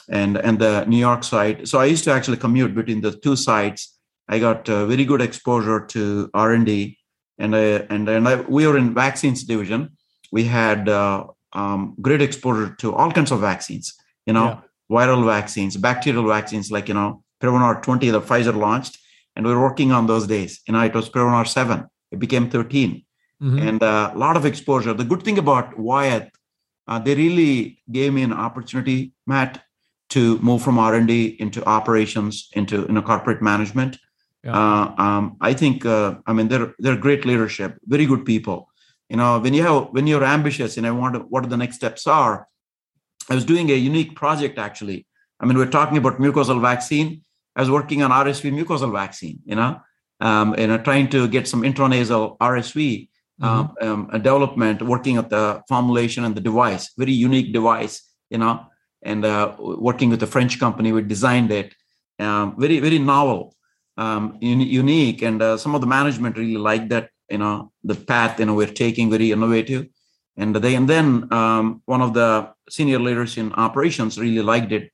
and 0.09 0.37
and 0.37 0.59
the 0.59 0.85
New 0.85 0.97
York 0.97 1.23
site. 1.23 1.67
So 1.67 1.79
I 1.79 1.85
used 1.85 2.03
to 2.05 2.11
actually 2.11 2.37
commute 2.37 2.73
between 2.75 3.01
the 3.01 3.11
two 3.11 3.35
sites. 3.35 3.97
I 4.27 4.39
got 4.39 4.67
uh, 4.69 4.85
very 4.85 5.05
good 5.05 5.21
exposure 5.21 5.85
to 5.93 6.29
R 6.33 6.51
and 6.53 6.65
D, 6.65 6.97
and 7.37 7.55
I, 7.55 7.59
and 7.89 8.07
and 8.09 8.27
I, 8.27 8.35
we 8.41 8.65
were 8.67 8.77
in 8.77 8.93
vaccines 8.93 9.43
division. 9.43 9.89
We 10.31 10.43
had 10.45 10.89
uh, 10.89 11.25
um, 11.53 11.95
great 12.01 12.21
exposure 12.21 12.75
to 12.79 12.93
all 12.95 13.11
kinds 13.11 13.31
of 13.31 13.39
vaccines. 13.41 13.93
You 14.25 14.33
know, 14.33 14.45
Yeah. 14.45 14.59
viral 14.97 15.25
vaccines, 15.25 15.77
bacterial 15.77 16.27
vaccines, 16.27 16.71
like 16.71 16.87
you 16.87 16.93
know, 16.93 17.23
Prevnar 17.41 17.81
20 17.81 18.09
that 18.11 18.23
Pfizer 18.23 18.55
launched, 18.55 18.97
and 19.35 19.45
we 19.45 19.53
were 19.53 19.61
working 19.61 19.91
on 19.91 20.07
those 20.07 20.27
days. 20.27 20.61
You 20.67 20.73
know, 20.73 20.81
it 20.81 20.93
was 20.93 21.09
Prevnar 21.09 21.47
7. 21.47 21.85
It 22.11 22.19
became 22.19 22.49
13. 22.49 23.03
mm-hmm. 23.41 23.59
and 23.67 23.83
uh, 23.83 24.11
a 24.13 24.17
lot 24.17 24.37
of 24.37 24.45
exposure. 24.45 24.93
The 24.93 25.03
good 25.03 25.23
thing 25.23 25.37
about 25.37 25.77
Wyeth, 25.77 26.29
uh, 26.87 26.99
they 26.99 27.15
really 27.15 27.81
gave 27.91 28.13
me 28.13 28.21
an 28.23 28.31
opportunity, 28.33 29.11
Matt, 29.27 29.61
to 30.09 30.37
move 30.39 30.61
from 30.61 30.77
R&D 30.79 31.37
into 31.39 31.59
operations, 31.65 32.49
into 32.53 32.75
you 32.87 32.93
know, 32.93 33.01
corporate 33.01 33.41
management. 33.41 33.97
Yeah. 34.43 34.51
Uh, 34.51 35.01
um, 35.01 35.37
I 35.39 35.53
think, 35.53 35.85
uh, 35.85 36.15
I 36.25 36.33
mean, 36.33 36.49
they're 36.49 36.73
they're 36.79 36.97
great 36.97 37.25
leadership, 37.25 37.77
very 37.85 38.05
good 38.05 38.25
people. 38.25 38.69
You 39.09 39.17
know, 39.17 39.39
when 39.39 39.53
you 39.53 39.63
have 39.63 39.87
when 39.91 40.07
you're 40.07 40.23
ambitious 40.23 40.77
and 40.77 40.85
I 40.85 40.91
want 40.91 41.15
to, 41.15 41.19
what 41.21 41.49
the 41.49 41.57
next 41.57 41.75
steps 41.77 42.07
are. 42.07 42.47
I 43.29 43.35
was 43.35 43.45
doing 43.45 43.69
a 43.71 43.75
unique 43.75 44.15
project 44.15 44.59
actually. 44.59 45.07
I 45.39 45.45
mean, 45.45 45.57
we're 45.57 45.69
talking 45.69 45.97
about 45.97 46.19
mucosal 46.19 46.61
vaccine. 46.61 47.23
I 47.55 47.61
was 47.61 47.71
working 47.71 48.03
on 48.03 48.11
RSV 48.11 48.51
mucosal 48.51 48.91
vaccine. 48.91 49.39
You 49.45 49.55
know, 49.55 49.81
um, 50.19 50.55
and 50.57 50.71
uh, 50.71 50.77
trying 50.79 51.09
to 51.09 51.27
get 51.27 51.47
some 51.47 51.61
intranasal 51.61 52.37
RSV 52.37 53.09
um, 53.41 53.75
mm-hmm. 53.79 54.15
um, 54.15 54.21
development, 54.21 54.81
working 54.81 55.17
at 55.17 55.29
the 55.29 55.61
formulation 55.67 56.23
and 56.23 56.35
the 56.35 56.41
device, 56.41 56.91
very 56.97 57.13
unique 57.13 57.53
device, 57.53 58.01
you 58.29 58.37
know, 58.37 58.65
and 59.01 59.25
uh, 59.25 59.55
working 59.59 60.09
with 60.09 60.23
a 60.23 60.27
French 60.27 60.59
company, 60.59 60.91
we 60.91 61.01
designed 61.01 61.51
it, 61.51 61.73
um, 62.19 62.55
very 62.57 62.79
very 62.79 62.99
novel, 62.99 63.55
um, 63.97 64.37
un- 64.41 64.61
unique, 64.61 65.21
and 65.21 65.41
uh, 65.41 65.57
some 65.57 65.75
of 65.75 65.81
the 65.81 65.87
management 65.87 66.37
really 66.37 66.57
liked 66.57 66.89
that, 66.89 67.09
you 67.29 67.37
know, 67.37 67.71
the 67.83 67.95
path 67.95 68.39
you 68.39 68.45
know 68.45 68.53
we're 68.53 68.67
taking, 68.67 69.09
very 69.09 69.31
innovative, 69.31 69.87
and 70.37 70.55
they 70.55 70.75
and 70.75 70.89
then 70.89 71.31
um, 71.31 71.81
one 71.85 72.01
of 72.01 72.13
the 72.13 72.49
senior 72.69 72.99
leaders 72.99 73.37
in 73.37 73.53
operations 73.53 74.19
really 74.19 74.41
liked 74.41 74.71
it. 74.71 74.91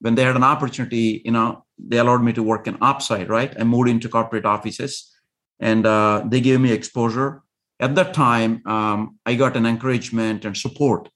When 0.00 0.14
they 0.16 0.24
had 0.24 0.36
an 0.36 0.44
opportunity, 0.44 1.22
you 1.24 1.30
know, 1.30 1.64
they 1.78 1.98
allowed 1.98 2.24
me 2.24 2.32
to 2.32 2.42
work 2.42 2.66
in 2.66 2.76
upside, 2.80 3.28
right? 3.28 3.54
I 3.58 3.64
moved 3.64 3.88
into 3.88 4.08
corporate 4.08 4.44
offices, 4.44 5.10
and 5.60 5.86
uh, 5.86 6.24
they 6.26 6.40
gave 6.40 6.60
me 6.60 6.72
exposure 6.72 7.42
at 7.82 7.96
that 7.96 8.14
time, 8.14 8.62
um, 8.64 9.18
I 9.26 9.34
got 9.34 9.56
an 9.56 9.66
encouragement 9.66 10.44
and 10.44 10.56
support 10.56 11.10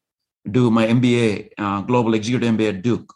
to 0.44 0.50
do 0.50 0.70
my 0.70 0.86
MBA, 0.86 1.50
uh, 1.56 1.80
Global 1.82 2.14
Executive 2.14 2.52
MBA 2.54 2.68
at 2.68 2.82
Duke, 2.82 3.14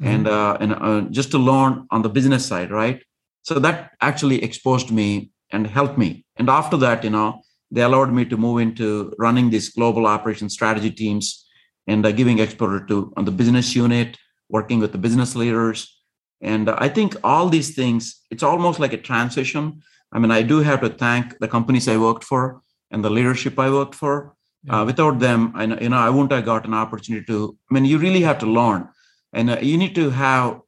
mm-hmm. 0.00 0.06
and 0.06 0.28
uh, 0.28 0.58
and 0.60 0.72
uh, 0.74 1.00
just 1.10 1.30
to 1.30 1.38
learn 1.38 1.86
on 1.90 2.02
the 2.02 2.10
business 2.10 2.44
side, 2.44 2.70
right? 2.70 3.02
So 3.42 3.58
that 3.58 3.92
actually 4.00 4.42
exposed 4.42 4.90
me 4.90 5.30
and 5.50 5.66
helped 5.66 5.98
me. 5.98 6.24
And 6.36 6.48
after 6.48 6.76
that, 6.78 7.04
you 7.04 7.10
know, 7.10 7.42
they 7.70 7.82
allowed 7.82 8.12
me 8.12 8.24
to 8.26 8.36
move 8.36 8.60
into 8.60 9.12
running 9.18 9.50
these 9.50 9.70
global 9.70 10.06
operation 10.06 10.48
strategy 10.50 10.90
teams 10.90 11.46
and 11.86 12.04
uh, 12.04 12.12
giving 12.12 12.38
exposure 12.38 12.84
to 12.86 13.12
on 13.16 13.24
the 13.24 13.30
business 13.30 13.74
unit, 13.74 14.16
working 14.48 14.80
with 14.80 14.92
the 14.92 14.98
business 14.98 15.34
leaders. 15.34 16.00
And 16.40 16.70
I 16.70 16.88
think 16.88 17.16
all 17.22 17.48
these 17.48 17.74
things, 17.74 18.22
it's 18.30 18.42
almost 18.42 18.80
like 18.80 18.92
a 18.92 18.98
transition. 18.98 19.82
I 20.12 20.18
mean, 20.18 20.30
I 20.30 20.42
do 20.42 20.60
have 20.60 20.80
to 20.80 20.88
thank 20.88 21.38
the 21.38 21.48
companies 21.48 21.88
I 21.88 21.96
worked 21.96 22.24
for 22.24 22.62
and 22.90 23.04
the 23.04 23.10
leadership 23.10 23.58
I 23.58 23.70
worked 23.70 23.94
for. 23.94 24.34
Yeah. 24.64 24.80
Uh, 24.80 24.84
without 24.84 25.18
them, 25.20 25.52
I, 25.54 25.64
you 25.64 25.88
know, 25.88 25.96
I 25.96 26.10
wouldn't 26.10 26.32
have 26.32 26.44
got 26.44 26.66
an 26.66 26.74
opportunity 26.74 27.24
to. 27.26 27.56
I 27.70 27.74
mean, 27.74 27.86
you 27.86 27.96
really 27.98 28.20
have 28.20 28.38
to 28.40 28.46
learn, 28.46 28.88
and 29.32 29.48
uh, 29.50 29.58
you 29.62 29.78
need 29.78 29.94
to 29.94 30.10
have 30.10 30.60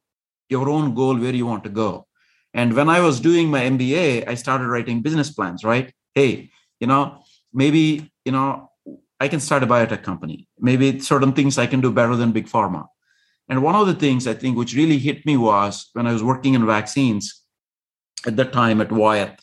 your 0.49 0.67
own 0.67 0.95
goal 0.95 1.15
where 1.15 1.35
you 1.35 1.45
want 1.45 1.63
to 1.65 1.69
go. 1.69 2.07
And 2.53 2.73
when 2.73 2.89
I 2.89 2.99
was 2.99 3.19
doing 3.19 3.49
my 3.49 3.61
MBA, 3.61 4.27
I 4.27 4.35
started 4.35 4.67
writing 4.67 5.01
business 5.01 5.31
plans. 5.31 5.63
Right? 5.63 5.93
Hey, 6.13 6.51
you 6.79 6.87
know, 6.87 7.23
maybe 7.53 8.11
you 8.25 8.31
know, 8.31 8.69
I 9.19 9.27
can 9.27 9.39
start 9.39 9.63
a 9.63 9.67
biotech 9.67 10.03
company. 10.03 10.47
Maybe 10.59 10.99
certain 10.99 11.33
things 11.33 11.57
I 11.57 11.67
can 11.67 11.81
do 11.81 11.91
better 11.91 12.15
than 12.15 12.31
big 12.31 12.47
pharma. 12.47 12.87
And 13.49 13.61
one 13.61 13.75
of 13.75 13.87
the 13.87 13.93
things 13.93 14.27
I 14.27 14.33
think 14.33 14.57
which 14.57 14.75
really 14.75 14.97
hit 14.97 15.25
me 15.25 15.37
was 15.37 15.89
when 15.93 16.07
I 16.07 16.13
was 16.13 16.23
working 16.23 16.53
in 16.53 16.65
vaccines 16.65 17.41
at 18.25 18.35
that 18.37 18.53
time 18.53 18.81
at 18.81 18.91
Wyeth. 18.91 19.39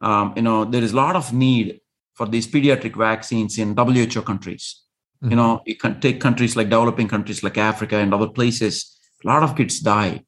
Um, 0.00 0.34
you 0.36 0.42
know, 0.42 0.64
there 0.64 0.82
is 0.82 0.92
a 0.92 0.96
lot 0.96 1.16
of 1.16 1.32
need 1.32 1.80
for 2.14 2.26
these 2.26 2.46
pediatric 2.46 2.96
vaccines 2.96 3.58
in 3.58 3.76
WHO 3.76 4.22
countries. 4.22 4.82
Mm-hmm. 5.22 5.30
You 5.30 5.36
know, 5.36 5.62
you 5.66 5.76
can 5.76 6.00
take 6.00 6.20
countries 6.20 6.56
like 6.56 6.68
developing 6.68 7.08
countries 7.08 7.42
like 7.42 7.58
Africa 7.58 7.96
and 7.96 8.12
other 8.14 8.28
places. 8.28 8.96
A 9.24 9.26
lot 9.26 9.42
of 9.42 9.56
kids 9.56 9.80
die 9.80 10.24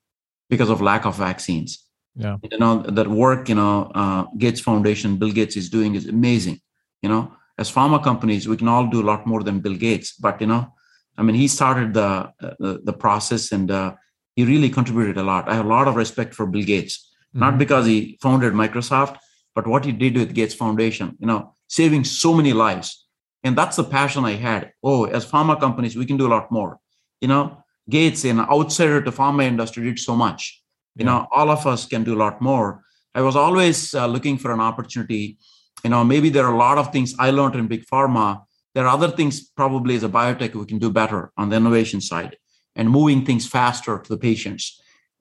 because 0.49 0.71
of 0.71 0.81
lack 0.81 1.05
of 1.05 1.16
vaccines. 1.16 1.87
Yeah, 2.20 2.37
you 2.50 2.59
know 2.59 2.83
that 2.83 3.09
work. 3.09 3.48
You 3.48 3.54
know, 3.54 3.90
uh, 3.94 4.24
Gates 4.37 4.61
Foundation, 4.61 5.16
Bill 5.16 5.33
Gates 5.33 5.56
is 5.56 5.70
doing 5.70 5.94
is 5.94 6.06
amazing. 6.06 6.61
You 7.02 7.09
know, 7.09 7.33
as 7.56 7.72
pharma 7.72 8.02
companies, 8.02 8.46
we 8.46 8.56
can 8.56 8.68
all 8.68 8.87
do 8.87 9.00
a 9.00 9.09
lot 9.11 9.26
more 9.26 9.42
than 9.42 9.61
Bill 9.61 9.74
Gates. 9.74 10.12
But 10.12 10.40
you 10.40 10.46
know, 10.46 10.74
I 11.16 11.22
mean, 11.22 11.35
he 11.35 11.48
started 11.48 11.94
the 11.94 12.11
uh, 12.42 12.54
the, 12.59 12.80
the, 12.85 12.92
process 12.92 13.52
and 13.52 13.70
uh, 13.70 13.94
he 14.37 14.44
really 14.44 14.68
contributed 14.68 15.16
a 15.16 15.22
lot. 15.22 15.48
I 15.48 15.54
have 15.54 15.64
a 15.64 15.68
lot 15.68 15.88
of 15.88 15.96
respect 15.96 16.35
for 16.35 16.46
Bill 16.46 16.62
Gates, 16.62 16.94
mm-hmm. 16.98 17.40
not 17.40 17.59
because 17.59 17.87
he 17.87 18.18
founded 18.20 18.52
Microsoft, 18.52 19.16
but 19.54 19.66
what 19.66 19.87
he 19.87 19.92
did 19.92 20.14
with 20.16 20.35
Gates 20.35 20.54
Foundation. 20.54 21.16
You 21.20 21.26
know, 21.26 21.54
saving 21.68 22.04
so 22.04 22.35
many 22.35 22.52
lives. 22.52 23.06
And 23.42 23.56
that's 23.56 23.76
the 23.76 23.85
passion 23.85 24.26
I 24.26 24.35
had. 24.35 24.72
Oh, 24.83 25.04
as 25.04 25.24
pharma 25.24 25.59
companies, 25.59 25.96
we 25.96 26.04
can 26.04 26.18
do 26.18 26.26
a 26.26 26.35
lot 26.37 26.52
more. 26.52 26.78
You 27.22 27.28
know, 27.28 27.64
Gates, 27.88 28.24
an 28.24 28.40
outsider 28.40 29.00
to 29.00 29.11
pharma 29.11 29.44
industry, 29.44 29.85
did 29.85 29.98
so 29.98 30.14
much. 30.14 30.60
You 31.01 31.07
know, 31.07 31.27
all 31.33 31.51
of 31.51 31.67
us 31.67 31.87
can 31.87 32.05
do 32.05 32.15
a 32.15 32.21
lot 32.25 32.43
more. 32.43 32.69
I 33.15 33.23
was 33.23 33.35
always 33.35 33.95
uh, 33.95 34.07
looking 34.07 34.37
for 34.37 34.53
an 34.53 34.61
opportunity. 34.61 35.39
You 35.83 35.91
know, 35.91 36.05
maybe 36.05 36.29
there 36.29 36.45
are 36.45 36.53
a 36.53 36.63
lot 36.69 36.77
of 36.77 36.93
things 36.93 37.15
I 37.19 37.31
learned 37.31 37.55
in 37.55 37.69
big 37.69 37.87
pharma. 37.87 38.43
There 38.75 38.85
are 38.85 38.95
other 38.99 39.11
things 39.11 39.49
probably 39.61 39.97
as 39.97 40.05
a 40.05 40.11
biotech 40.11 40.55
we 40.55 40.67
can 40.67 40.79
do 40.79 40.91
better 40.91 41.33
on 41.39 41.49
the 41.49 41.57
innovation 41.57 42.03
side 42.03 42.37
and 42.77 42.91
moving 42.91 43.25
things 43.25 43.47
faster 43.47 43.99
to 43.99 44.09
the 44.15 44.19
patients. 44.19 44.65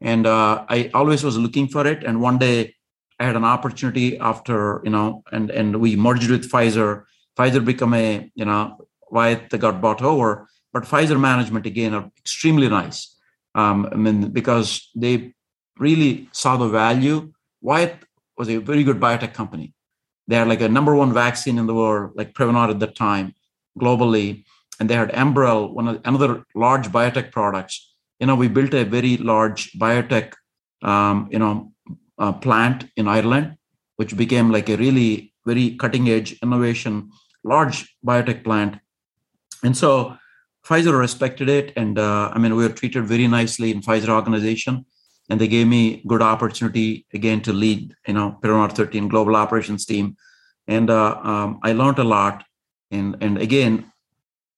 And 0.02 0.28
uh, 0.28 0.66
I 0.68 0.92
always 0.94 1.24
was 1.24 1.38
looking 1.38 1.70
for 1.70 1.88
it. 1.88 2.04
And 2.04 2.22
one 2.22 2.38
day 2.38 2.76
I 3.18 3.24
had 3.24 3.38
an 3.38 3.46
opportunity 3.46 4.18
after, 4.20 4.82
you 4.84 4.92
know, 4.96 5.24
and 5.32 5.50
and 5.50 5.78
we 5.84 5.96
merged 5.96 6.30
with 6.30 6.52
Pfizer. 6.52 7.06
Pfizer 7.38 7.64
become 7.64 7.94
a, 7.94 8.30
you 8.36 8.46
know, 8.50 8.62
why 9.08 9.28
they 9.50 9.58
got 9.58 9.82
bought 9.82 10.02
over, 10.02 10.30
but 10.74 10.84
Pfizer 10.84 11.20
management 11.20 11.66
again 11.66 11.94
are 11.94 12.12
extremely 12.18 12.68
nice. 12.68 13.16
Um, 13.56 13.88
I 13.94 13.96
mean, 13.96 14.32
because 14.40 14.90
they 14.96 15.34
really 15.80 16.30
saw 16.32 16.58
the 16.58 16.68
value. 16.68 17.32
Wyeth 17.62 18.04
was 18.38 18.50
a 18.50 18.58
very 18.58 18.84
good 18.84 19.00
biotech 19.00 19.34
company. 19.34 19.74
They 20.28 20.36
had 20.36 20.48
like 20.48 20.62
a 20.62 20.70
number 20.70 20.96
one 20.96 21.14
vaccine 21.14 21.58
in 21.58 21.66
the 21.66 21.74
world, 21.74 22.12
like 22.16 22.34
Prevnar 22.34 22.70
at 22.70 22.80
the 22.80 22.88
time, 22.88 23.34
globally, 23.80 24.44
and 24.80 24.90
they 24.90 24.96
had 24.96 25.12
Enbrel, 25.12 25.72
one 25.74 25.88
of 25.88 26.02
another 26.06 26.46
large 26.56 26.90
biotech 26.90 27.32
products. 27.32 27.96
You 28.20 28.28
know, 28.28 28.36
we 28.36 28.48
built 28.48 28.74
a 28.74 28.84
very 28.84 29.18
large 29.18 29.72
biotech, 29.74 30.34
um, 30.84 31.28
you 31.32 31.40
know, 31.40 31.74
uh, 32.18 32.34
plant 32.34 32.86
in 32.96 33.08
Ireland, 33.08 33.58
which 33.96 34.16
became 34.16 34.52
like 34.52 34.70
a 34.70 34.78
really 34.78 35.34
very 35.46 35.76
cutting 35.78 36.10
edge 36.10 36.38
innovation, 36.44 37.12
large 37.44 37.96
biotech 38.06 38.44
plant. 38.44 38.78
And 39.64 39.76
so 39.76 40.18
Pfizer 40.66 40.98
respected 40.98 41.50
it. 41.50 41.74
And 41.76 41.98
uh, 41.98 42.32
I 42.34 42.38
mean, 42.40 42.56
we 42.56 42.64
were 42.64 42.74
treated 42.74 43.06
very 43.06 43.28
nicely 43.28 43.72
in 43.72 43.82
Pfizer 43.82 44.10
organization. 44.10 44.86
And 45.30 45.40
they 45.40 45.48
gave 45.48 45.68
me 45.68 46.02
good 46.08 46.22
opportunity 46.22 47.06
again 47.14 47.42
to 47.42 47.54
lead, 47.54 47.94
you 48.08 48.14
know, 48.16 48.38
Prevnar 48.42 48.72
13 48.72 49.08
global 49.08 49.36
operations 49.36 49.86
team. 49.86 50.18
And 50.68 50.90
uh, 50.90 51.20
um, 51.24 51.60
I 51.64 51.74
learned 51.74 52.00
a 52.00 52.04
lot. 52.04 52.44
And, 52.92 53.16
and 53.22 53.38
again, 53.38 53.92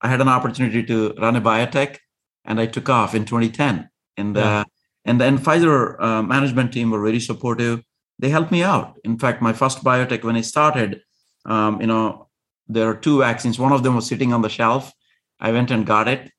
I 0.02 0.08
had 0.08 0.22
an 0.22 0.30
opportunity 0.30 0.84
to 0.84 1.14
run 1.20 1.36
a 1.36 1.42
biotech 1.42 1.98
and 2.46 2.60
I 2.60 2.66
took 2.66 2.90
off 2.90 3.14
in 3.14 3.26
2010. 3.26 3.90
And 4.18 4.36
yeah. 4.36 4.60
uh, 4.60 4.64
and 5.06 5.20
then 5.20 5.38
Pfizer 5.38 6.02
uh, 6.02 6.22
management 6.22 6.72
team 6.74 6.92
were 6.92 7.02
very 7.02 7.20
supportive. 7.20 7.82
They 8.20 8.30
helped 8.30 8.52
me 8.52 8.64
out. 8.64 9.00
In 9.04 9.18
fact, 9.18 9.42
my 9.42 9.54
first 9.54 9.84
biotech 9.84 10.24
when 10.24 10.36
I 10.36 10.42
started, 10.42 11.02
um, 11.46 11.82
you 11.82 11.88
know, 11.88 12.30
there 12.68 12.88
are 12.88 12.96
two 12.96 13.20
vaccines. 13.20 13.58
One 13.58 13.72
of 13.72 13.84
them 13.84 13.96
was 13.96 14.08
sitting 14.08 14.32
on 14.32 14.42
the 14.42 14.50
shelf. 14.50 14.94
I 15.40 15.52
went 15.52 15.72
and 15.72 15.86
got 15.86 16.08
it, 16.08 16.32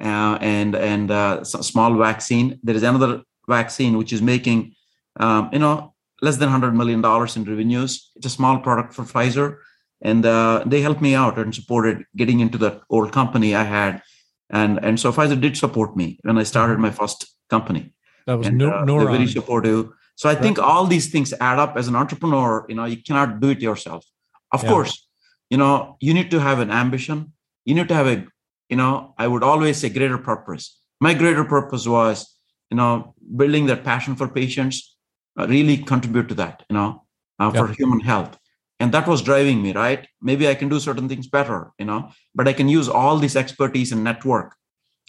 uh, 0.00 0.36
and 0.40 0.74
and 0.74 1.10
uh, 1.10 1.44
small 1.44 1.94
vaccine. 1.94 2.58
There 2.62 2.74
is 2.74 2.82
another 2.82 3.22
vaccine 3.48 3.98
which 3.98 4.12
is 4.12 4.22
making, 4.22 4.74
um, 5.18 5.50
you 5.52 5.58
know, 5.58 5.94
less 6.22 6.36
than 6.36 6.48
hundred 6.48 6.74
million 6.74 7.00
dollars 7.00 7.36
in 7.36 7.44
revenues. 7.44 8.10
It's 8.16 8.26
a 8.26 8.30
small 8.30 8.58
product 8.60 8.94
for 8.94 9.04
Pfizer, 9.04 9.58
and 10.00 10.24
uh, 10.24 10.64
they 10.66 10.80
helped 10.80 11.00
me 11.00 11.14
out 11.14 11.38
and 11.38 11.54
supported 11.54 12.04
getting 12.16 12.40
into 12.40 12.58
the 12.58 12.80
old 12.90 13.12
company 13.12 13.54
I 13.54 13.64
had, 13.64 14.02
and 14.50 14.78
and 14.82 15.00
so 15.00 15.12
Pfizer 15.12 15.40
did 15.40 15.56
support 15.56 15.96
me 15.96 16.18
when 16.22 16.38
I 16.38 16.44
started 16.44 16.78
my 16.78 16.90
first 16.90 17.26
company. 17.50 17.92
That 18.26 18.38
was 18.38 18.46
and, 18.46 18.58
no, 18.58 18.70
uh, 18.70 19.12
very 19.16 19.26
supportive. 19.26 19.88
So 20.16 20.28
I 20.28 20.32
right. 20.32 20.42
think 20.42 20.58
all 20.58 20.84
these 20.86 21.08
things 21.10 21.32
add 21.40 21.58
up 21.58 21.76
as 21.76 21.88
an 21.88 21.96
entrepreneur. 21.96 22.66
You 22.68 22.74
know, 22.74 22.84
you 22.84 23.02
cannot 23.02 23.40
do 23.40 23.50
it 23.50 23.60
yourself. 23.60 24.04
Of 24.52 24.62
yeah. 24.62 24.70
course, 24.70 25.06
you 25.50 25.56
know, 25.56 25.96
you 26.00 26.12
need 26.12 26.30
to 26.30 26.40
have 26.40 26.58
an 26.58 26.70
ambition. 26.70 27.32
You 27.64 27.74
need 27.74 27.88
to 27.88 27.94
have 27.94 28.06
a, 28.06 28.26
you 28.68 28.76
know, 28.76 29.14
I 29.16 29.26
would 29.26 29.42
always 29.42 29.76
say 29.78 29.88
greater 29.88 30.18
purpose. 30.18 30.80
My 31.00 31.14
greater 31.14 31.44
purpose 31.44 31.86
was, 31.86 32.37
you 32.70 32.76
know, 32.76 33.14
building 33.36 33.66
that 33.66 33.84
passion 33.84 34.16
for 34.16 34.28
patients, 34.28 34.96
uh, 35.38 35.46
really 35.46 35.76
contribute 35.76 36.28
to 36.28 36.34
that, 36.34 36.64
you 36.68 36.74
know, 36.74 37.04
uh, 37.38 37.50
for 37.50 37.68
human 37.68 38.00
health. 38.00 38.38
And 38.80 38.92
that 38.92 39.08
was 39.08 39.22
driving 39.22 39.62
me, 39.62 39.72
right? 39.72 40.06
Maybe 40.22 40.48
I 40.48 40.54
can 40.54 40.68
do 40.68 40.78
certain 40.78 41.08
things 41.08 41.26
better, 41.26 41.72
you 41.78 41.84
know, 41.84 42.10
but 42.34 42.46
I 42.46 42.52
can 42.52 42.68
use 42.68 42.88
all 42.88 43.18
this 43.18 43.34
expertise 43.34 43.90
and 43.90 44.04
network, 44.04 44.54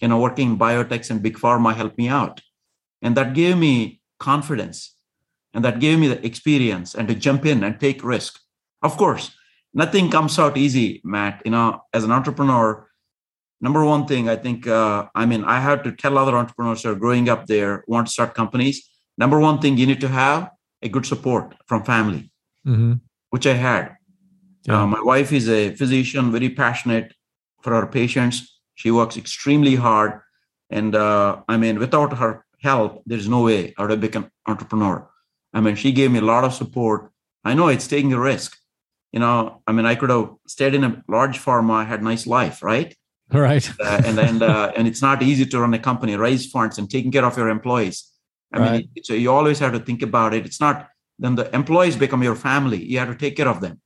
you 0.00 0.08
know, 0.08 0.18
working 0.18 0.52
in 0.52 0.58
biotechs 0.58 1.10
and 1.10 1.22
big 1.22 1.36
pharma 1.36 1.74
help 1.74 1.96
me 1.96 2.08
out 2.08 2.40
and 3.02 3.16
that 3.16 3.34
gave 3.34 3.56
me 3.56 4.00
confidence 4.18 4.96
and 5.54 5.64
that 5.64 5.80
gave 5.80 5.98
me 5.98 6.08
the 6.08 6.24
experience 6.24 6.94
and 6.94 7.08
to 7.08 7.14
jump 7.14 7.46
in 7.46 7.64
and 7.64 7.80
take 7.80 8.04
risk. 8.04 8.38
Of 8.82 8.96
course, 8.96 9.34
nothing 9.74 10.10
comes 10.10 10.38
out 10.38 10.56
easy, 10.56 11.00
Matt. 11.04 11.42
You 11.44 11.50
know, 11.50 11.82
as 11.92 12.04
an 12.04 12.12
entrepreneur, 12.12 12.88
number 13.60 13.84
one 13.84 14.06
thing 14.06 14.28
I 14.28 14.36
think, 14.36 14.66
uh, 14.66 15.06
I 15.14 15.26
mean, 15.26 15.44
I 15.44 15.60
have 15.60 15.82
to 15.84 15.92
tell 15.92 16.18
other 16.18 16.36
entrepreneurs 16.36 16.82
who 16.82 16.90
are 16.90 16.94
growing 16.94 17.28
up 17.28 17.46
there, 17.46 17.84
want 17.86 18.06
to 18.06 18.12
start 18.12 18.34
companies. 18.34 18.88
Number 19.18 19.38
one 19.38 19.60
thing 19.60 19.76
you 19.76 19.86
need 19.86 20.00
to 20.00 20.08
have 20.08 20.50
a 20.82 20.88
good 20.88 21.06
support 21.06 21.54
from 21.66 21.84
family, 21.84 22.30
mm-hmm. 22.66 22.94
which 23.30 23.46
I 23.46 23.54
had. 23.54 23.96
Yeah. 24.64 24.82
Uh, 24.82 24.86
my 24.86 25.02
wife 25.02 25.32
is 25.32 25.48
a 25.48 25.74
physician, 25.74 26.32
very 26.32 26.50
passionate 26.50 27.14
for 27.62 27.74
her 27.74 27.86
patients. 27.86 28.60
She 28.74 28.90
works 28.90 29.16
extremely 29.16 29.74
hard. 29.74 30.20
And 30.70 30.94
uh, 30.94 31.42
I 31.48 31.56
mean, 31.56 31.78
without 31.78 32.16
her 32.16 32.44
help, 32.62 33.02
there's 33.06 33.28
no 33.28 33.42
way 33.42 33.74
I 33.76 33.82
would 33.82 33.90
have 33.90 34.00
become 34.00 34.30
entrepreneur. 34.46 35.08
I 35.52 35.60
mean, 35.60 35.76
she 35.76 35.92
gave 35.92 36.10
me 36.10 36.20
a 36.20 36.24
lot 36.24 36.44
of 36.44 36.54
support. 36.54 37.10
I 37.44 37.54
know 37.54 37.68
it's 37.68 37.88
taking 37.88 38.12
a 38.12 38.20
risk. 38.20 38.56
You 39.12 39.20
know, 39.20 39.62
I 39.66 39.72
mean, 39.72 39.86
I 39.86 39.96
could 39.96 40.10
have 40.10 40.30
stayed 40.46 40.74
in 40.74 40.84
a 40.84 41.02
large 41.08 41.38
pharma, 41.38 41.84
had 41.84 42.02
nice 42.02 42.26
life, 42.26 42.62
right? 42.62 42.94
Right. 43.32 43.70
uh, 43.80 44.02
and 44.04 44.18
and 44.18 44.42
uh, 44.42 44.72
and 44.76 44.88
it's 44.88 45.02
not 45.02 45.22
easy 45.22 45.46
to 45.46 45.60
run 45.60 45.74
a 45.74 45.78
company, 45.78 46.16
raise 46.16 46.50
funds, 46.50 46.78
and 46.78 46.90
taking 46.90 47.12
care 47.12 47.24
of 47.24 47.36
your 47.36 47.48
employees. 47.48 48.10
I 48.52 48.58
right. 48.58 48.88
mean, 48.94 49.04
so 49.04 49.14
you 49.14 49.30
always 49.30 49.58
have 49.60 49.72
to 49.72 49.78
think 49.78 50.02
about 50.02 50.34
it. 50.34 50.44
It's 50.44 50.60
not 50.60 50.88
then 51.18 51.36
the 51.36 51.54
employees 51.54 51.96
become 51.96 52.22
your 52.22 52.34
family. 52.34 52.82
You 52.82 52.98
have 52.98 53.08
to 53.08 53.14
take 53.14 53.36
care 53.36 53.48
of 53.48 53.60
them, 53.60 53.80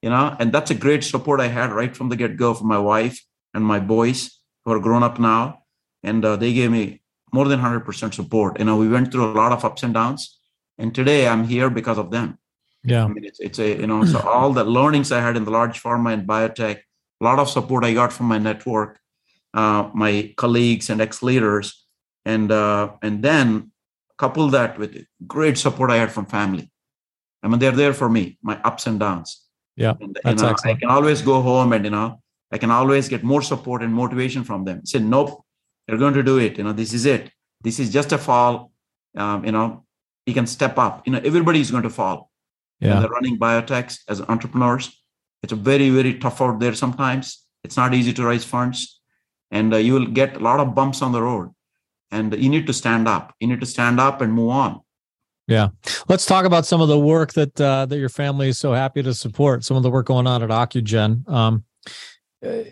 you 0.00 0.10
know. 0.10 0.36
And 0.38 0.52
that's 0.52 0.70
a 0.70 0.74
great 0.74 1.04
support 1.04 1.40
I 1.40 1.48
had 1.48 1.72
right 1.72 1.94
from 1.94 2.08
the 2.08 2.16
get 2.16 2.36
go 2.36 2.54
from 2.54 2.68
my 2.68 2.78
wife 2.78 3.22
and 3.52 3.64
my 3.64 3.80
boys 3.80 4.40
who 4.64 4.72
are 4.72 4.80
grown 4.80 5.02
up 5.02 5.18
now, 5.18 5.62
and 6.02 6.24
uh, 6.24 6.36
they 6.36 6.52
gave 6.54 6.70
me 6.70 7.02
more 7.32 7.48
than 7.48 7.60
hundred 7.60 7.80
percent 7.80 8.14
support. 8.14 8.58
You 8.58 8.64
know, 8.64 8.76
we 8.76 8.88
went 8.88 9.12
through 9.12 9.30
a 9.30 9.34
lot 9.34 9.52
of 9.52 9.64
ups 9.64 9.82
and 9.82 9.92
downs, 9.92 10.38
and 10.78 10.94
today 10.94 11.28
I'm 11.28 11.44
here 11.44 11.68
because 11.70 11.98
of 11.98 12.10
them. 12.10 12.38
Yeah. 12.86 13.04
I 13.04 13.08
mean, 13.08 13.24
it's, 13.24 13.40
it's 13.40 13.58
a, 13.58 13.80
you 13.80 13.86
know, 13.88 14.04
so 14.04 14.20
all 14.20 14.52
the 14.52 14.64
learnings 14.64 15.10
I 15.10 15.20
had 15.20 15.36
in 15.36 15.44
the 15.44 15.50
large 15.50 15.82
pharma 15.82 16.14
and 16.14 16.26
biotech, 16.26 16.82
a 17.20 17.24
lot 17.24 17.38
of 17.38 17.48
support 17.48 17.84
I 17.84 17.94
got 17.94 18.12
from 18.12 18.26
my 18.26 18.38
network, 18.38 18.98
uh, 19.54 19.90
my 19.94 20.34
colleagues 20.36 20.90
and 20.90 21.00
ex-leaders. 21.00 21.84
And, 22.24 22.50
uh, 22.50 22.92
and 23.02 23.22
then 23.22 23.70
couple 24.18 24.48
that 24.48 24.78
with 24.78 25.04
great 25.26 25.58
support 25.58 25.90
I 25.90 25.96
had 25.96 26.10
from 26.10 26.26
family. 26.26 26.70
I 27.42 27.48
mean, 27.48 27.58
they're 27.58 27.70
there 27.72 27.92
for 27.94 28.08
me, 28.08 28.38
my 28.42 28.60
ups 28.62 28.86
and 28.86 28.98
downs. 28.98 29.42
Yeah. 29.76 29.94
And, 30.00 30.18
that's 30.24 30.40
you 30.40 30.46
know, 30.46 30.52
excellent. 30.52 30.76
I 30.76 30.80
can 30.80 30.90
always 30.90 31.22
go 31.22 31.42
home 31.42 31.72
and, 31.72 31.84
you 31.84 31.90
know, 31.90 32.20
I 32.50 32.58
can 32.58 32.70
always 32.70 33.08
get 33.08 33.22
more 33.22 33.42
support 33.42 33.82
and 33.82 33.92
motivation 33.92 34.42
from 34.42 34.64
them. 34.64 34.84
Say, 34.86 35.00
nope, 35.00 35.44
you're 35.86 35.98
going 35.98 36.14
to 36.14 36.22
do 36.22 36.38
it. 36.38 36.58
You 36.58 36.64
know, 36.64 36.72
this 36.72 36.92
is 36.92 37.04
it. 37.06 37.30
This 37.60 37.78
is 37.78 37.92
just 37.92 38.12
a 38.12 38.18
fall. 38.18 38.72
Um, 39.16 39.44
you 39.44 39.52
know, 39.52 39.84
you 40.24 40.34
can 40.34 40.46
step 40.46 40.78
up. 40.78 41.06
You 41.06 41.12
know, 41.12 41.20
everybody 41.24 41.60
is 41.60 41.70
going 41.70 41.82
to 41.82 41.90
fall 41.90 42.30
yeah. 42.80 42.94
and 42.94 43.02
they're 43.02 43.10
running 43.10 43.38
biotechs 43.38 44.00
as 44.08 44.20
entrepreneurs. 44.22 45.00
It's 45.46 45.52
very, 45.52 45.90
very 45.90 46.14
tough 46.18 46.42
out 46.42 46.58
there 46.58 46.74
sometimes. 46.74 47.44
It's 47.62 47.76
not 47.76 47.94
easy 47.94 48.12
to 48.14 48.26
raise 48.26 48.44
funds. 48.44 49.00
And 49.52 49.72
uh, 49.72 49.76
you 49.76 49.92
will 49.94 50.06
get 50.06 50.34
a 50.34 50.40
lot 50.40 50.58
of 50.58 50.74
bumps 50.74 51.02
on 51.02 51.12
the 51.12 51.22
road. 51.22 51.52
And 52.10 52.34
you 52.34 52.48
need 52.48 52.66
to 52.66 52.72
stand 52.72 53.06
up. 53.06 53.32
You 53.38 53.46
need 53.46 53.60
to 53.60 53.66
stand 53.66 54.00
up 54.00 54.20
and 54.20 54.32
move 54.32 54.50
on. 54.50 54.80
Yeah. 55.46 55.68
Let's 56.08 56.26
talk 56.26 56.46
about 56.46 56.66
some 56.66 56.80
of 56.80 56.88
the 56.88 56.98
work 56.98 57.34
that 57.34 57.60
uh, 57.60 57.86
that 57.86 57.96
your 57.96 58.08
family 58.08 58.48
is 58.48 58.58
so 58.58 58.72
happy 58.72 59.04
to 59.04 59.14
support, 59.14 59.62
some 59.62 59.76
of 59.76 59.84
the 59.84 59.90
work 59.90 60.06
going 60.06 60.26
on 60.26 60.42
at 60.42 60.50
Ocugen. 60.50 61.28
Um, 61.28 61.62
uh, 62.44 62.64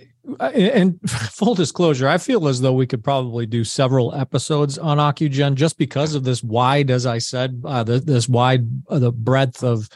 and 0.43 0.99
full 1.09 1.55
disclosure, 1.55 2.09
I 2.09 2.19
feel 2.19 2.49
as 2.49 2.61
though 2.61 2.73
we 2.73 2.89
could 2.89 3.05
probably 3.05 3.47
do 3.47 3.63
several 3.63 4.13
episodes 4.17 4.79
on 4.79 4.99
Ocugen 4.99 5.55
just 5.55 5.79
because 5.79 6.17
of 6.17 6.25
this 6.25 6.43
wide, 6.43 6.91
as 6.91 7.07
I 7.07 7.19
said, 7.19 7.63
uh, 7.65 7.85
the, 7.85 8.01
this 8.01 8.29
wide 8.29 8.67
uh, 8.89 8.99
the 8.99 9.13
breadth 9.13 9.63
of 9.63 9.89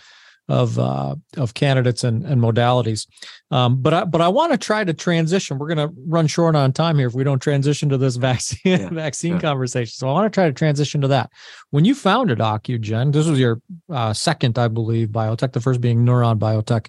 of 0.48 0.78
uh, 0.78 1.14
of 1.36 1.54
candidates 1.54 2.04
and, 2.04 2.24
and 2.24 2.40
modalities. 2.40 3.06
Um, 3.50 3.80
but 3.82 3.94
I, 3.94 4.04
but 4.04 4.20
I 4.20 4.28
want 4.28 4.52
to 4.52 4.58
try 4.58 4.82
to 4.82 4.94
transition. 4.94 5.58
We're 5.58 5.74
going 5.74 5.88
to 5.88 5.94
run 6.06 6.26
short 6.26 6.56
on 6.56 6.72
time 6.72 6.98
here 6.98 7.08
if 7.08 7.14
we 7.14 7.24
don't 7.24 7.40
transition 7.40 7.88
to 7.90 7.98
this 7.98 8.16
vaccine 8.28 8.58
yeah. 8.64 8.88
vaccine 8.88 9.34
yeah. 9.34 9.40
conversation. 9.40 9.92
So 9.92 10.08
I 10.08 10.12
want 10.12 10.32
to 10.32 10.34
try 10.34 10.46
to 10.46 10.52
transition 10.52 11.00
to 11.02 11.08
that. 11.08 11.30
When 11.70 11.84
you 11.84 11.94
founded 11.94 12.38
Ocugen, 12.38 13.12
this 13.12 13.26
was 13.26 13.38
your 13.38 13.60
uh, 13.90 14.12
second, 14.12 14.58
I 14.58 14.68
believe, 14.68 15.08
biotech. 15.08 15.52
The 15.52 15.60
first 15.60 15.80
being 15.80 16.04
Nuron 16.04 16.38
Biotech 16.38 16.88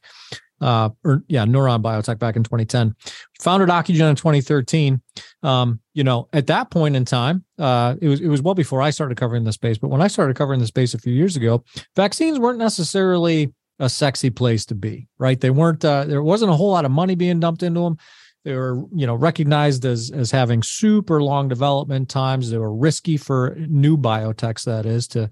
uh, 0.61 0.89
or 1.03 1.23
yeah, 1.27 1.45
Nuron 1.45 1.81
Biotech 1.81 2.19
back 2.19 2.35
in 2.35 2.43
2010. 2.43 2.95
Founded 3.41 3.69
Ocugen 3.69 4.09
in 4.09 4.15
2013. 4.15 5.01
Um, 5.43 5.79
you 5.93 6.03
know, 6.03 6.27
at 6.33 6.47
that 6.47 6.71
point 6.71 6.95
in 6.95 7.05
time, 7.05 7.43
uh, 7.57 7.95
it 8.01 8.07
was 8.07 8.21
it 8.21 8.27
was 8.27 8.41
well 8.41 8.55
before 8.55 8.81
I 8.81 8.89
started 8.89 9.17
covering 9.17 9.43
the 9.43 9.53
space. 9.53 9.77
But 9.77 9.89
when 9.89 10.01
I 10.01 10.07
started 10.07 10.35
covering 10.35 10.59
the 10.59 10.67
space 10.67 10.93
a 10.93 10.99
few 10.99 11.13
years 11.13 11.35
ago, 11.35 11.63
vaccines 11.95 12.39
weren't 12.39 12.59
necessarily 12.59 13.53
a 13.79 13.89
sexy 13.89 14.29
place 14.29 14.65
to 14.65 14.75
be. 14.75 15.07
Right? 15.17 15.39
They 15.39 15.49
weren't. 15.49 15.83
Uh, 15.83 16.05
there 16.05 16.23
wasn't 16.23 16.51
a 16.51 16.55
whole 16.55 16.71
lot 16.71 16.85
of 16.85 16.91
money 16.91 17.15
being 17.15 17.39
dumped 17.39 17.63
into 17.63 17.81
them. 17.81 17.97
They 18.45 18.55
were, 18.55 18.85
you 18.93 19.05
know, 19.05 19.15
recognized 19.15 19.85
as 19.85 20.11
as 20.11 20.31
having 20.31 20.63
super 20.63 21.21
long 21.21 21.47
development 21.47 22.09
times. 22.09 22.49
They 22.49 22.57
were 22.57 22.73
risky 22.73 23.17
for 23.17 23.55
new 23.67 23.97
biotechs, 23.97 24.63
that 24.65 24.85
is, 24.85 25.07
to 25.09 25.29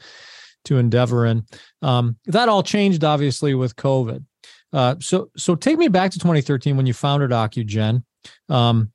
to 0.66 0.78
endeavor 0.78 1.26
in. 1.26 1.46
Um, 1.82 2.18
that 2.26 2.50
all 2.50 2.64
changed 2.64 3.04
obviously 3.04 3.54
with 3.56 3.76
COVID. 3.76 4.24
Uh, 4.74 4.96
so 5.00 5.30
so 5.38 5.56
take 5.56 5.78
me 5.78 5.88
back 5.88 6.12
to 6.12 6.20
2013 6.20 6.76
when 6.76 6.86
you 6.86 6.94
founded 6.94 7.32
Ocugen. 7.32 8.04
Um, 8.50 8.92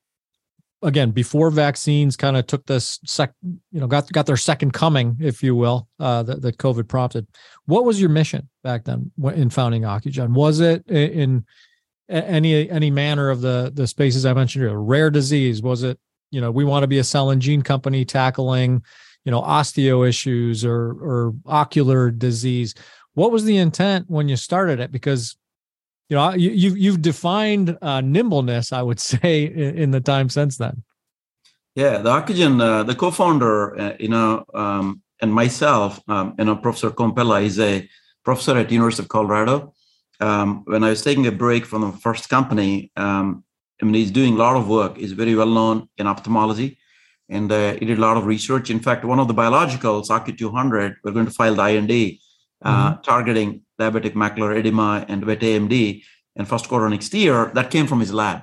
again, 0.82 1.12
before 1.12 1.50
vaccines 1.50 2.16
kind 2.16 2.36
of 2.36 2.46
took 2.46 2.66
this 2.66 2.98
sec, 3.04 3.32
you 3.42 3.80
know, 3.80 3.86
got 3.86 4.10
got 4.12 4.26
their 4.26 4.36
second 4.36 4.72
coming, 4.72 5.16
if 5.20 5.42
you 5.42 5.54
will, 5.54 5.88
uh, 5.98 6.22
that, 6.24 6.42
that 6.42 6.58
COVID 6.58 6.88
prompted. 6.88 7.26
What 7.66 7.84
was 7.84 8.00
your 8.00 8.10
mission 8.10 8.48
back 8.62 8.84
then 8.84 9.10
in 9.34 9.50
founding 9.50 9.82
Ocugen? 9.82 10.34
Was 10.34 10.60
it 10.60 10.86
in 10.88 11.44
any 12.08 12.68
any 12.68 12.90
manner 12.90 13.30
of 13.30 13.40
the 13.40 13.70
the 13.72 13.86
spaces 13.86 14.26
I 14.26 14.34
mentioned 14.34 14.64
earlier? 14.64 14.82
Rare 14.82 15.10
disease? 15.10 15.62
Was 15.62 15.82
it 15.82 15.98
you 16.30 16.40
know 16.40 16.50
we 16.50 16.64
want 16.64 16.82
to 16.82 16.88
be 16.88 16.98
a 16.98 17.04
cell 17.04 17.30
and 17.30 17.40
gene 17.40 17.62
company 17.62 18.04
tackling 18.04 18.82
you 19.24 19.30
know 19.30 19.40
osteo 19.40 20.06
issues 20.06 20.64
or 20.64 20.90
or 20.92 21.34
ocular 21.46 22.10
disease? 22.10 22.74
What 23.14 23.30
was 23.30 23.44
the 23.44 23.58
intent 23.58 24.06
when 24.08 24.28
you 24.28 24.36
started 24.36 24.80
it? 24.80 24.90
Because 24.90 25.36
you 26.12 26.18
know 26.18 26.34
you, 26.34 26.50
you've 26.50 26.78
you've 26.78 27.02
defined 27.02 27.78
uh, 27.80 28.02
nimbleness 28.02 28.70
i 28.72 28.82
would 28.82 29.00
say 29.12 29.44
in, 29.44 29.70
in, 29.82 29.90
the 29.90 30.00
time 30.00 30.28
since 30.28 30.58
then. 30.58 30.82
Yeah 31.74 31.94
the 32.04 32.10
ocugen 32.10 32.54
uh, 32.60 32.82
the 32.82 32.94
co-founder 32.94 33.54
uh, 33.80 33.94
you 33.98 34.08
know 34.08 34.44
um, 34.62 35.00
and 35.22 35.32
myself 35.32 36.00
um, 36.08 36.34
you 36.38 36.44
know 36.44 36.56
professor 36.56 36.90
Kompella 36.90 37.42
is 37.42 37.58
a 37.58 37.88
professor 38.24 38.56
at 38.58 38.70
university 38.70 39.02
of 39.04 39.08
colorado. 39.08 39.72
Um, 40.20 40.48
when 40.66 40.84
i 40.84 40.90
was 40.90 41.02
taking 41.02 41.26
a 41.26 41.32
break 41.44 41.64
from 41.70 41.80
the 41.86 41.92
first 42.06 42.28
company 42.28 42.92
um, 43.04 43.42
i 43.80 43.84
mean 43.84 43.94
he's 43.94 44.16
doing 44.20 44.34
a 44.34 44.40
lot 44.46 44.56
of 44.56 44.68
work. 44.68 44.92
He's 45.02 45.12
very 45.22 45.34
well 45.34 45.52
known 45.58 45.88
in 45.98 46.06
ophthalmology 46.06 46.78
and 47.36 47.50
uh, 47.50 47.72
he 47.78 47.84
did 47.86 47.98
a 47.98 48.06
lot 48.08 48.18
of 48.18 48.26
research. 48.26 48.66
In 48.76 48.80
fact 48.86 49.02
one 49.12 49.20
of 49.22 49.28
the 49.28 49.38
biologicals 49.42 50.08
ocu200 50.16 50.96
we're 51.02 51.16
going 51.18 51.30
to 51.30 51.38
file 51.40 51.54
the 51.54 51.68
ind 51.80 51.94
uh, 52.64 52.92
mm-hmm. 52.92 53.02
targeting 53.02 53.62
diabetic 53.80 54.14
macular 54.14 54.56
edema 54.56 55.04
and 55.08 55.24
wet 55.24 55.40
AMD 55.40 56.02
in 56.36 56.44
first 56.44 56.68
quarter 56.68 56.88
next 56.88 57.12
year. 57.14 57.50
That 57.54 57.70
came 57.70 57.86
from 57.86 58.00
his 58.00 58.12
lab. 58.12 58.42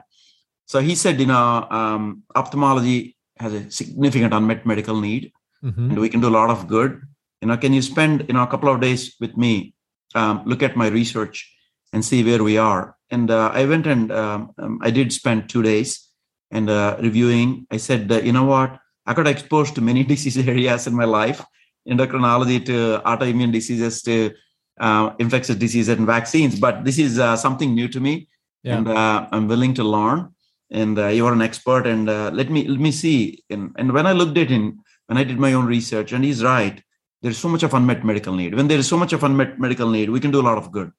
So 0.65 0.79
he 0.79 0.95
said, 0.95 1.19
you 1.19 1.25
know, 1.25 1.67
um, 1.69 2.23
ophthalmology 2.35 3.17
has 3.39 3.53
a 3.53 3.71
significant 3.71 4.33
unmet 4.33 4.65
medical 4.65 4.99
need, 4.99 5.31
mm-hmm. 5.63 5.91
and 5.91 5.99
we 5.99 6.09
can 6.09 6.21
do 6.21 6.27
a 6.27 6.37
lot 6.39 6.49
of 6.49 6.67
good. 6.67 7.01
You 7.41 7.47
know, 7.47 7.57
can 7.57 7.73
you 7.73 7.81
spend 7.81 8.25
you 8.27 8.33
know 8.33 8.43
a 8.43 8.47
couple 8.47 8.69
of 8.69 8.81
days 8.81 9.15
with 9.19 9.35
me, 9.37 9.73
um, 10.13 10.43
look 10.45 10.61
at 10.61 10.75
my 10.75 10.87
research, 10.87 11.51
and 11.93 12.03
see 12.03 12.23
where 12.23 12.43
we 12.43 12.57
are? 12.57 12.95
And 13.09 13.31
uh, 13.31 13.51
I 13.53 13.65
went 13.65 13.87
and 13.87 14.11
um, 14.11 14.51
um 14.57 14.79
I 14.83 14.91
did 14.91 15.11
spend 15.11 15.49
two 15.49 15.63
days 15.63 16.09
and 16.51 16.69
uh, 16.69 16.97
reviewing. 16.99 17.65
I 17.71 17.77
said, 17.77 18.11
uh, 18.11 18.21
you 18.21 18.33
know 18.33 18.45
what? 18.45 18.79
I 19.05 19.13
got 19.13 19.27
exposed 19.27 19.75
to 19.75 19.81
many 19.81 20.03
disease 20.11 20.37
areas 20.37 20.87
in 20.87 20.95
my 20.95 21.05
life, 21.05 21.43
endocrinology 21.87 22.65
to 22.65 23.01
autoimmune 23.05 23.51
diseases 23.51 24.01
to 24.03 24.31
uh, 24.79 25.13
infectious 25.19 25.55
diseases 25.55 25.97
and 25.97 26.05
vaccines. 26.05 26.59
But 26.59 26.85
this 26.85 26.97
is 26.97 27.19
uh, 27.19 27.35
something 27.35 27.73
new 27.73 27.87
to 27.89 27.99
me, 27.99 28.27
yeah. 28.63 28.77
and 28.77 28.87
uh, 28.87 29.27
I'm 29.31 29.47
willing 29.47 29.73
to 29.75 29.83
learn. 29.83 30.33
And 30.71 30.99
uh, 30.99 31.07
you 31.07 31.25
are 31.25 31.33
an 31.33 31.41
expert, 31.41 31.87
and 31.87 32.09
uh, 32.09 32.29
let 32.31 32.49
me 32.49 32.67
let 32.67 32.79
me 32.79 32.91
see. 32.91 33.43
And, 33.49 33.71
and 33.77 33.91
when 33.91 34.05
I 34.05 34.11
looked 34.11 34.37
at 34.37 34.49
him, 34.49 34.81
when 35.07 35.17
I 35.17 35.23
did 35.23 35.39
my 35.39 35.53
own 35.53 35.65
research, 35.65 36.11
and 36.11 36.23
he's 36.23 36.43
right. 36.43 36.81
There's 37.21 37.37
so 37.37 37.49
much 37.49 37.63
of 37.63 37.73
unmet 37.73 38.05
medical 38.05 38.33
need. 38.33 38.55
When 38.55 38.67
there 38.69 38.77
is 38.77 38.87
so 38.87 38.95
much 38.95 39.11
of 39.11 39.23
unmet 39.23 39.59
medical 39.59 39.89
need, 39.89 40.09
we 40.09 40.21
can 40.21 40.31
do 40.31 40.39
a 40.39 40.47
lot 40.49 40.57
of 40.57 40.71
good. 40.71 40.91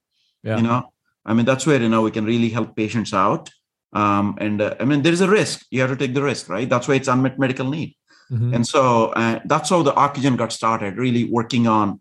Yeah. 0.43 0.57
You 0.57 0.63
know, 0.65 0.93
I 1.25 1.33
mean, 1.33 1.47
that's 1.47 1.67
where 1.67 1.81
you 1.81 1.89
know 1.89 2.03
we 2.03 2.11
can 2.11 2.25
really 2.25 2.51
help 2.51 2.77
patients 2.77 3.15
out. 3.15 3.49
Um, 3.93 4.37
and 4.39 4.61
uh, 4.61 4.75
I 4.81 4.85
mean, 4.85 5.03
there 5.03 5.13
is 5.13 5.21
a 5.21 5.29
risk. 5.31 5.65
You 5.71 5.81
have 5.81 5.91
to 5.91 5.97
take 5.97 6.15
the 6.15 6.23
risk, 6.23 6.49
right? 6.49 6.69
That's 6.69 6.89
why 6.89 6.95
it's 6.97 7.09
unmet 7.09 7.39
medical 7.39 7.69
need. 7.69 7.97
Mm-hmm. 8.31 8.55
And 8.55 8.67
so 8.67 9.13
that's 9.45 9.71
how 9.71 9.83
the 9.83 9.93
Ocugen 9.93 10.37
got 10.37 10.53
started, 10.53 10.97
really 10.97 11.25
working 11.25 11.67
on. 11.67 12.01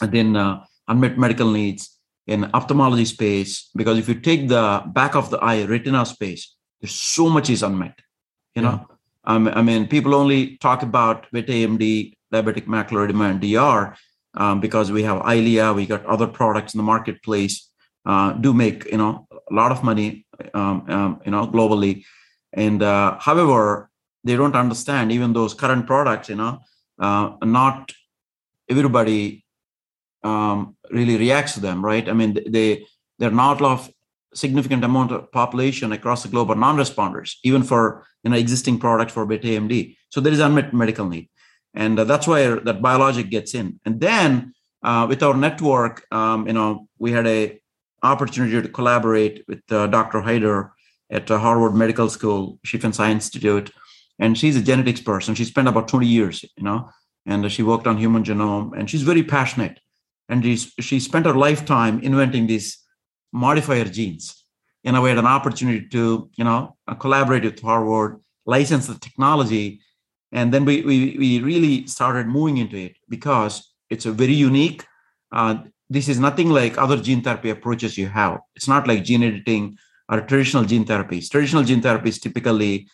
Then 0.00 0.36
unmet 0.88 1.18
medical 1.18 1.50
needs 1.50 1.98
in 2.26 2.50
ophthalmology 2.54 3.04
space 3.04 3.70
because 3.76 3.98
if 3.98 4.08
you 4.08 4.14
take 4.14 4.48
the 4.48 4.82
back 4.88 5.14
of 5.14 5.30
the 5.30 5.38
eye 5.38 5.64
retina 5.64 6.04
space 6.04 6.54
there's 6.80 6.94
so 6.94 7.28
much 7.28 7.48
is 7.50 7.62
unmet 7.62 7.96
you 8.56 8.62
know 8.62 8.84
um, 9.24 9.46
i 9.48 9.62
mean 9.62 9.86
people 9.86 10.14
only 10.14 10.56
talk 10.56 10.82
about 10.82 11.26
wet 11.32 11.46
amd 11.46 12.12
diabetic 12.32 12.66
macular 12.66 13.04
edema 13.04 13.24
and 13.26 13.40
dr 13.40 13.96
um, 14.34 14.60
because 14.60 14.92
we 14.92 15.02
have 15.02 15.22
Eylea, 15.22 15.74
we 15.74 15.86
got 15.86 16.04
other 16.04 16.26
products 16.26 16.74
in 16.74 16.78
the 16.78 16.84
marketplace 16.84 17.70
uh, 18.06 18.32
do 18.32 18.52
make 18.52 18.84
you 18.86 18.98
know 18.98 19.26
a 19.50 19.54
lot 19.54 19.72
of 19.72 19.82
money, 19.82 20.26
um, 20.54 20.84
um, 20.88 21.20
you 21.24 21.30
know, 21.30 21.46
globally. 21.46 22.04
And 22.52 22.82
uh, 22.82 23.18
however, 23.18 23.90
they 24.26 24.36
don't 24.36 24.56
understand 24.56 25.12
even 25.12 25.32
those 25.32 25.54
current 25.54 25.86
products, 25.86 26.28
you 26.28 26.34
know, 26.34 26.58
uh, 26.98 27.36
not 27.42 27.92
everybody 28.68 29.44
um, 30.24 30.76
really 30.90 31.16
reacts 31.16 31.54
to 31.54 31.60
them, 31.60 31.84
right? 31.84 32.08
I 32.08 32.12
mean, 32.12 32.38
they 32.46 32.86
they're 33.18 33.30
not 33.30 33.62
of 33.62 33.90
significant 34.34 34.84
amount 34.84 35.12
of 35.12 35.30
population 35.32 35.92
across 35.92 36.22
the 36.22 36.28
globe 36.28 36.50
are 36.50 36.56
non-responders, 36.56 37.36
even 37.44 37.62
for 37.62 38.04
you 38.22 38.30
know 38.30 38.36
existing 38.36 38.78
products 38.78 39.12
for 39.12 39.24
wet 39.24 39.42
AMD. 39.42 39.96
So 40.10 40.20
there 40.20 40.32
is 40.32 40.40
unmet 40.40 40.74
medical 40.74 41.06
need, 41.08 41.28
and 41.74 41.98
uh, 41.98 42.04
that's 42.04 42.26
why 42.26 42.40
that 42.48 42.82
biologic 42.82 43.30
gets 43.30 43.54
in. 43.54 43.78
And 43.84 44.00
then 44.00 44.54
uh, 44.82 45.06
with 45.08 45.22
our 45.22 45.36
network, 45.36 46.04
um, 46.10 46.46
you 46.48 46.52
know, 46.52 46.88
we 46.98 47.12
had 47.12 47.26
a 47.26 47.60
opportunity 48.02 48.60
to 48.60 48.68
collaborate 48.68 49.44
with 49.48 49.62
uh, 49.70 49.86
Dr. 49.86 50.20
Haider 50.20 50.70
at 51.10 51.30
uh, 51.30 51.38
Harvard 51.38 51.74
Medical 51.74 52.08
School, 52.08 52.58
Schepens 52.66 52.94
Science 52.94 53.26
Institute, 53.26 53.70
and 54.18 54.36
she's 54.36 54.56
a 54.56 54.62
genetics 54.62 55.00
person. 55.00 55.34
She 55.34 55.44
spent 55.44 55.68
about 55.68 55.88
20 55.88 56.06
years, 56.06 56.44
you 56.56 56.64
know, 56.64 56.90
and 57.26 57.50
she 57.50 57.62
worked 57.62 57.86
on 57.86 57.98
human 57.98 58.24
genome, 58.24 58.72
and 58.76 58.88
she's 58.88 59.02
very 59.02 59.22
passionate. 59.22 59.80
And 60.28 60.42
she's, 60.42 60.72
she 60.80 60.98
spent 61.00 61.26
her 61.26 61.34
lifetime 61.34 62.00
inventing 62.00 62.46
these 62.46 62.78
modifier 63.32 63.84
genes. 63.84 64.44
Know, 64.84 65.02
we 65.02 65.08
had 65.08 65.18
an 65.18 65.26
opportunity 65.26 65.88
to, 65.88 66.30
you 66.36 66.44
know, 66.44 66.76
uh, 66.86 66.94
collaborate 66.94 67.42
with 67.42 67.60
Harvard, 67.60 68.20
license 68.46 68.86
the 68.86 68.94
technology, 68.94 69.80
and 70.30 70.54
then 70.54 70.64
we, 70.64 70.82
we, 70.82 71.16
we 71.18 71.40
really 71.40 71.86
started 71.88 72.28
moving 72.28 72.58
into 72.58 72.76
it 72.76 72.96
because 73.08 73.72
it's 73.90 74.06
a 74.06 74.12
very 74.12 74.32
unique. 74.32 74.84
Uh, 75.32 75.56
this 75.90 76.08
is 76.08 76.20
nothing 76.20 76.50
like 76.50 76.78
other 76.78 76.96
gene 76.96 77.22
therapy 77.22 77.50
approaches 77.50 77.98
you 77.98 78.06
have. 78.08 78.38
It's 78.54 78.68
not 78.68 78.86
like 78.86 79.04
gene 79.04 79.24
editing 79.24 79.76
or 80.08 80.20
traditional 80.20 80.64
gene 80.64 80.84
therapies. 80.84 81.30
Traditional 81.30 81.64
gene 81.64 81.80
therapies 81.80 82.20
typically 82.20 82.88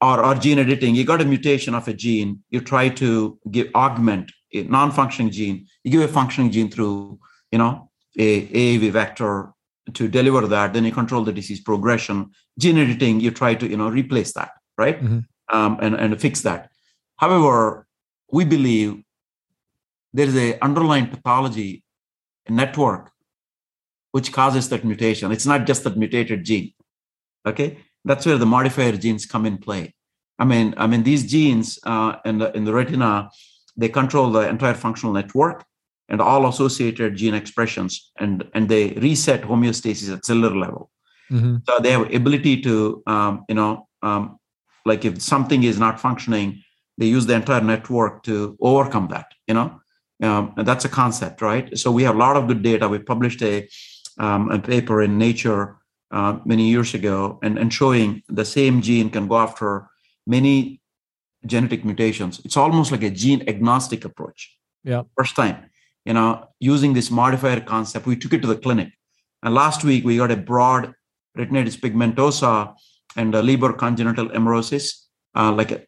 or, 0.00 0.24
or 0.24 0.34
gene 0.34 0.58
editing, 0.58 0.94
you 0.94 1.04
got 1.04 1.20
a 1.20 1.24
mutation 1.24 1.74
of 1.74 1.86
a 1.88 1.92
gene, 1.92 2.40
you 2.50 2.60
try 2.60 2.88
to 2.88 3.38
give 3.50 3.68
augment 3.74 4.32
a 4.54 4.62
non-functioning 4.64 5.30
gene, 5.30 5.66
you 5.84 5.90
give 5.90 6.02
a 6.02 6.08
functioning 6.08 6.50
gene 6.50 6.70
through, 6.70 7.18
you 7.52 7.58
know, 7.58 7.90
a 8.18 8.46
AAV 8.48 8.90
vector 8.90 9.52
to 9.94 10.08
deliver 10.08 10.46
that, 10.46 10.72
then 10.72 10.84
you 10.84 10.92
control 10.92 11.24
the 11.24 11.32
disease 11.32 11.60
progression. 11.60 12.30
Gene 12.58 12.78
editing, 12.78 13.20
you 13.20 13.30
try 13.30 13.54
to, 13.54 13.68
you 13.68 13.76
know, 13.76 13.88
replace 13.88 14.32
that, 14.34 14.50
right? 14.78 15.02
Mm-hmm. 15.02 15.20
Um, 15.52 15.78
and, 15.80 15.94
and 15.94 16.20
fix 16.20 16.42
that. 16.42 16.70
However, 17.16 17.86
we 18.32 18.44
believe 18.44 19.02
there 20.12 20.26
is 20.26 20.36
a 20.36 20.62
underlying 20.64 21.08
pathology 21.08 21.82
network 22.48 23.10
which 24.12 24.32
causes 24.32 24.68
that 24.68 24.84
mutation. 24.84 25.30
It's 25.32 25.46
not 25.46 25.66
just 25.66 25.84
that 25.84 25.96
mutated 25.96 26.44
gene. 26.44 26.72
Okay, 27.46 27.78
that's 28.04 28.26
where 28.26 28.38
the 28.38 28.46
modifier 28.46 28.92
genes 28.92 29.26
come 29.26 29.46
in 29.46 29.58
play. 29.58 29.94
I 30.38 30.44
mean, 30.44 30.74
I 30.76 30.86
mean 30.86 31.02
these 31.02 31.30
genes 31.30 31.78
uh, 31.84 32.16
in 32.24 32.38
the 32.38 32.54
in 32.56 32.64
the 32.64 32.72
retina 32.72 33.30
they 33.76 33.88
control 33.88 34.30
the 34.30 34.48
entire 34.48 34.74
functional 34.74 35.12
network 35.12 35.64
and 36.08 36.20
all 36.20 36.48
associated 36.48 37.16
gene 37.16 37.34
expressions, 37.34 38.10
and 38.18 38.48
and 38.54 38.68
they 38.68 38.90
reset 38.92 39.42
homeostasis 39.42 40.12
at 40.12 40.24
cellular 40.24 40.56
level. 40.56 40.90
Mm-hmm. 41.30 41.56
So 41.66 41.78
they 41.78 41.92
have 41.92 42.12
ability 42.12 42.60
to 42.62 43.02
um, 43.06 43.44
you 43.48 43.54
know 43.54 43.88
um, 44.02 44.38
like 44.84 45.04
if 45.04 45.22
something 45.22 45.62
is 45.62 45.78
not 45.78 46.00
functioning, 46.00 46.62
they 46.98 47.06
use 47.06 47.26
the 47.26 47.34
entire 47.34 47.60
network 47.60 48.22
to 48.24 48.56
overcome 48.60 49.08
that. 49.08 49.26
You 49.46 49.54
know, 49.54 49.80
um, 50.22 50.54
and 50.56 50.66
that's 50.66 50.84
a 50.84 50.88
concept, 50.88 51.42
right? 51.42 51.76
So 51.78 51.90
we 51.90 52.02
have 52.02 52.14
a 52.14 52.18
lot 52.18 52.36
of 52.36 52.46
good 52.46 52.62
data. 52.62 52.88
We 52.88 52.98
published 52.98 53.42
a, 53.42 53.68
um, 54.18 54.50
a 54.50 54.58
paper 54.58 55.02
in 55.02 55.18
Nature 55.18 55.76
uh, 56.10 56.38
many 56.44 56.68
years 56.68 56.94
ago 56.94 57.38
and, 57.42 57.58
and 57.58 57.72
showing 57.72 58.22
the 58.28 58.44
same 58.44 58.82
gene 58.82 59.10
can 59.10 59.28
go 59.28 59.38
after 59.38 59.88
many 60.26 60.80
genetic 61.46 61.84
mutations. 61.84 62.40
It's 62.44 62.56
almost 62.56 62.92
like 62.92 63.02
a 63.02 63.10
gene 63.10 63.48
agnostic 63.48 64.04
approach. 64.04 64.56
Yeah. 64.84 65.02
First 65.16 65.36
time, 65.36 65.70
you 66.04 66.14
know, 66.14 66.48
using 66.58 66.94
this 66.94 67.10
modifier 67.10 67.60
concept, 67.60 68.06
we 68.06 68.16
took 68.16 68.32
it 68.32 68.42
to 68.42 68.48
the 68.48 68.56
clinic. 68.56 68.92
And 69.42 69.54
last 69.54 69.84
week 69.84 70.04
we 70.04 70.16
got 70.16 70.30
a 70.30 70.36
broad 70.36 70.92
retinitis 71.36 71.78
pigmentosa 71.78 72.74
and 73.16 73.34
a 73.34 73.42
Leber 73.42 73.76
congenital 73.76 74.28
amaurosis, 74.28 75.06
uh, 75.34 75.52
like 75.52 75.70
a 75.70 75.82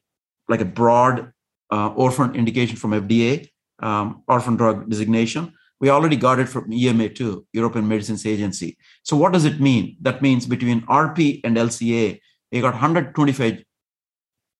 like 0.48 0.61
a 0.61 0.64
broad 0.64 1.32
uh, 1.70 1.88
orphan 1.88 2.35
indication 2.35 2.76
from 2.76 2.90
FDA 2.92 3.48
um, 3.82 4.22
orphan 4.28 4.56
drug 4.56 4.88
designation. 4.88 5.52
We 5.83 5.90
already 5.90 6.16
got 6.16 6.38
it 6.38 6.49
from 6.49 6.73
EMA 6.73 7.11
too, 7.11 7.45
European 7.53 7.88
Medicines 7.88 8.25
Agency. 8.25 8.79
So 9.03 9.16
what 9.16 9.33
does 9.33 9.45
it 9.45 9.61
mean? 9.61 9.97
That 10.01 10.23
means 10.23 10.47
between 10.47 10.83
RP 10.83 11.40
and 11.42 11.57
LCA, 11.57 12.21
you 12.53 12.61
got 12.62 12.75
125, 12.75 13.64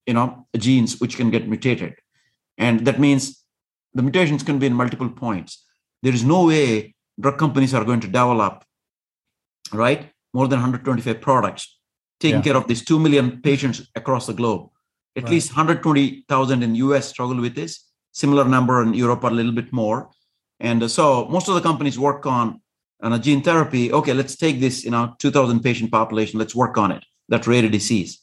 you 0.07 0.15
know, 0.15 0.47
genes 0.57 1.01
which 1.01 1.17
can 1.17 1.31
get 1.31 1.49
mutated, 1.49 1.95
and 2.59 2.85
that 2.87 2.99
means 2.99 3.45
the 3.95 4.03
mutations 4.03 4.43
can 4.43 4.59
be 4.59 4.67
in 4.67 4.75
multiple 4.75 5.09
points. 5.09 5.65
There 6.03 6.13
is 6.13 6.25
no 6.25 6.47
way 6.47 6.97
drug 7.21 7.39
companies 7.39 7.73
are 7.73 7.85
going 7.85 8.01
to 8.01 8.09
develop, 8.09 8.65
right, 9.73 10.11
more 10.35 10.49
than 10.49 10.59
125 10.59 11.21
products 11.21 11.79
taking 12.19 12.39
yeah. 12.39 12.43
care 12.43 12.57
of 12.57 12.67
these 12.67 12.85
2 12.85 12.99
million 12.99 13.43
patients 13.43 13.89
across 13.95 14.27
the 14.27 14.33
globe. 14.33 14.71
At 15.17 15.25
right. 15.25 15.33
least 15.33 15.51
120,000 15.51 16.63
in 16.63 16.75
US 16.77 17.09
struggle 17.09 17.41
with 17.41 17.55
this 17.55 17.85
similar 18.13 18.45
number 18.45 18.83
in 18.83 18.95
Europe, 18.95 19.25
a 19.25 19.29
little 19.29 19.53
bit 19.53 19.73
more. 19.73 20.11
And 20.63 20.89
so 20.89 21.27
most 21.27 21.49
of 21.49 21.55
the 21.55 21.61
companies 21.61 21.99
work 21.99 22.25
on, 22.25 22.63
on 23.03 23.13
a 23.13 23.19
gene 23.19 23.43
therapy. 23.43 23.93
Okay, 23.93 24.15
let's 24.15 24.37
take 24.37 24.61
this, 24.61 24.85
you 24.85 24.93
know, 24.93 25.15
2,000 25.19 25.61
patient 25.61 25.91
population. 25.91 26.39
Let's 26.39 26.55
work 26.55 26.79
on 26.79 26.93
it. 26.93 27.05
That 27.29 27.47
rare 27.49 27.69
disease. 27.69 28.21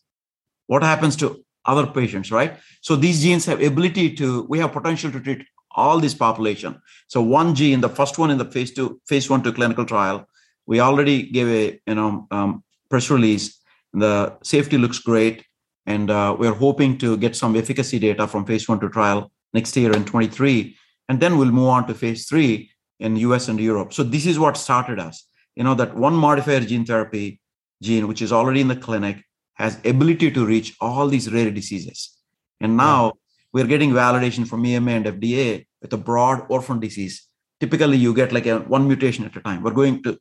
What 0.67 0.81
happens 0.81 1.17
to 1.17 1.43
other 1.65 1.85
patients, 1.85 2.31
right? 2.31 2.57
So 2.81 2.95
these 2.95 3.21
genes 3.21 3.45
have 3.45 3.61
ability 3.61 4.15
to. 4.15 4.43
We 4.43 4.59
have 4.59 4.71
potential 4.71 5.11
to 5.11 5.19
treat 5.19 5.45
all 5.75 5.99
this 5.99 6.13
population. 6.13 6.81
So 7.07 7.21
one 7.21 7.55
gene, 7.55 7.81
the 7.81 7.89
first 7.89 8.17
one 8.17 8.31
in 8.31 8.37
the 8.37 8.45
phase 8.45 8.73
two, 8.73 9.01
phase 9.05 9.29
one 9.29 9.43
to 9.43 9.51
clinical 9.51 9.85
trial, 9.85 10.25
we 10.65 10.79
already 10.79 11.23
gave 11.23 11.47
a 11.47 11.79
you 11.85 11.95
know 11.95 12.27
um, 12.31 12.63
press 12.89 13.09
release. 13.09 13.59
The 13.93 14.37
safety 14.43 14.77
looks 14.77 14.99
great, 14.99 15.43
and 15.85 16.09
uh, 16.09 16.37
we're 16.39 16.53
hoping 16.53 16.97
to 16.99 17.17
get 17.17 17.35
some 17.35 17.55
efficacy 17.55 17.99
data 17.99 18.27
from 18.27 18.45
phase 18.45 18.69
one 18.69 18.79
to 18.79 18.89
trial 18.89 19.31
next 19.53 19.75
year 19.75 19.91
in 19.91 20.05
23 20.05 20.77
and 21.09 21.19
then 21.19 21.37
we'll 21.37 21.51
move 21.51 21.67
on 21.67 21.87
to 21.87 21.93
phase 21.93 22.27
three 22.29 22.71
in 22.99 23.17
us 23.17 23.47
and 23.49 23.59
europe. 23.59 23.91
So 23.91 24.03
this 24.03 24.25
is 24.25 24.39
what 24.39 24.55
started 24.55 24.99
us. 24.99 25.25
You 25.55 25.63
know 25.65 25.73
that 25.75 25.95
one 25.95 26.13
modifier 26.13 26.61
gene 26.61 26.85
therapy 26.85 27.41
gene 27.81 28.07
which 28.07 28.21
is 28.21 28.31
already 28.31 28.61
in 28.61 28.69
the 28.69 28.75
clinic 28.75 29.23
has 29.55 29.77
ability 29.83 30.31
to 30.31 30.45
reach 30.45 30.75
all 30.79 31.07
these 31.07 31.31
rare 31.31 31.51
diseases. 31.51 32.15
And 32.61 32.77
now 32.77 33.05
yeah. 33.05 33.11
we're 33.53 33.71
getting 33.73 33.91
validation 33.91 34.47
from 34.47 34.65
ema 34.65 34.91
and 34.91 35.05
fda 35.05 35.65
with 35.81 35.91
a 35.93 35.97
broad 35.97 36.45
orphan 36.49 36.79
disease. 36.79 37.27
Typically 37.59 37.97
you 37.97 38.13
get 38.13 38.31
like 38.31 38.45
a 38.45 38.59
one 38.59 38.87
mutation 38.87 39.25
at 39.25 39.35
a 39.35 39.41
time. 39.41 39.63
We're 39.63 39.79
going 39.81 40.03
to 40.03 40.17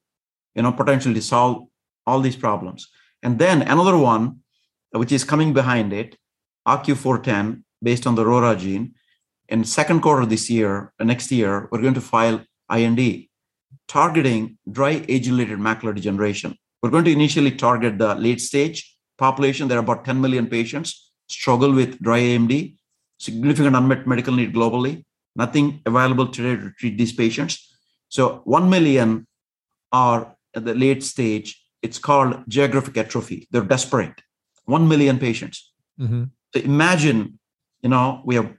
you 0.54 0.62
know 0.62 0.72
potentially 0.72 1.20
solve 1.20 1.64
all 2.06 2.20
these 2.20 2.36
problems. 2.36 2.88
And 3.22 3.38
then 3.38 3.62
another 3.62 3.98
one 3.98 4.40
which 4.92 5.12
is 5.12 5.22
coming 5.22 5.52
behind 5.52 5.92
it 5.92 6.16
ocu410 6.66 7.62
based 7.82 8.06
on 8.06 8.14
the 8.14 8.24
rora 8.24 8.56
gene 8.56 8.94
in 9.48 9.64
second 9.64 10.00
quarter 10.00 10.26
this 10.26 10.50
year, 10.50 10.92
uh, 11.00 11.04
next 11.04 11.30
year, 11.32 11.68
we're 11.70 11.82
going 11.82 11.94
to 11.94 12.00
file 12.00 12.44
IND 12.70 13.24
targeting 13.86 14.58
dry 14.70 15.04
age-related 15.08 15.58
macular 15.58 15.94
degeneration. 15.94 16.54
We're 16.82 16.90
going 16.90 17.04
to 17.04 17.12
initially 17.12 17.50
target 17.52 17.98
the 17.98 18.14
late 18.14 18.40
stage 18.40 18.96
population. 19.16 19.66
There 19.68 19.78
are 19.78 19.80
about 19.82 20.04
10 20.04 20.20
million 20.20 20.46
patients 20.46 21.10
struggle 21.28 21.72
with 21.72 22.00
dry 22.00 22.20
AMD, 22.20 22.76
significant 23.18 23.76
unmet 23.76 24.06
medical 24.06 24.34
need 24.34 24.54
globally. 24.54 25.04
Nothing 25.36 25.80
available 25.86 26.28
today 26.28 26.60
to 26.60 26.70
treat 26.78 26.98
these 26.98 27.12
patients. 27.12 27.74
So 28.08 28.40
1 28.44 28.68
million 28.68 29.26
are 29.92 30.34
at 30.54 30.64
the 30.64 30.74
late 30.74 31.02
stage. 31.02 31.62
It's 31.82 31.98
called 31.98 32.42
geographic 32.48 32.96
atrophy. 32.96 33.46
They're 33.50 33.62
desperate. 33.62 34.22
1 34.64 34.88
million 34.88 35.18
patients. 35.18 35.72
Mm-hmm. 36.00 36.24
So 36.54 36.60
imagine, 36.60 37.38
you 37.82 37.90
know, 37.90 38.22
we 38.24 38.34
have 38.34 38.52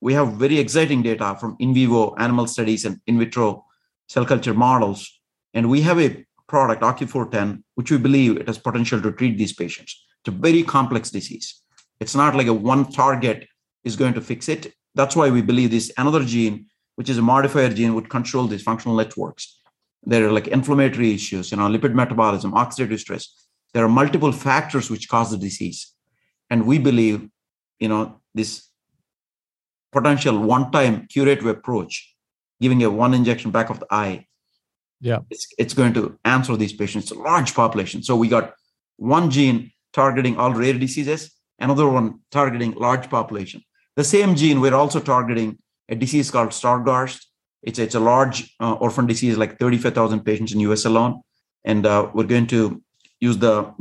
we 0.00 0.14
have 0.14 0.32
very 0.32 0.58
exciting 0.58 1.02
data 1.02 1.36
from 1.38 1.56
in 1.58 1.74
vivo 1.74 2.14
animal 2.16 2.46
studies 2.46 2.84
and 2.84 3.00
in 3.06 3.18
vitro 3.18 3.64
cell 4.08 4.24
culture 4.24 4.54
models. 4.54 5.20
And 5.54 5.68
we 5.68 5.80
have 5.82 6.00
a 6.00 6.24
product, 6.48 6.82
OCU410, 6.82 7.62
which 7.74 7.90
we 7.90 7.98
believe 7.98 8.36
it 8.36 8.46
has 8.46 8.58
potential 8.58 9.00
to 9.02 9.12
treat 9.12 9.38
these 9.38 9.52
patients. 9.52 10.02
It's 10.20 10.34
a 10.34 10.38
very 10.38 10.62
complex 10.62 11.10
disease. 11.10 11.62
It's 12.00 12.14
not 12.14 12.34
like 12.34 12.46
a 12.46 12.54
one 12.54 12.90
target 12.90 13.46
is 13.84 13.96
going 13.96 14.14
to 14.14 14.20
fix 14.20 14.48
it. 14.48 14.72
That's 14.94 15.14
why 15.14 15.30
we 15.30 15.42
believe 15.42 15.70
this 15.70 15.92
another 15.96 16.24
gene, 16.24 16.66
which 16.96 17.08
is 17.08 17.18
a 17.18 17.22
modifier 17.22 17.68
gene, 17.68 17.94
would 17.94 18.10
control 18.10 18.46
these 18.46 18.62
functional 18.62 18.96
networks. 18.96 19.60
There 20.02 20.26
are 20.26 20.32
like 20.32 20.48
inflammatory 20.48 21.12
issues, 21.14 21.50
you 21.50 21.58
know, 21.58 21.68
lipid 21.68 21.94
metabolism, 21.94 22.52
oxidative 22.52 23.00
stress. 23.00 23.46
There 23.74 23.84
are 23.84 23.88
multiple 23.88 24.32
factors 24.32 24.90
which 24.90 25.08
cause 25.08 25.30
the 25.30 25.38
disease. 25.38 25.92
And 26.48 26.66
we 26.66 26.78
believe, 26.78 27.28
you 27.78 27.88
know, 27.88 28.20
this 28.34 28.69
potential 29.92 30.38
one-time 30.38 31.06
curative 31.08 31.46
approach, 31.46 32.14
giving 32.60 32.82
a 32.82 32.90
one 32.90 33.14
injection 33.14 33.50
back 33.50 33.70
of 33.70 33.80
the 33.80 33.86
eye, 33.90 34.26
Yeah. 35.00 35.20
It's, 35.30 35.46
it's 35.58 35.74
going 35.74 35.94
to 35.94 36.18
answer 36.24 36.56
these 36.56 36.74
patients, 36.74 37.10
large 37.10 37.54
population. 37.54 38.02
So 38.02 38.16
we 38.16 38.28
got 38.28 38.54
one 38.96 39.30
gene 39.30 39.72
targeting 39.92 40.36
all 40.36 40.52
rare 40.52 40.74
diseases, 40.74 41.32
another 41.58 41.88
one 41.88 42.20
targeting 42.30 42.72
large 42.72 43.08
population. 43.08 43.62
The 43.96 44.04
same 44.04 44.34
gene, 44.36 44.60
we're 44.60 44.74
also 44.74 45.00
targeting 45.00 45.58
a 45.88 45.94
disease 45.94 46.30
called 46.30 46.50
Stargardt. 46.50 47.18
It's, 47.62 47.78
it's 47.78 47.94
a 47.94 48.00
large 48.00 48.54
uh, 48.60 48.74
orphan 48.74 49.06
disease, 49.06 49.36
like 49.36 49.58
35,000 49.58 50.20
patients 50.20 50.52
in 50.52 50.60
US 50.60 50.84
alone. 50.84 51.22
And 51.64 51.86
uh, 51.86 52.10
we're 52.14 52.24
going 52.24 52.46
to 52.48 52.82
use 53.20 53.38
the 53.38 53.72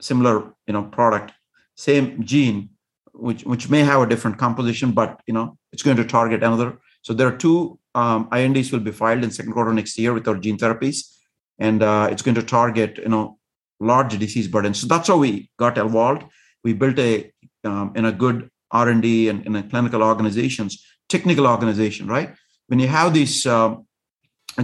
similar 0.00 0.52
you 0.66 0.72
know 0.74 0.84
product, 0.84 1.32
same 1.76 2.24
gene, 2.24 2.70
which, 3.12 3.44
which 3.44 3.68
may 3.68 3.80
have 3.80 4.02
a 4.02 4.06
different 4.06 4.38
composition, 4.38 4.92
but 4.92 5.20
you 5.26 5.34
know 5.34 5.58
it's 5.72 5.82
going 5.82 5.96
to 5.96 6.04
target 6.04 6.42
another. 6.42 6.78
So 7.02 7.12
there 7.12 7.28
are 7.28 7.36
two 7.36 7.78
um, 7.94 8.28
INDs 8.32 8.72
will 8.72 8.80
be 8.80 8.92
filed 8.92 9.24
in 9.24 9.30
second 9.30 9.52
quarter 9.52 9.72
next 9.72 9.98
year 9.98 10.12
with 10.12 10.26
our 10.28 10.36
gene 10.36 10.58
therapies, 10.58 11.14
and 11.58 11.82
uh, 11.82 12.08
it's 12.10 12.22
going 12.22 12.34
to 12.36 12.42
target 12.42 12.98
you 12.98 13.08
know 13.08 13.38
large 13.80 14.18
disease 14.18 14.48
burden. 14.48 14.74
So 14.74 14.86
that's 14.86 15.08
how 15.08 15.18
we 15.18 15.50
got 15.58 15.78
involved. 15.78 16.24
We 16.64 16.72
built 16.72 16.98
a 16.98 17.32
um, 17.64 17.92
in 17.94 18.04
a 18.04 18.12
good 18.12 18.50
R 18.70 18.88
and 18.88 19.02
D 19.02 19.28
and 19.28 19.44
in 19.46 19.56
a 19.56 19.62
clinical 19.62 20.02
organizations, 20.02 20.84
technical 21.08 21.46
organization, 21.46 22.06
right? 22.06 22.34
When 22.68 22.78
you 22.78 22.88
have 22.88 23.12
these 23.12 23.44
um, 23.46 23.86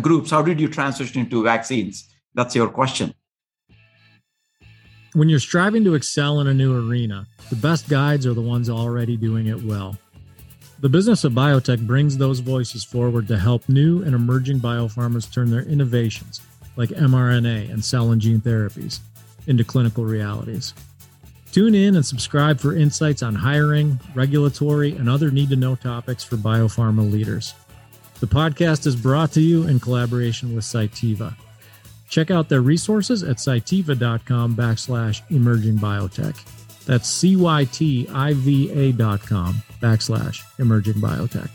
groups, 0.01 0.31
how 0.31 0.43
did 0.43 0.61
you 0.61 0.69
transition 0.69 1.21
into 1.21 1.43
vaccines? 1.43 2.09
That's 2.35 2.55
your 2.55 2.69
question. 2.69 3.15
When 5.15 5.31
you're 5.31 5.39
striving 5.39 5.85
to 5.85 5.95
excel 5.95 6.41
in 6.41 6.49
a 6.49 6.55
new 6.55 6.77
arena, 6.77 7.27
the 7.49 7.57
best 7.57 7.89
guides 7.89 8.27
are 8.27 8.35
the 8.35 8.43
ones 8.43 8.69
already 8.69 9.17
doing 9.17 9.47
it 9.47 9.63
well. 9.63 9.97
The 10.81 10.89
business 10.91 11.25
of 11.25 11.33
biotech 11.33 11.87
brings 11.87 12.19
those 12.19 12.41
voices 12.41 12.85
forward 12.85 13.27
to 13.29 13.39
help 13.39 13.69
new 13.71 14.03
and 14.03 14.15
emerging 14.15 14.61
biopharmas 14.61 15.33
turn 15.33 15.51
their 15.51 15.63
innovations, 15.63 16.43
like 16.77 16.91
mRNA 16.91 17.73
and 17.73 17.83
cell 17.83 18.11
and 18.11 18.21
gene 18.21 18.43
therapies, 18.43 19.01
into 19.47 19.65
clinical 19.65 20.05
realities. 20.05 20.75
Tune 21.53 21.75
in 21.75 21.97
and 21.97 22.05
subscribe 22.05 22.61
for 22.61 22.77
insights 22.77 23.23
on 23.23 23.35
hiring, 23.35 23.99
regulatory, 24.15 24.93
and 24.93 25.09
other 25.09 25.31
need 25.31 25.49
to 25.49 25.57
know 25.57 25.75
topics 25.75 26.23
for 26.23 26.37
biopharma 26.37 27.11
leaders. 27.11 27.55
The 28.21 28.27
podcast 28.27 28.87
is 28.87 28.95
brought 28.95 29.33
to 29.33 29.41
you 29.41 29.67
in 29.67 29.81
collaboration 29.81 30.55
with 30.55 30.65
Cytiva. 30.65 31.35
Check 32.09 32.31
out 32.31 32.49
their 32.49 32.63
resources 32.63 33.23
at 33.23 33.37
cytiva.com 33.37 34.57
backslash 34.57 35.21
emerging 35.31 35.77
biotech. 35.77 36.37
That's 36.87 37.09
C-Y-T-I-V-A 37.09 38.93
dot 38.93 39.21
com 39.21 39.63
backslash 39.83 40.41
emerging 40.59 40.95
biotech. 40.95 41.51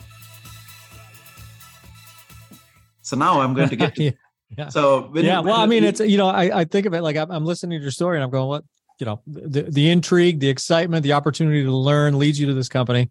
So 3.01 3.15
now 3.17 3.41
I'm 3.41 3.53
going 3.53 3.69
to 3.69 3.75
get 3.75 3.95
to. 3.97 4.11
yeah. 4.57 4.69
So 4.69 5.09
when 5.11 5.25
yeah, 5.25 5.39
you- 5.39 5.47
well, 5.47 5.59
I 5.59 5.65
mean, 5.65 5.83
it's 5.83 5.99
you 5.99 6.17
know, 6.17 6.27
I, 6.27 6.61
I 6.61 6.65
think 6.65 6.85
of 6.85 6.93
it 6.93 7.01
like 7.01 7.17
I'm, 7.17 7.31
I'm 7.31 7.45
listening 7.45 7.79
to 7.79 7.81
your 7.81 7.91
story 7.91 8.17
and 8.17 8.23
I'm 8.23 8.29
going, 8.29 8.47
what 8.47 8.63
you 8.99 9.05
know, 9.07 9.21
the 9.25 9.63
the 9.63 9.89
intrigue, 9.89 10.39
the 10.39 10.49
excitement, 10.49 11.03
the 11.03 11.13
opportunity 11.13 11.63
to 11.63 11.71
learn 11.75 12.17
leads 12.19 12.39
you 12.39 12.45
to 12.47 12.53
this 12.53 12.69
company. 12.69 13.09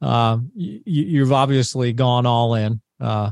Uh, 0.00 0.38
you, 0.54 0.80
you've 0.84 1.32
obviously 1.32 1.92
gone 1.92 2.26
all 2.26 2.54
in, 2.54 2.80
uh, 3.00 3.30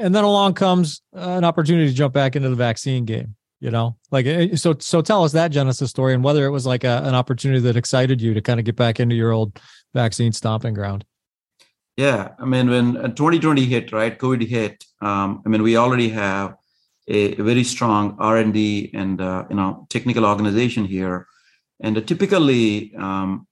and 0.00 0.14
then 0.14 0.24
along 0.24 0.54
comes 0.54 1.02
an 1.12 1.44
opportunity 1.44 1.88
to 1.88 1.94
jump 1.94 2.14
back 2.14 2.36
into 2.36 2.48
the 2.48 2.56
vaccine 2.56 3.04
game. 3.04 3.36
You 3.60 3.70
know, 3.70 3.96
like 4.10 4.24
eh, 4.24 4.56
so. 4.56 4.74
So 4.78 5.02
tell 5.02 5.22
us 5.22 5.32
that 5.32 5.48
Genesis 5.48 5.90
story 5.90 6.14
and 6.14 6.24
whether 6.24 6.46
it 6.46 6.50
was 6.50 6.64
like 6.64 6.82
a, 6.82 7.02
an 7.04 7.14
opportunity 7.14 7.60
that 7.60 7.76
excited 7.76 8.20
you 8.22 8.32
to 8.32 8.40
kind 8.40 8.58
of 8.58 8.64
get 8.64 8.74
back 8.74 9.00
into 9.00 9.14
your 9.14 9.32
old 9.32 9.60
vaccine 9.92 10.32
stomping 10.32 10.72
ground. 10.72 11.04
Yeah, 11.96 12.30
I 12.38 12.46
mean, 12.46 12.70
when 12.70 12.96
uh, 12.96 13.08
2020 13.08 13.66
hit, 13.66 13.92
right, 13.92 14.18
COVID 14.18 14.46
hit. 14.46 14.82
Um, 15.02 15.42
I 15.44 15.50
mean, 15.50 15.62
we 15.62 15.76
already 15.76 16.08
have 16.08 16.54
a, 17.08 17.34
very 17.34 17.64
strong 17.64 18.16
R 18.18 18.38
and 18.38 18.54
D 18.54 18.90
and 18.94 19.20
uh, 19.20 19.44
you 19.50 19.56
know 19.56 19.86
technical 19.90 20.24
organization 20.24 20.86
here, 20.86 21.26
and 21.80 21.98
uh, 21.98 22.00
typically, 22.00 22.94
um, 22.96 23.46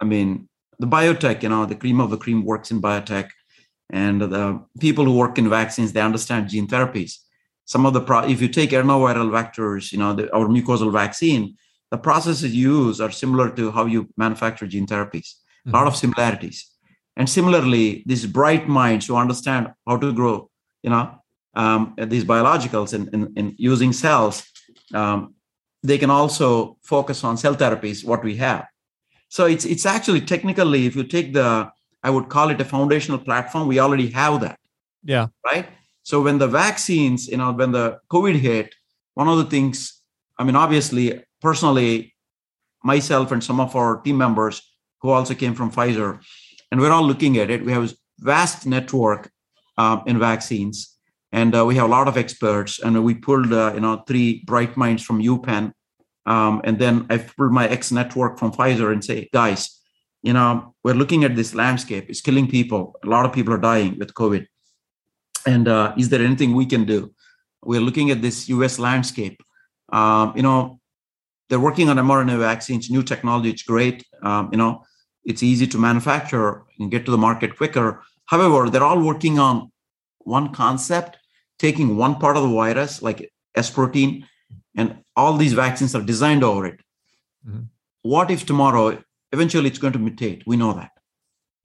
I 0.00 0.04
mean, 0.04 0.48
the 0.78 0.86
biotech, 0.86 1.42
you 1.42 1.48
know, 1.48 1.64
the 1.64 1.76
cream 1.76 2.00
of 2.00 2.10
the 2.10 2.18
cream 2.18 2.44
works 2.44 2.70
in 2.70 2.82
biotech, 2.82 3.30
and 3.92 4.20
the 4.20 4.60
people 4.80 5.04
who 5.04 5.14
work 5.16 5.38
in 5.38 5.48
vaccines, 5.48 5.92
they 5.92 6.00
understand 6.00 6.48
gene 6.48 6.66
therapies. 6.66 7.18
Some 7.64 7.86
of 7.86 7.92
the 7.92 8.00
pro, 8.00 8.20
if 8.26 8.40
you 8.42 8.48
take 8.48 8.70
adenoviral 8.70 9.30
vectors, 9.30 9.92
you 9.92 9.98
know, 9.98 10.14
the, 10.14 10.34
our 10.34 10.46
mucosal 10.46 10.90
vaccine, 10.90 11.56
the 11.90 11.98
processes 11.98 12.54
used 12.54 13.00
are 13.00 13.12
similar 13.12 13.50
to 13.50 13.70
how 13.70 13.84
you 13.86 14.08
manufacture 14.16 14.66
gene 14.66 14.86
therapies. 14.86 15.34
A 15.66 15.70
lot 15.70 15.86
of 15.86 15.94
similarities. 15.94 16.66
And 17.16 17.28
similarly, 17.28 18.02
these 18.06 18.26
bright 18.26 18.66
minds 18.66 19.06
who 19.06 19.16
understand 19.16 19.68
how 19.86 19.98
to 19.98 20.12
grow, 20.12 20.50
you 20.82 20.90
know, 20.90 21.22
um, 21.54 21.94
these 21.96 22.24
biologicals 22.24 22.94
and 22.94 23.08
in, 23.14 23.26
in, 23.26 23.32
in 23.36 23.54
using 23.58 23.92
cells, 23.92 24.44
um, 24.94 25.34
they 25.82 25.98
can 25.98 26.10
also 26.10 26.78
focus 26.82 27.22
on 27.24 27.36
cell 27.36 27.54
therapies, 27.54 28.04
what 28.04 28.24
we 28.24 28.36
have. 28.36 28.66
So 29.28 29.46
it's 29.46 29.64
it's 29.64 29.86
actually 29.86 30.22
technically, 30.22 30.86
if 30.86 30.96
you 30.96 31.04
take 31.04 31.32
the, 31.32 31.70
I 32.02 32.10
would 32.10 32.28
call 32.28 32.50
it 32.50 32.60
a 32.60 32.64
foundational 32.64 33.18
platform, 33.18 33.68
we 33.68 33.78
already 33.78 34.08
have 34.10 34.40
that, 34.40 34.58
Yeah. 35.04 35.28
right? 35.44 35.66
So 36.02 36.20
when 36.20 36.38
the 36.38 36.48
vaccines, 36.48 37.28
you 37.28 37.36
know, 37.36 37.52
when 37.52 37.72
the 37.72 38.00
COVID 38.10 38.36
hit, 38.36 38.74
one 39.14 39.28
of 39.28 39.38
the 39.38 39.44
things, 39.44 40.00
I 40.38 40.44
mean, 40.44 40.56
obviously, 40.56 41.22
personally, 41.40 42.14
myself 42.82 43.30
and 43.30 43.42
some 43.42 43.60
of 43.60 43.76
our 43.76 44.00
team 44.00 44.18
members 44.18 44.62
who 45.00 45.10
also 45.10 45.34
came 45.34 45.54
from 45.54 45.70
Pfizer, 45.70 46.20
and 46.70 46.80
we're 46.80 46.90
all 46.90 47.06
looking 47.06 47.38
at 47.38 47.50
it. 47.50 47.64
We 47.64 47.72
have 47.72 47.90
a 47.90 47.94
vast 48.18 48.66
network 48.66 49.30
um, 49.78 50.02
in 50.06 50.18
vaccines, 50.18 50.96
and 51.30 51.54
uh, 51.54 51.64
we 51.64 51.76
have 51.76 51.86
a 51.86 51.88
lot 51.88 52.08
of 52.08 52.16
experts. 52.16 52.80
And 52.80 53.04
we 53.04 53.14
pulled, 53.14 53.52
uh, 53.52 53.72
you 53.74 53.80
know, 53.80 54.02
three 54.06 54.42
bright 54.44 54.76
minds 54.76 55.02
from 55.02 55.22
UPenn, 55.22 55.72
um, 56.26 56.60
and 56.64 56.78
then 56.78 57.06
I 57.10 57.18
pulled 57.18 57.52
my 57.52 57.68
ex 57.68 57.92
network 57.92 58.38
from 58.38 58.52
Pfizer 58.52 58.92
and 58.92 59.04
say, 59.04 59.28
guys, 59.32 59.78
you 60.22 60.32
know, 60.32 60.74
we're 60.84 60.94
looking 60.94 61.24
at 61.24 61.36
this 61.36 61.54
landscape. 61.54 62.06
It's 62.08 62.20
killing 62.20 62.48
people. 62.48 62.98
A 63.04 63.08
lot 63.08 63.24
of 63.24 63.32
people 63.32 63.52
are 63.52 63.58
dying 63.58 63.98
with 63.98 64.14
COVID. 64.14 64.46
And 65.46 65.66
uh, 65.68 65.94
is 65.98 66.08
there 66.08 66.22
anything 66.22 66.54
we 66.54 66.66
can 66.66 66.84
do? 66.84 67.12
We're 67.62 67.80
looking 67.80 68.10
at 68.10 68.22
this 68.22 68.48
U.S. 68.48 68.78
landscape. 68.78 69.42
Um, 69.92 70.32
you 70.36 70.42
know, 70.42 70.80
they're 71.48 71.60
working 71.60 71.88
on 71.88 71.96
mRNA 71.96 72.38
vaccines, 72.38 72.90
new 72.90 73.02
technology. 73.02 73.50
It's 73.50 73.62
great. 73.62 74.04
Um, 74.22 74.48
you 74.52 74.58
know, 74.58 74.84
it's 75.24 75.42
easy 75.42 75.66
to 75.68 75.78
manufacture 75.78 76.62
and 76.78 76.90
get 76.90 77.04
to 77.04 77.10
the 77.10 77.18
market 77.18 77.56
quicker. 77.56 78.02
However, 78.26 78.70
they're 78.70 78.84
all 78.84 79.02
working 79.02 79.38
on 79.38 79.70
one 80.18 80.52
concept, 80.52 81.18
taking 81.58 81.96
one 81.96 82.16
part 82.16 82.36
of 82.36 82.44
the 82.44 82.54
virus, 82.54 83.02
like 83.02 83.30
S 83.54 83.70
protein, 83.70 84.26
and 84.76 84.98
all 85.16 85.36
these 85.36 85.52
vaccines 85.52 85.94
are 85.94 86.02
designed 86.02 86.42
over 86.42 86.66
it. 86.66 86.80
Mhm. 87.46 87.66
What 88.02 88.30
if 88.30 88.46
tomorrow, 88.46 89.02
eventually, 89.32 89.68
it's 89.68 89.78
going 89.78 89.92
to 89.94 89.98
mutate? 89.98 90.42
We 90.46 90.56
know 90.56 90.72
that, 90.74 90.92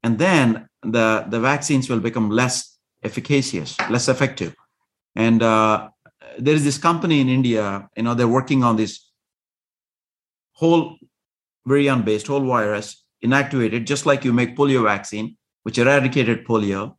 and 0.04 0.18
then 0.18 0.68
the 0.84 1.26
the 1.30 1.40
vaccines 1.40 1.90
will 1.90 2.00
become 2.00 2.30
less 2.30 2.78
efficacious, 3.04 3.78
less 3.90 4.08
effective. 4.08 4.56
And 5.16 5.42
uh, 5.42 5.90
there 6.38 6.54
is 6.54 6.64
this 6.64 6.78
company 6.78 7.22
in 7.22 7.30
India, 7.30 7.90
you 7.96 8.04
know, 8.04 8.14
they're 8.14 8.28
working 8.28 8.64
on 8.64 8.76
this 8.76 9.10
whole 10.54 10.98
virion 11.68 12.06
based 12.06 12.28
whole 12.28 12.46
virus 12.46 13.04
inactivated, 13.24 13.86
just 13.86 14.06
like 14.06 14.24
you 14.24 14.34
make 14.34 14.56
polio 14.56 14.84
vaccine, 14.84 15.38
which 15.64 15.78
eradicated 15.78 16.46
polio, 16.46 16.96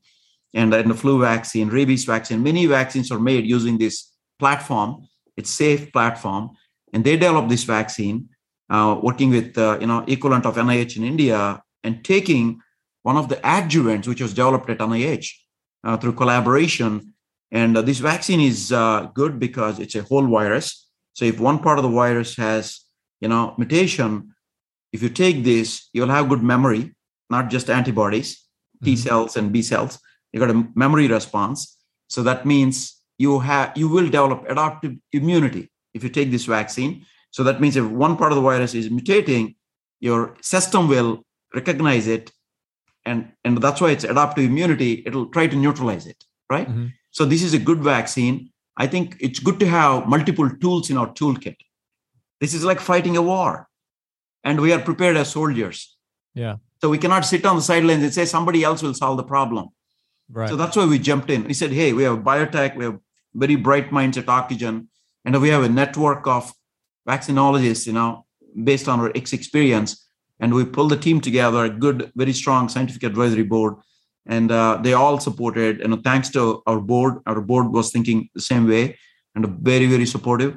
and, 0.55 0.75
and 0.75 0.91
the 0.91 0.95
flu 0.95 1.21
vaccine, 1.21 1.69
rabies 1.69 2.05
vaccine. 2.05 2.43
Many 2.43 2.67
vaccines 2.67 3.11
are 3.11 3.21
made 3.21 3.47
using 3.47 3.79
this 3.79 4.13
platform. 4.39 5.07
It's 5.37 5.51
safe 5.51 5.93
platform, 5.93 6.51
and 6.93 7.05
they 7.05 7.17
develop 7.17 7.49
this 7.49 7.65
vaccine, 7.65 8.29
uh, 8.71 8.99
working 9.03 9.31
with 9.31 9.57
uh, 9.59 9.79
you 9.81 9.87
know 9.87 10.05
equivalent 10.07 10.47
of 10.47 10.57
NIH 10.57 10.97
in 10.97 11.05
India, 11.05 11.63
and 11.85 12.05
taking 12.05 12.61
one 13.03 13.17
of 13.17 13.29
the 13.29 13.37
adjuvants 13.37 14.07
which 14.07 14.21
was 14.21 14.35
developed 14.35 14.69
at 14.71 14.79
NIH 14.79 15.27
uh, 15.85 15.97
through 15.97 16.13
collaboration. 16.13 17.15
And 17.51 17.77
uh, 17.77 17.83
this 17.83 17.99
vaccine 17.99 18.41
is 18.41 18.73
uh, 18.73 19.09
good 19.15 19.39
because 19.39 19.79
it's 19.79 19.95
a 19.95 20.03
whole 20.03 20.27
virus. 20.27 20.87
So 21.15 21.25
if 21.25 21.41
one 21.41 21.59
part 21.61 21.79
of 21.79 21.83
the 21.85 21.91
virus 21.91 22.37
has 22.37 22.81
you 23.21 23.29
know 23.29 23.55
mutation, 23.59 24.35
if 24.93 25.03
you 25.03 25.09
take 25.09 25.45
this, 25.45 25.89
you'll 25.93 26.09
have 26.17 26.29
good 26.29 26.43
memory, 26.43 26.95
not 27.31 27.51
just 27.51 27.71
antibodies, 27.71 28.29
T 28.85 28.95
Mhm. 28.95 28.99
cells 28.99 29.37
and 29.37 29.53
B 29.53 29.63
cells. 29.63 29.99
You 30.33 30.41
got 30.41 30.51
a 30.51 30.67
memory 30.75 31.09
response. 31.09 31.77
So 32.09 32.23
that 32.23 32.45
means 32.45 32.75
you 33.19 33.41
have 33.41 33.73
you 33.77 33.89
will 33.89 34.07
develop 34.07 34.45
adaptive 34.49 34.95
immunity 35.13 35.71
if 35.95 36.03
you 36.05 36.11
take 36.11 36.31
this 36.31 36.45
vaccine. 36.45 37.05
So 37.39 37.45
that 37.45 37.61
means 37.61 37.77
if 37.77 37.85
one 37.85 38.17
part 38.17 38.33
of 38.33 38.37
the 38.37 38.43
virus 38.43 38.75
is 38.75 38.89
mutating, 38.89 39.55
your 40.01 40.37
system 40.41 40.89
will 40.89 41.25
recognize 41.55 42.09
it, 42.09 42.33
and 43.07 43.31
and 43.45 43.59
that's 43.65 43.81
why 43.81 43.91
it's 43.93 44.03
adaptive 44.03 44.47
immunity. 44.47 45.05
It'll 45.07 45.27
try 45.37 45.47
to 45.53 45.55
neutralize 45.65 46.09
it, 46.13 46.25
right? 46.51 46.69
Mhm. 46.69 46.89
So 47.13 47.25
this 47.33 47.45
is 47.45 47.55
a 47.55 47.61
good 47.69 47.85
vaccine. 47.91 48.51
I 48.85 48.89
think 48.89 49.15
it's 49.21 49.39
good 49.39 49.61
to 49.61 49.69
have 49.69 50.09
multiple 50.17 50.51
tools 50.65 50.91
in 50.91 50.99
our 50.99 51.11
toolkit. 51.21 51.63
This 52.41 52.59
is 52.59 52.65
like 52.73 52.81
fighting 52.91 53.17
a 53.17 53.25
war, 53.31 53.69
and 54.43 54.67
we 54.67 54.73
are 54.73 54.83
prepared 54.91 55.17
as 55.23 55.31
soldiers. 55.39 55.87
Yeah. 56.35 56.57
So 56.83 56.91
we 56.97 56.99
cannot 57.07 57.25
sit 57.33 57.47
on 57.47 57.63
the 57.63 57.67
sidelines 57.71 58.03
and 58.03 58.13
say 58.21 58.29
somebody 58.35 58.65
else 58.65 58.83
will 58.83 58.99
solve 59.05 59.17
the 59.23 59.31
problem. 59.35 59.67
Right. 60.29 60.49
So 60.49 60.57
that's 60.57 60.77
why 60.77 60.87
we 60.87 60.99
jumped 60.99 61.31
in. 61.31 61.49
We 61.55 61.61
said, 61.63 61.73
hey, 61.81 61.91
we 61.93 62.03
have 62.03 62.19
biotech, 62.33 62.77
we 62.77 62.85
have 62.91 62.99
very 63.47 63.57
bright 63.71 63.93
minds 63.93 64.19
at 64.19 64.27
Ocugen, 64.27 64.87
and 65.25 65.41
we 65.41 65.51
have 65.57 65.63
a 65.63 65.75
network 65.83 66.27
of 66.27 66.53
vaccinologists, 67.09 67.87
you 67.87 67.93
know, 67.93 68.27
based 68.63 68.89
on 68.89 69.01
our 69.01 69.11
ex 69.15 69.33
experience. 69.33 69.91
And 70.41 70.55
we 70.55 70.65
pulled 70.65 70.91
the 70.91 70.97
team 70.97 71.21
together, 71.21 71.65
a 71.65 71.71
good, 71.71 72.13
very 72.15 72.33
strong 72.33 72.69
scientific 72.69 73.03
advisory 73.03 73.43
board, 73.43 73.75
and 74.27 74.53
uh, 74.53 74.79
they 74.83 74.93
all 74.93 75.19
supported. 75.19 75.81
you 75.81 75.89
know, 75.89 76.01
thanks 76.11 76.29
to 76.31 76.63
our 76.67 76.81
board, 76.81 77.15
our 77.27 77.41
board 77.41 77.73
was 77.73 77.91
thinking 77.91 78.29
the 78.35 78.41
same 78.41 78.69
way 78.69 78.97
and 79.35 79.47
very, 79.71 79.87
very 79.87 80.07
supportive, 80.07 80.53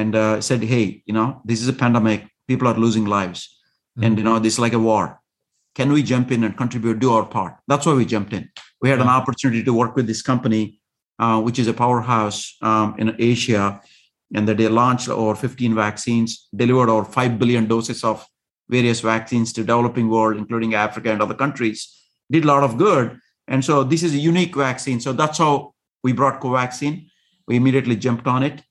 and 0.00 0.14
uh, 0.14 0.40
said, 0.40 0.62
"Hey, 0.62 1.02
you 1.06 1.14
know, 1.18 1.42
this 1.44 1.60
is 1.60 1.68
a 1.68 1.78
pandemic. 1.84 2.20
People 2.46 2.68
are 2.68 2.78
losing 2.86 3.04
lives, 3.04 3.40
mm-hmm. 3.48 4.04
and 4.04 4.18
you 4.18 4.24
know, 4.24 4.38
this 4.38 4.54
is 4.54 4.58
like 4.58 4.76
a 4.80 4.84
war. 4.90 5.20
Can 5.74 5.92
we 5.92 6.02
jump 6.02 6.32
in 6.32 6.44
and 6.44 6.56
contribute, 6.56 6.98
do 6.98 7.12
our 7.12 7.26
part?" 7.26 7.54
That's 7.68 7.84
why 7.86 7.94
we 7.94 8.06
jumped 8.14 8.32
in. 8.32 8.48
We 8.80 8.88
had 8.88 8.98
yeah. 8.98 9.08
an 9.08 9.10
opportunity 9.20 9.62
to 9.64 9.72
work 9.82 9.94
with 9.96 10.06
this 10.06 10.22
company, 10.22 10.80
uh, 11.18 11.40
which 11.46 11.58
is 11.58 11.68
a 11.68 11.74
powerhouse 11.74 12.56
um, 12.62 12.94
in 12.98 13.14
Asia, 13.18 13.80
and 14.34 14.46
that 14.48 14.56
they 14.58 14.68
launched 14.68 15.08
over 15.08 15.34
15 15.34 15.74
vaccines, 15.74 16.48
delivered 16.54 16.90
over 16.90 17.04
5 17.04 17.38
billion 17.38 17.66
doses 17.66 18.04
of 18.04 18.26
various 18.68 19.00
vaccines 19.00 19.52
to 19.54 19.62
developing 19.62 20.08
world, 20.08 20.36
including 20.36 20.74
Africa 20.74 21.10
and 21.10 21.22
other 21.22 21.34
countries. 21.34 21.94
Did 22.30 22.44
a 22.44 22.48
lot 22.48 22.62
of 22.62 22.76
good. 22.76 23.18
And 23.46 23.64
so 23.64 23.82
this 23.82 24.02
is 24.02 24.14
a 24.14 24.18
unique 24.18 24.54
vaccine. 24.54 25.00
So 25.00 25.12
that's 25.12 25.38
how 25.38 25.74
we 26.04 26.12
brought 26.12 26.40
Covaxin. 26.40 27.06
We 27.46 27.56
immediately 27.56 27.96
jumped 27.96 28.26
on 28.26 28.42
it. 28.42 28.62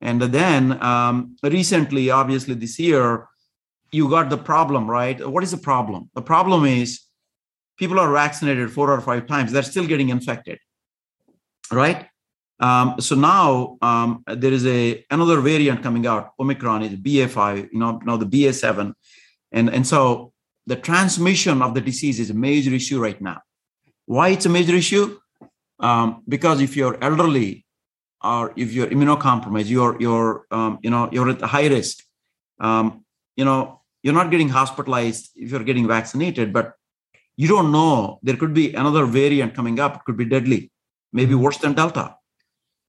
And 0.00 0.20
then 0.20 0.82
um, 0.82 1.36
recently, 1.42 2.10
obviously 2.10 2.54
this 2.54 2.78
year, 2.78 3.28
you 3.92 4.08
got 4.10 4.28
the 4.28 4.36
problem, 4.36 4.90
right? 4.90 5.24
What 5.26 5.44
is 5.44 5.52
the 5.52 5.56
problem? 5.56 6.10
The 6.14 6.22
problem 6.22 6.64
is 6.64 7.00
people 7.78 8.00
are 8.00 8.12
vaccinated 8.12 8.70
four 8.72 8.90
or 8.90 9.00
five 9.00 9.26
times, 9.26 9.52
they're 9.52 9.62
still 9.62 9.86
getting 9.86 10.08
infected, 10.08 10.58
right? 11.72 12.08
Um, 12.60 13.00
so 13.00 13.16
now 13.16 13.76
um, 13.82 14.22
there 14.26 14.52
is 14.52 14.64
a 14.66 15.04
another 15.10 15.40
variant 15.40 15.82
coming 15.82 16.06
out, 16.06 16.32
Omicron 16.38 16.82
is 16.82 16.92
BA5, 16.98 17.72
you 17.72 17.78
know, 17.78 18.00
now 18.04 18.16
the 18.16 18.26
BA7, 18.26 18.92
and 19.52 19.70
and 19.70 19.86
so 19.86 20.32
the 20.66 20.76
transmission 20.76 21.62
of 21.62 21.74
the 21.74 21.80
disease 21.80 22.20
is 22.20 22.30
a 22.30 22.34
major 22.34 22.72
issue 22.72 23.00
right 23.00 23.20
now. 23.20 23.40
Why 24.06 24.28
it's 24.28 24.46
a 24.46 24.48
major 24.48 24.74
issue? 24.74 25.18
Um, 25.80 26.22
because 26.28 26.60
if 26.60 26.76
you're 26.76 26.96
elderly 27.02 27.66
or 28.22 28.52
if 28.56 28.72
you're 28.72 28.86
immunocompromised, 28.86 29.68
you're 29.68 30.00
you're 30.00 30.46
um, 30.52 30.78
you 30.82 30.90
know 30.90 31.08
you're 31.10 31.30
at 31.30 31.40
high 31.40 31.66
risk. 31.66 32.04
Um, 32.60 33.04
you 33.36 33.44
know 33.44 33.82
you're 34.04 34.14
not 34.14 34.30
getting 34.30 34.48
hospitalized 34.48 35.30
if 35.34 35.50
you're 35.50 35.64
getting 35.64 35.88
vaccinated, 35.88 36.52
but 36.52 36.74
you 37.36 37.48
don't 37.48 37.72
know 37.72 38.20
there 38.22 38.36
could 38.36 38.54
be 38.54 38.72
another 38.74 39.06
variant 39.06 39.54
coming 39.54 39.80
up. 39.80 39.96
It 39.96 40.04
could 40.04 40.16
be 40.16 40.24
deadly, 40.24 40.70
maybe 41.12 41.32
mm-hmm. 41.32 41.42
worse 41.42 41.58
than 41.58 41.74
Delta 41.74 42.14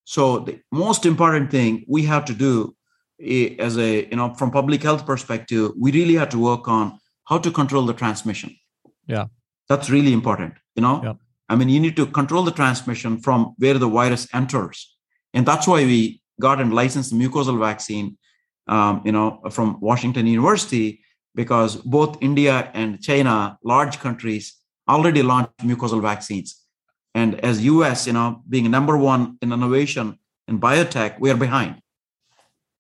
so 0.05 0.39
the 0.39 0.59
most 0.71 1.05
important 1.05 1.51
thing 1.51 1.83
we 1.87 2.03
have 2.05 2.25
to 2.25 2.33
do 2.33 2.75
eh, 3.19 3.55
as 3.59 3.77
a 3.77 4.05
you 4.05 4.15
know 4.15 4.33
from 4.35 4.51
public 4.51 4.81
health 4.83 5.05
perspective, 5.05 5.71
we 5.77 5.91
really 5.91 6.15
have 6.15 6.29
to 6.29 6.39
work 6.39 6.67
on 6.67 6.97
how 7.25 7.39
to 7.39 7.51
control 7.51 7.85
the 7.85 7.93
transmission. 7.93 8.55
Yeah. 9.07 9.25
That's 9.67 9.89
really 9.89 10.13
important. 10.13 10.53
You 10.75 10.83
know, 10.83 11.01
yeah. 11.03 11.13
I 11.49 11.55
mean, 11.55 11.69
you 11.69 11.79
need 11.79 11.95
to 11.95 12.05
control 12.05 12.43
the 12.43 12.51
transmission 12.51 13.19
from 13.19 13.55
where 13.57 13.77
the 13.77 13.89
virus 13.89 14.27
enters. 14.33 14.95
And 15.33 15.45
that's 15.45 15.67
why 15.67 15.83
we 15.83 16.21
got 16.39 16.61
and 16.61 16.73
licensed 16.73 17.11
the 17.11 17.17
mucosal 17.17 17.59
vaccine, 17.59 18.17
um, 18.67 19.01
you 19.05 19.11
know, 19.11 19.41
from 19.49 19.79
Washington 19.81 20.27
University, 20.27 21.01
because 21.33 21.77
both 21.77 22.17
India 22.21 22.69
and 22.73 23.01
China, 23.01 23.57
large 23.63 23.99
countries, 23.99 24.55
already 24.87 25.23
launched 25.23 25.57
mucosal 25.57 26.01
vaccines. 26.01 26.64
And 27.15 27.39
as 27.39 27.63
US, 27.63 28.05
you 28.05 28.13
know, 28.13 28.43
being 28.47 28.69
number 28.69 28.97
one 28.97 29.37
in 29.41 29.51
innovation 29.53 30.19
in 30.47 30.59
biotech, 30.59 31.17
we 31.19 31.31
are 31.31 31.37
behind. 31.37 31.81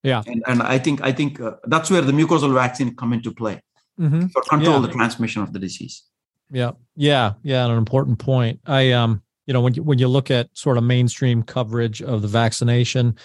Yeah. 0.03 0.21
And, 0.27 0.43
and 0.45 0.61
I 0.61 0.77
think 0.77 1.01
I 1.01 1.11
think 1.11 1.39
uh, 1.39 1.53
that's 1.63 1.89
where 1.89 2.01
the 2.01 2.11
mucosal 2.11 2.53
vaccine 2.53 2.95
come 2.95 3.13
into 3.13 3.31
play 3.31 3.61
mm-hmm. 3.99 4.27
for 4.27 4.41
control 4.43 4.81
yeah. 4.81 4.87
the 4.87 4.93
transmission 4.93 5.41
of 5.41 5.53
the 5.53 5.57
disease. 5.57 6.03
Yeah. 6.51 6.71
Yeah. 6.95 7.33
Yeah. 7.41 7.65
An 7.65 7.71
important 7.77 8.19
point. 8.19 8.59
I 8.67 8.91
um, 8.91 9.23
you 9.47 9.53
know, 9.53 9.61
when 9.61 9.73
you 9.73 9.83
when 9.83 9.99
you 9.99 10.09
look 10.09 10.29
at 10.29 10.49
sort 10.53 10.77
of 10.77 10.83
mainstream 10.83 11.41
coverage 11.41 12.01
of 12.01 12.21
the 12.21 12.27
vaccination 12.27 13.17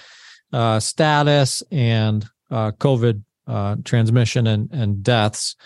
uh, 0.52 0.80
status 0.80 1.62
and 1.70 2.24
uh, 2.50 2.70
COVID 2.72 3.22
uh, 3.46 3.76
transmission 3.84 4.46
and 4.46 4.70
and 4.72 5.02
deaths, 5.02 5.56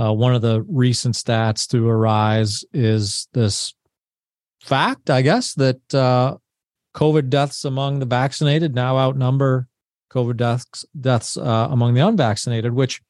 uh, 0.00 0.12
one 0.12 0.34
of 0.34 0.42
the 0.42 0.64
recent 0.68 1.14
stats 1.14 1.68
to 1.68 1.88
arise 1.88 2.64
is 2.72 3.28
this 3.34 3.74
fact, 4.66 5.10
I 5.10 5.22
guess, 5.22 5.54
that 5.54 5.94
uh, 5.94 6.36
COVID 6.94 7.28
deaths 7.28 7.64
among 7.64 7.98
the 7.98 8.06
vaccinated 8.06 8.74
now 8.74 8.98
outnumber 8.98 9.68
COVID 10.10 10.36
deaths 10.36 10.84
deaths 10.98 11.36
uh, 11.36 11.68
among 11.70 11.94
the 11.94 12.00
unvaccinated. 12.00 12.72
Which, 12.72 13.00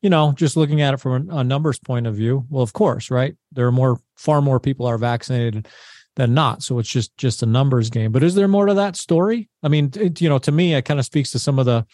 you 0.00 0.10
know, 0.10 0.32
just 0.32 0.56
looking 0.56 0.80
at 0.80 0.94
it 0.94 1.00
from 1.00 1.30
a, 1.30 1.44
numbers 1.44 1.78
point 1.78 2.06
of 2.06 2.14
view, 2.14 2.46
well, 2.48 2.62
of 2.62 2.72
course, 2.72 3.10
right? 3.10 3.34
There 3.52 3.66
are 3.66 3.72
more, 3.72 3.98
far 4.16 4.40
more 4.40 4.60
people 4.60 4.86
are 4.86 4.98
vaccinated 4.98 5.68
than 6.16 6.34
not. 6.34 6.62
So 6.62 6.78
it's 6.78 6.88
just 6.88 7.16
just 7.16 7.42
a 7.42 7.46
numbers 7.46 7.90
game. 7.90 8.10
But 8.12 8.22
is 8.22 8.34
there 8.34 8.48
more 8.48 8.66
to 8.66 8.74
that 8.74 8.96
story? 8.96 9.48
I 9.62 9.68
mean, 9.68 9.92
it, 9.94 10.20
you 10.20 10.28
know, 10.28 10.38
to 10.38 10.52
me, 10.52 10.74
it 10.74 10.82
kind 10.82 10.98
of 10.98 11.06
speaks 11.06 11.30
to 11.32 11.38
some 11.38 11.58
of 11.58 11.66
the 11.66 11.86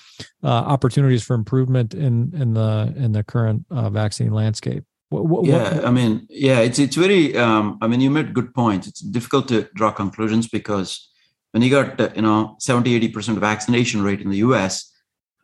uh, 0.42 0.46
opportunities 0.46 1.24
for 1.24 1.34
improvement 1.34 1.94
in 1.94 2.32
in 2.34 2.55
the 2.55 2.92
in 2.96 3.12
the 3.12 3.24
current 3.24 3.66
uh, 3.70 3.90
vaccine 3.90 4.32
landscape. 4.32 4.84
What, 5.12 5.26
what, 5.26 5.44
yeah, 5.44 5.76
what? 5.76 5.84
I 5.84 5.90
mean, 5.90 6.26
yeah, 6.30 6.60
it's 6.60 6.78
it's 6.78 6.96
very. 6.96 7.36
Um, 7.36 7.78
I 7.82 7.86
mean, 7.86 8.00
you 8.00 8.10
made 8.10 8.32
good 8.34 8.54
points. 8.54 8.86
It's 8.86 9.00
difficult 9.00 9.46
to 9.48 9.68
draw 9.74 9.90
conclusions 9.90 10.48
because 10.48 11.10
when 11.52 11.62
you 11.62 11.70
got 11.70 12.00
uh, 12.00 12.10
you 12.16 12.22
know 12.22 12.56
70 12.58 12.94
80 12.94 13.08
percent 13.08 13.38
vaccination 13.38 14.02
rate 14.02 14.20
in 14.20 14.30
the 14.30 14.38
U.S., 14.38 14.90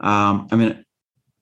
um, 0.00 0.48
I 0.50 0.56
mean, 0.56 0.84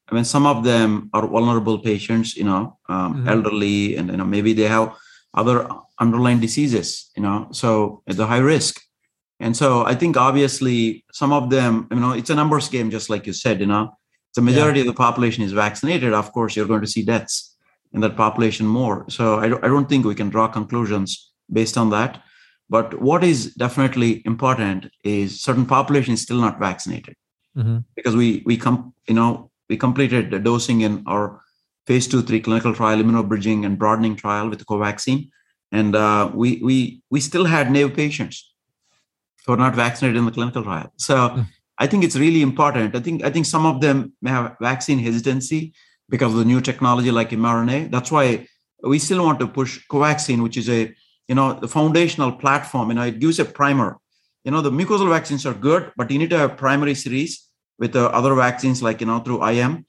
I 0.08 0.14
mean, 0.14 0.24
some 0.24 0.46
of 0.46 0.64
them 0.64 1.10
are 1.12 1.26
vulnerable 1.26 1.78
patients, 1.78 2.36
you 2.36 2.44
know, 2.44 2.78
um, 2.88 3.14
mm-hmm. 3.14 3.28
elderly, 3.28 3.96
and 3.96 4.10
you 4.10 4.16
know 4.16 4.24
maybe 4.24 4.52
they 4.52 4.68
have 4.68 4.94
other 5.34 5.68
underlying 6.00 6.40
diseases, 6.40 7.10
you 7.16 7.22
know, 7.22 7.48
so 7.52 8.02
at 8.08 8.16
the 8.16 8.26
high 8.26 8.38
risk. 8.38 8.80
And 9.38 9.56
so 9.56 9.84
I 9.84 9.94
think 9.94 10.16
obviously 10.16 11.04
some 11.12 11.32
of 11.32 11.50
them, 11.50 11.88
you 11.90 12.00
know, 12.00 12.12
it's 12.12 12.30
a 12.30 12.34
numbers 12.34 12.68
game, 12.68 12.90
just 12.90 13.10
like 13.10 13.26
you 13.26 13.34
said, 13.34 13.60
you 13.60 13.66
know, 13.66 13.92
the 14.34 14.40
majority 14.40 14.80
yeah. 14.80 14.84
of 14.84 14.88
the 14.88 14.96
population 14.96 15.44
is 15.44 15.52
vaccinated. 15.52 16.14
Of 16.14 16.32
course, 16.32 16.56
you're 16.56 16.66
going 16.66 16.80
to 16.80 16.86
see 16.86 17.04
deaths 17.04 17.55
in 17.92 18.00
that 18.00 18.16
population 18.16 18.66
more. 18.66 19.04
So 19.08 19.38
I 19.38 19.48
don't, 19.48 19.64
I 19.64 19.68
don't 19.68 19.88
think 19.88 20.04
we 20.04 20.14
can 20.14 20.28
draw 20.28 20.48
conclusions 20.48 21.32
based 21.50 21.78
on 21.78 21.90
that. 21.90 22.22
But 22.68 23.00
what 23.00 23.22
is 23.22 23.54
definitely 23.54 24.22
important 24.24 24.90
is 25.04 25.40
certain 25.40 25.66
population 25.66 26.14
is 26.14 26.22
still 26.22 26.40
not 26.40 26.58
vaccinated 26.58 27.14
mm-hmm. 27.56 27.78
because 27.94 28.16
we 28.16 28.42
we 28.44 28.56
come 28.56 28.92
you 29.08 29.14
know 29.14 29.50
we 29.68 29.76
completed 29.76 30.30
the 30.30 30.40
dosing 30.40 30.80
in 30.80 31.04
our 31.06 31.40
phase 31.86 32.08
two 32.08 32.22
three 32.22 32.40
clinical 32.40 32.74
trial 32.74 32.98
immunobridging 32.98 33.64
and 33.64 33.78
broadening 33.78 34.16
trial 34.16 34.48
with 34.48 34.58
the 34.58 34.64
Covaxin, 34.64 35.30
and 35.70 35.94
uh, 35.94 36.30
we 36.34 36.60
we 36.62 37.02
we 37.10 37.20
still 37.20 37.44
had 37.44 37.70
naive 37.70 37.94
patients 37.94 38.52
who 39.46 39.52
are 39.52 39.56
not 39.56 39.76
vaccinated 39.76 40.16
in 40.16 40.24
the 40.24 40.32
clinical 40.32 40.62
trial. 40.62 40.92
So. 40.96 41.16
Mm-hmm. 41.16 41.42
I 41.78 41.86
think 41.86 42.04
it's 42.04 42.16
really 42.16 42.40
important. 42.40 42.96
I 42.96 43.00
think 43.00 43.22
I 43.22 43.28
think 43.28 43.44
some 43.44 43.66
of 43.66 43.82
them 43.82 44.14
may 44.22 44.30
have 44.30 44.56
vaccine 44.62 44.98
hesitancy 44.98 45.74
because 46.08 46.32
of 46.32 46.38
the 46.38 46.44
new 46.44 46.60
technology 46.60 47.10
like 47.10 47.30
mRNA. 47.30 47.90
That's 47.90 48.10
why 48.10 48.46
we 48.82 48.98
still 48.98 49.24
want 49.24 49.40
to 49.40 49.48
push 49.48 49.80
Covaxin, 49.90 50.42
which 50.42 50.56
is 50.56 50.68
a 50.68 50.94
you 51.28 51.34
know 51.34 51.58
the 51.58 51.68
foundational 51.68 52.32
platform. 52.32 52.90
You 52.90 52.94
know, 52.94 53.02
it 53.02 53.18
gives 53.18 53.38
a 53.38 53.44
primer. 53.44 53.98
You 54.44 54.52
know, 54.52 54.60
the 54.60 54.70
mucosal 54.70 55.08
vaccines 55.08 55.44
are 55.44 55.54
good, 55.54 55.92
but 55.96 56.10
you 56.10 56.18
need 56.18 56.30
to 56.30 56.38
have 56.38 56.56
primary 56.56 56.94
series 56.94 57.48
with 57.78 57.92
the 57.92 58.08
other 58.10 58.34
vaccines 58.34 58.82
like 58.82 59.00
you 59.00 59.06
know 59.06 59.20
through 59.20 59.44
IM 59.44 59.84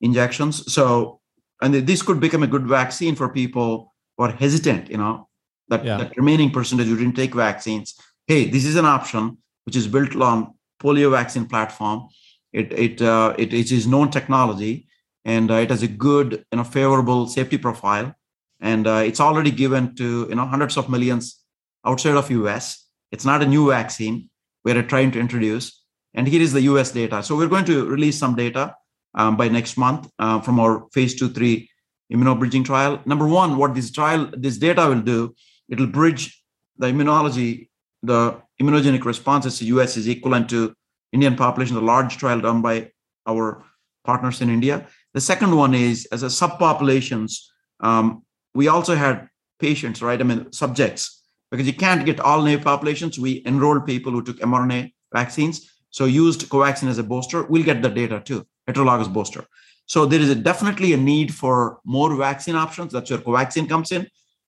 injections. 0.00 0.72
So, 0.72 1.20
and 1.62 1.74
this 1.74 2.02
could 2.02 2.20
become 2.20 2.42
a 2.42 2.48
good 2.48 2.66
vaccine 2.66 3.14
for 3.14 3.28
people 3.28 3.94
who 4.16 4.24
are 4.24 4.32
hesitant. 4.32 4.90
You 4.90 4.98
know, 4.98 5.28
that, 5.68 5.84
yeah. 5.84 5.96
that 5.98 6.16
remaining 6.16 6.50
percentage 6.50 6.88
who 6.88 6.96
didn't 6.96 7.16
take 7.16 7.34
vaccines. 7.34 7.94
Hey, 8.26 8.46
this 8.46 8.64
is 8.64 8.76
an 8.76 8.84
option 8.84 9.38
which 9.64 9.76
is 9.76 9.86
built 9.86 10.16
on 10.16 10.54
polio 10.82 11.10
vaccine 11.10 11.46
platform. 11.46 12.08
It 12.52 12.72
it 12.72 13.02
uh, 13.02 13.34
it, 13.38 13.54
it 13.54 13.70
is 13.70 13.86
known 13.86 14.10
technology 14.10 14.88
and 15.24 15.50
uh, 15.50 15.54
it 15.54 15.70
has 15.70 15.82
a 15.82 15.88
good, 15.88 16.44
you 16.50 16.56
know, 16.56 16.64
favorable 16.64 17.26
safety 17.26 17.58
profile, 17.58 18.14
and 18.60 18.86
uh, 18.86 19.02
it's 19.04 19.20
already 19.20 19.50
given 19.50 19.94
to 19.96 20.26
you 20.28 20.34
know 20.34 20.46
hundreds 20.46 20.76
of 20.76 20.88
millions 20.88 21.42
outside 21.84 22.14
of 22.14 22.30
US. 22.30 22.86
It's 23.12 23.24
not 23.24 23.42
a 23.42 23.46
new 23.46 23.68
vaccine 23.68 24.28
we're 24.64 24.82
trying 24.82 25.10
to 25.12 25.20
introduce, 25.20 25.82
and 26.14 26.28
here 26.28 26.42
is 26.42 26.52
the 26.52 26.62
US 26.62 26.92
data. 26.92 27.22
So 27.22 27.36
we're 27.36 27.48
going 27.48 27.64
to 27.66 27.86
release 27.86 28.18
some 28.18 28.34
data 28.34 28.74
um, 29.14 29.36
by 29.36 29.48
next 29.48 29.76
month 29.76 30.10
uh, 30.18 30.40
from 30.40 30.60
our 30.60 30.86
phase 30.92 31.14
two 31.14 31.28
three 31.28 31.68
immunobridging 32.12 32.64
trial. 32.64 33.00
Number 33.06 33.26
one, 33.26 33.56
what 33.56 33.74
this 33.74 33.90
trial, 33.90 34.30
this 34.36 34.58
data 34.58 34.88
will 34.88 35.00
do, 35.00 35.34
it'll 35.68 35.86
bridge 35.86 36.42
the 36.78 36.88
immunology, 36.88 37.68
the 38.02 38.40
immunogenic 38.60 39.04
responses 39.04 39.58
to 39.58 39.64
US 39.66 39.96
is 39.96 40.08
equivalent 40.08 40.48
to 40.50 40.74
Indian 41.12 41.36
population, 41.36 41.76
the 41.76 41.82
large 41.82 42.16
trial 42.16 42.40
done 42.40 42.62
by 42.62 42.90
our 43.26 43.62
partners 44.04 44.40
in 44.40 44.50
India. 44.50 44.86
The 45.14 45.20
second 45.20 45.56
one 45.56 45.74
is 45.74 46.06
as 46.12 46.22
a 46.22 46.26
subpopulations, 46.26 47.46
um, 47.80 48.22
we 48.54 48.68
also 48.68 48.94
had 48.94 49.28
patients, 49.58 50.02
right? 50.02 50.20
I 50.20 50.24
mean, 50.24 50.52
subjects, 50.52 51.22
because 51.50 51.66
you 51.66 51.72
can't 51.72 52.06
get 52.06 52.20
all 52.20 52.42
naive 52.42 52.62
populations. 52.62 53.18
We 53.18 53.42
enrolled 53.46 53.86
people 53.86 54.12
who 54.12 54.22
took 54.22 54.38
mRNA 54.38 54.92
vaccines. 55.12 55.70
So 55.90 56.04
used 56.04 56.48
Covaxin 56.48 56.88
as 56.88 56.98
a 56.98 57.02
booster, 57.02 57.42
we'll 57.44 57.64
get 57.64 57.82
the 57.82 57.88
data 57.88 58.20
too, 58.24 58.46
heterologous 58.68 59.12
booster. 59.12 59.44
So 59.86 60.06
there 60.06 60.20
is 60.20 60.30
a, 60.30 60.36
definitely 60.36 60.92
a 60.92 60.96
need 60.96 61.34
for 61.34 61.80
more 61.84 62.14
vaccine 62.14 62.54
options. 62.54 62.92
That's 62.92 63.10
where 63.10 63.18
Covaxin 63.18 63.68
comes 63.68 63.90
in. 63.90 64.02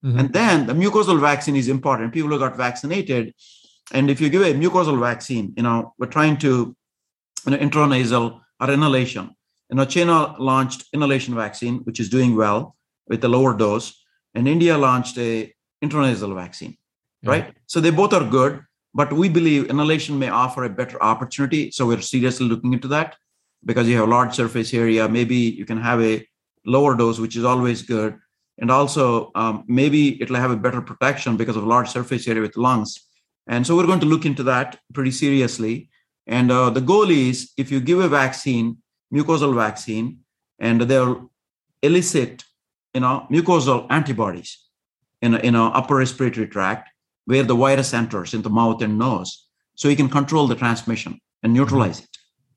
Mm-hmm. 0.05 0.19
And 0.19 0.33
then 0.33 0.67
the 0.67 0.73
mucosal 0.73 1.21
vaccine 1.21 1.57
is 1.57 1.69
important. 1.69 2.13
People 2.13 2.31
who 2.31 2.39
got 2.39 2.57
vaccinated, 2.57 3.35
and 3.93 4.09
if 4.09 4.21
you 4.21 4.29
give 4.29 4.43
a 4.43 4.55
mucosal 4.55 4.99
vaccine, 5.01 5.53
you 5.57 5.65
know, 5.65 5.95
we're 5.99 6.07
trying 6.07 6.37
to, 6.39 6.77
you 7.47 7.51
know, 7.51 7.59
intranasal 7.59 8.41
or 8.61 8.71
inhalation. 8.71 9.35
You 9.73 9.77
know, 9.77 9.87
China 9.87 10.35
launched 10.39 10.85
inhalation 10.93 11.35
vaccine, 11.35 11.79
which 11.85 11.99
is 11.99 12.11
doing 12.11 12.37
well 12.37 12.77
with 13.09 13.25
a 13.25 13.29
lower 13.29 13.57
dose, 13.57 14.05
and 14.35 14.47
India 14.47 14.77
launched 14.77 15.17
a 15.17 15.51
intranasal 15.83 16.35
vaccine, 16.35 16.77
yeah. 17.23 17.31
right? 17.31 17.55
So 17.69 17.81
they 17.81 17.89
both 17.89 18.13
are 18.13 18.23
good, 18.23 18.61
but 18.93 19.15
we 19.15 19.31
believe 19.31 19.71
inhalation 19.71 20.19
may 20.19 20.29
offer 20.29 20.65
a 20.65 20.69
better 20.69 21.03
opportunity. 21.03 21.71
So 21.71 21.87
we're 21.87 22.03
seriously 22.03 22.47
looking 22.47 22.75
into 22.75 22.87
that 22.89 23.17
because 23.65 23.89
you 23.89 23.97
have 23.97 24.09
a 24.09 24.11
large 24.11 24.35
surface 24.35 24.75
area. 24.75 25.09
Maybe 25.09 25.37
you 25.37 25.65
can 25.65 25.79
have 25.79 26.03
a 26.03 26.23
lower 26.67 26.95
dose, 26.95 27.19
which 27.19 27.37
is 27.37 27.45
always 27.45 27.81
good. 27.81 28.19
And 28.59 28.71
also, 28.71 29.31
um, 29.35 29.65
maybe 29.69 30.21
it'll 30.21 30.37
have 30.37 30.51
a 30.51 30.57
better 30.57 30.83
protection 30.83 31.39
because 31.39 31.57
of 31.57 31.65
large 31.65 31.89
surface 31.89 32.29
area 32.29 32.43
with 32.43 32.59
lungs. 32.59 33.09
And 33.47 33.67
so 33.67 33.75
we're 33.75 33.87
going 33.87 34.01
to 34.01 34.07
look 34.07 34.27
into 34.27 34.43
that 34.43 34.79
pretty 34.93 35.13
seriously. 35.13 35.89
And 36.27 36.53
uh, 36.53 36.69
the 36.69 36.83
goal 36.83 37.09
is 37.09 37.53
if 37.57 37.73
you 37.73 37.81
give 37.81 38.01
a 38.01 38.09
vaccine, 38.09 38.82
mucosal 39.13 39.55
vaccine, 39.55 40.21
and 40.59 40.81
they'll 40.83 41.31
elicit, 41.83 42.45
you 42.95 43.01
know, 43.01 43.27
mucosal 43.31 43.87
antibodies 43.91 44.59
in 45.21 45.35
a, 45.35 45.39
in 45.39 45.55
a 45.55 45.67
upper 45.69 45.97
respiratory 45.97 46.47
tract 46.47 46.91
where 47.25 47.43
the 47.43 47.55
virus 47.55 47.95
enters 47.95 48.35
into 48.35 48.49
mouth 48.49 48.83
and 48.83 48.99
nose, 48.99 49.47
so 49.75 49.89
you 49.89 49.97
can 49.97 50.09
control 50.09 50.47
the 50.47 50.55
transmission 50.55 51.21
and 51.43 51.53
neutralize 51.53 52.01
it. 52.01 52.09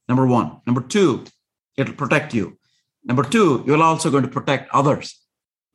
Number 0.08 0.26
one. 0.28 0.62
Number 0.66 0.82
two, 0.82 1.26
it'll 1.78 1.94
protect 1.94 2.34
you. 2.34 2.58
Number 3.04 3.24
two, 3.24 3.64
you're 3.66 3.82
also 3.82 4.10
going 4.10 4.24
to 4.24 4.30
protect 4.30 4.70
others, 4.74 5.20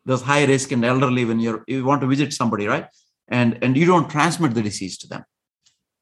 those 0.04 0.22
high 0.22 0.44
risk 0.44 0.72
and 0.72 0.84
elderly 0.84 1.24
when 1.24 1.38
you're 1.38 1.62
you 1.66 1.84
want 1.84 2.00
to 2.00 2.06
visit 2.06 2.32
somebody, 2.32 2.66
right? 2.66 2.86
And 3.28 3.58
and 3.62 3.76
you 3.76 3.86
don't 3.86 4.10
transmit 4.10 4.54
the 4.54 4.62
disease 4.62 4.98
to 4.98 5.08
them. 5.08 5.24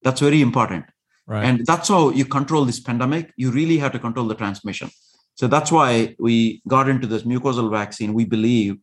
That's 0.02 0.20
very 0.20 0.40
important. 0.40 0.86
Right. 1.28 1.44
And 1.44 1.66
that's 1.66 1.88
how 1.88 2.08
you 2.10 2.24
control 2.24 2.64
this 2.64 2.80
pandemic. 2.80 3.32
You 3.36 3.50
really 3.50 3.76
have 3.78 3.92
to 3.92 3.98
control 3.98 4.26
the 4.26 4.34
transmission. 4.34 4.90
So 5.34 5.46
that's 5.46 5.70
why 5.70 6.16
we 6.18 6.62
got 6.66 6.88
into 6.88 7.06
this 7.06 7.22
mucosal 7.22 7.70
vaccine. 7.70 8.14
We 8.14 8.24
believe, 8.24 8.78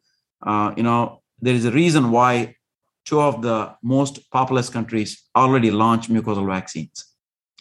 uh, 0.46 0.74
you 0.78 0.84
know, 0.84 1.24
there 1.41 1.56
is 1.56 1.66
a 1.66 1.72
reason 1.72 2.12
why 2.12 2.56
two 3.04 3.20
of 3.20 3.41
the 3.41 3.76
most 3.82 4.30
populous 4.32 4.70
countries 4.70 5.24
already 5.36 5.72
launched 5.72 6.12
mucosal 6.12 6.46
vaccines. 6.48 7.06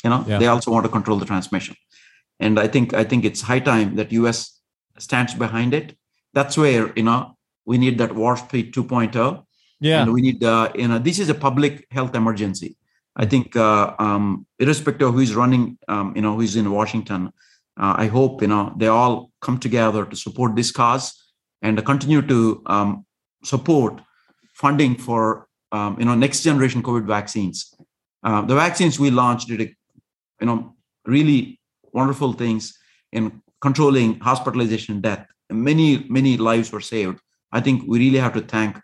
You 0.05 0.11
know, 0.11 0.25
yeah. 0.29 0.39
they 0.39 0.49
also 0.49 0.71
want 0.71 0.85
to 0.85 0.91
control 0.91 1.19
the 1.19 1.25
transmission. 1.25 1.77
And 2.39 2.61
I 2.61 2.69
think 2.69 2.93
I 2.93 3.05
think 3.05 3.25
it's 3.25 3.41
high 3.41 3.61
time 3.61 3.97
that 3.97 4.13
US 4.13 4.61
stands 4.99 5.33
behind 5.35 5.73
it. 5.73 5.97
That's 6.35 6.59
where, 6.59 6.93
you 6.95 7.05
know, 7.05 7.39
we 7.65 7.79
need 7.79 7.97
that 7.99 8.15
warp 8.15 8.39
speed 8.39 8.75
2.0. 8.75 9.45
Yeah. 9.81 10.03
And 10.03 10.13
we 10.13 10.21
need, 10.21 10.45
uh, 10.45 10.71
you 10.75 10.89
know, 10.89 10.99
this 10.99 11.19
is 11.19 11.31
a 11.31 11.35
public 11.35 11.87
health 11.91 12.15
emergency. 12.15 12.77
I 13.17 13.27
think, 13.27 13.57
uh, 13.57 13.95
um, 13.99 14.47
irrespective 14.59 15.09
of 15.09 15.15
who 15.15 15.21
is 15.21 15.35
running, 15.35 15.79
um, 15.89 16.13
you 16.17 16.23
know, 16.23 16.35
who's 16.35 16.57
in 16.57 16.71
Washington, 16.71 17.33
uh, 17.81 17.95
I 17.97 18.07
hope, 18.07 18.43
you 18.43 18.49
know, 18.49 18.73
they 18.77 18.89
all 18.89 19.31
come 19.41 19.59
together 19.59 20.05
to 20.05 20.17
support 20.17 20.57
this 20.57 20.71
cause 20.73 21.15
and 21.63 21.85
continue 21.85 22.23
to 22.23 22.63
um, 22.67 23.07
support 23.45 24.01
funding 24.53 24.97
for, 24.97 25.49
um, 25.73 25.97
you 25.99 26.05
know, 26.05 26.15
next 26.15 26.43
generation 26.43 26.83
COVID 26.83 27.07
vaccines. 27.07 27.75
Uh, 28.23 28.43
the 28.43 28.55
vaccines 28.55 28.99
we 28.99 29.11
launched 29.11 29.49
did, 29.49 29.61
a, 29.61 29.65
you 30.41 30.47
know, 30.47 30.75
really 31.07 31.61
wonderful 31.93 32.33
things 32.33 32.77
in 33.13 33.43
controlling 33.61 34.19
hospitalization 34.21 35.01
death. 35.01 35.27
Many, 35.51 36.07
many 36.09 36.37
lives 36.37 36.73
were 36.73 36.81
saved. 36.81 37.21
I 37.53 37.61
think 37.61 37.85
we 37.87 37.99
really 37.99 38.19
have 38.19 38.35
to 38.35 38.41
thank 38.41 38.81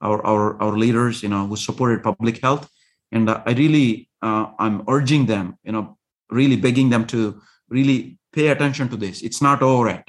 our, 0.00 0.24
our, 0.24 0.60
our 0.62 0.76
leaders, 0.76 1.22
you 1.22 1.28
know, 1.28 1.46
who 1.46 1.56
supported 1.56 2.02
public 2.02 2.40
health 2.40 2.68
and 3.12 3.30
i 3.30 3.52
really 3.56 4.08
uh, 4.22 4.46
i'm 4.58 4.82
urging 4.88 5.26
them 5.26 5.58
you 5.64 5.72
know 5.72 5.96
really 6.30 6.56
begging 6.56 6.90
them 6.90 7.06
to 7.06 7.40
really 7.68 8.18
pay 8.32 8.48
attention 8.48 8.88
to 8.88 8.96
this. 8.96 9.22
It's 9.22 9.40
not 9.40 9.62
over 9.62 9.88
yet 9.88 10.08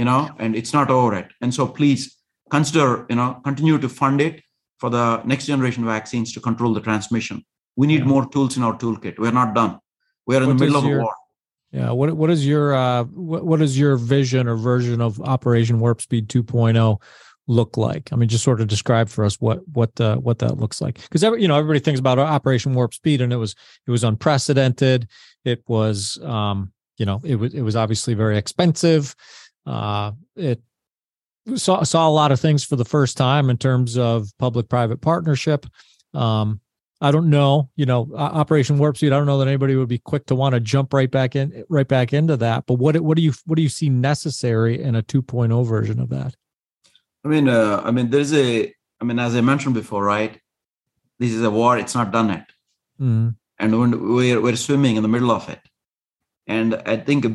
you 0.00 0.06
know 0.06 0.30
and 0.38 0.56
it's 0.56 0.72
not 0.72 0.90
over 0.90 1.14
yet. 1.14 1.30
And 1.40 1.52
so 1.52 1.66
please 1.66 2.16
consider 2.50 3.06
you 3.10 3.16
know 3.16 3.40
continue 3.44 3.78
to 3.78 3.88
fund 3.88 4.20
it 4.20 4.42
for 4.78 4.90
the 4.90 5.22
next 5.24 5.46
generation 5.46 5.84
vaccines 5.84 6.32
to 6.34 6.40
control 6.40 6.72
the 6.74 6.80
transmission. 6.80 7.44
We 7.76 7.86
need 7.86 8.00
yeah. 8.00 8.12
more 8.14 8.28
tools 8.28 8.56
in 8.56 8.62
our 8.62 8.76
toolkit. 8.76 9.18
We're 9.18 9.38
not 9.42 9.54
done. 9.54 9.78
We're 10.26 10.42
in 10.42 10.48
what 10.48 10.58
the 10.58 10.64
middle 10.64 10.78
of 10.78 10.84
your, 10.84 11.00
a 11.00 11.04
war. 11.04 11.14
Yeah 11.72 11.90
what 11.90 12.12
what 12.20 12.30
is 12.30 12.46
your 12.46 12.74
uh 12.74 13.04
what, 13.04 13.44
what 13.44 13.60
is 13.62 13.78
your 13.78 13.96
vision 13.96 14.48
or 14.48 14.56
version 14.56 15.00
of 15.00 15.20
operation 15.20 15.80
warp 15.80 16.00
speed 16.00 16.28
2.0 16.28 17.00
look 17.50 17.76
like? 17.76 18.12
I 18.12 18.16
mean, 18.16 18.28
just 18.28 18.44
sort 18.44 18.60
of 18.60 18.68
describe 18.68 19.08
for 19.08 19.24
us 19.24 19.40
what 19.40 19.66
what 19.68 20.00
uh, 20.00 20.16
what 20.16 20.38
that 20.38 20.58
looks 20.58 20.80
like. 20.80 20.94
Because 20.94 21.24
every 21.24 21.42
you 21.42 21.48
know 21.48 21.58
everybody 21.58 21.80
thinks 21.80 22.00
about 22.00 22.18
Operation 22.18 22.74
Warp 22.74 22.94
Speed, 22.94 23.20
and 23.20 23.32
it 23.32 23.36
was 23.36 23.54
it 23.86 23.90
was 23.90 24.04
unprecedented. 24.04 25.08
It 25.44 25.62
was 25.66 26.18
um, 26.22 26.72
you 26.96 27.04
know 27.04 27.20
it 27.24 27.36
was 27.36 27.52
it 27.52 27.62
was 27.62 27.76
obviously 27.76 28.14
very 28.14 28.38
expensive. 28.38 29.14
Uh, 29.66 30.12
it 30.36 30.62
saw 31.56 31.82
saw 31.82 32.08
a 32.08 32.10
lot 32.10 32.32
of 32.32 32.40
things 32.40 32.64
for 32.64 32.76
the 32.76 32.84
first 32.84 33.16
time 33.16 33.50
in 33.50 33.58
terms 33.58 33.98
of 33.98 34.30
public 34.38 34.68
private 34.68 35.00
partnership. 35.00 35.66
Um, 36.14 36.60
I 37.02 37.12
don't 37.12 37.30
know, 37.30 37.70
you 37.76 37.86
know, 37.86 38.10
Operation 38.14 38.78
Warp 38.78 38.98
Speed. 38.98 39.12
I 39.12 39.16
don't 39.16 39.26
know 39.26 39.38
that 39.38 39.48
anybody 39.48 39.74
would 39.74 39.88
be 39.88 39.98
quick 39.98 40.26
to 40.26 40.34
want 40.34 40.52
to 40.52 40.60
jump 40.60 40.92
right 40.92 41.10
back 41.10 41.34
in, 41.34 41.64
right 41.70 41.88
back 41.88 42.12
into 42.12 42.36
that. 42.36 42.66
But 42.66 42.74
what 42.74 43.00
what 43.00 43.16
do 43.16 43.22
you 43.22 43.32
what 43.46 43.56
do 43.56 43.62
you 43.62 43.70
see 43.70 43.88
necessary 43.88 44.80
in 44.80 44.94
a 44.94 45.02
2.0 45.02 45.66
version 45.66 45.98
of 45.98 46.10
that? 46.10 46.36
I 47.24 47.28
mean, 47.28 47.48
uh, 47.48 47.82
I 47.84 47.90
mean, 47.90 48.10
there's 48.10 48.32
a, 48.32 48.72
I 49.00 49.04
mean, 49.04 49.18
as 49.18 49.36
I 49.36 49.40
mentioned 49.40 49.74
before, 49.74 50.04
right? 50.04 50.40
This 51.18 51.32
is 51.32 51.42
a 51.42 51.50
war; 51.50 51.76
it's 51.76 51.94
not 51.94 52.12
done 52.12 52.28
yet, 52.30 52.48
mm-hmm. 53.00 53.28
and 53.58 53.78
when 53.78 54.14
we're 54.14 54.40
we're 54.40 54.56
swimming 54.56 54.96
in 54.96 55.02
the 55.02 55.08
middle 55.08 55.30
of 55.30 55.48
it, 55.50 55.60
and 56.46 56.74
I 56.86 56.96
think, 56.96 57.26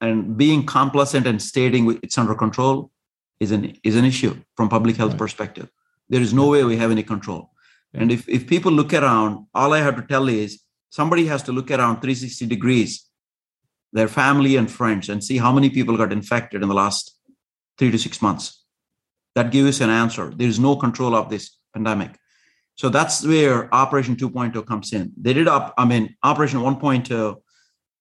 and 0.00 0.36
being 0.36 0.66
complacent 0.66 1.26
and 1.26 1.40
stating 1.40 1.98
it's 2.02 2.18
under 2.18 2.34
control 2.34 2.90
is 3.40 3.50
an 3.50 3.74
is 3.82 3.96
an 3.96 4.04
issue 4.04 4.36
from 4.56 4.68
public 4.68 4.96
health 4.96 5.12
right. 5.12 5.18
perspective. 5.18 5.70
There 6.10 6.20
is 6.20 6.34
no 6.34 6.48
way 6.48 6.64
we 6.64 6.76
have 6.76 6.90
any 6.90 7.02
control, 7.02 7.50
yeah. 7.94 8.02
and 8.02 8.12
if 8.12 8.28
if 8.28 8.46
people 8.46 8.72
look 8.72 8.92
around, 8.92 9.46
all 9.54 9.72
I 9.72 9.80
have 9.80 9.96
to 9.96 10.02
tell 10.02 10.28
is 10.28 10.60
somebody 10.90 11.24
has 11.26 11.42
to 11.44 11.52
look 11.52 11.70
around 11.70 12.02
360 12.02 12.44
degrees, 12.44 13.08
their 13.94 14.08
family 14.08 14.56
and 14.56 14.70
friends, 14.70 15.08
and 15.08 15.24
see 15.24 15.38
how 15.38 15.50
many 15.50 15.70
people 15.70 15.96
got 15.96 16.12
infected 16.12 16.62
in 16.62 16.68
the 16.68 16.74
last 16.74 17.16
three 17.78 17.90
to 17.90 17.98
six 17.98 18.20
months 18.20 18.64
that 19.38 19.52
gives 19.52 19.68
us 19.68 19.80
an 19.80 19.90
answer. 19.90 20.32
There 20.34 20.48
is 20.48 20.58
no 20.58 20.74
control 20.74 21.14
of 21.14 21.30
this 21.30 21.56
pandemic. 21.72 22.10
So 22.74 22.88
that's 22.88 23.24
where 23.24 23.72
Operation 23.72 24.16
2.0 24.16 24.66
comes 24.66 24.92
in. 24.92 25.12
They 25.16 25.32
did 25.32 25.46
up, 25.46 25.74
I 25.78 25.84
mean, 25.84 26.16
Operation 26.24 26.58
1.0, 26.58 27.36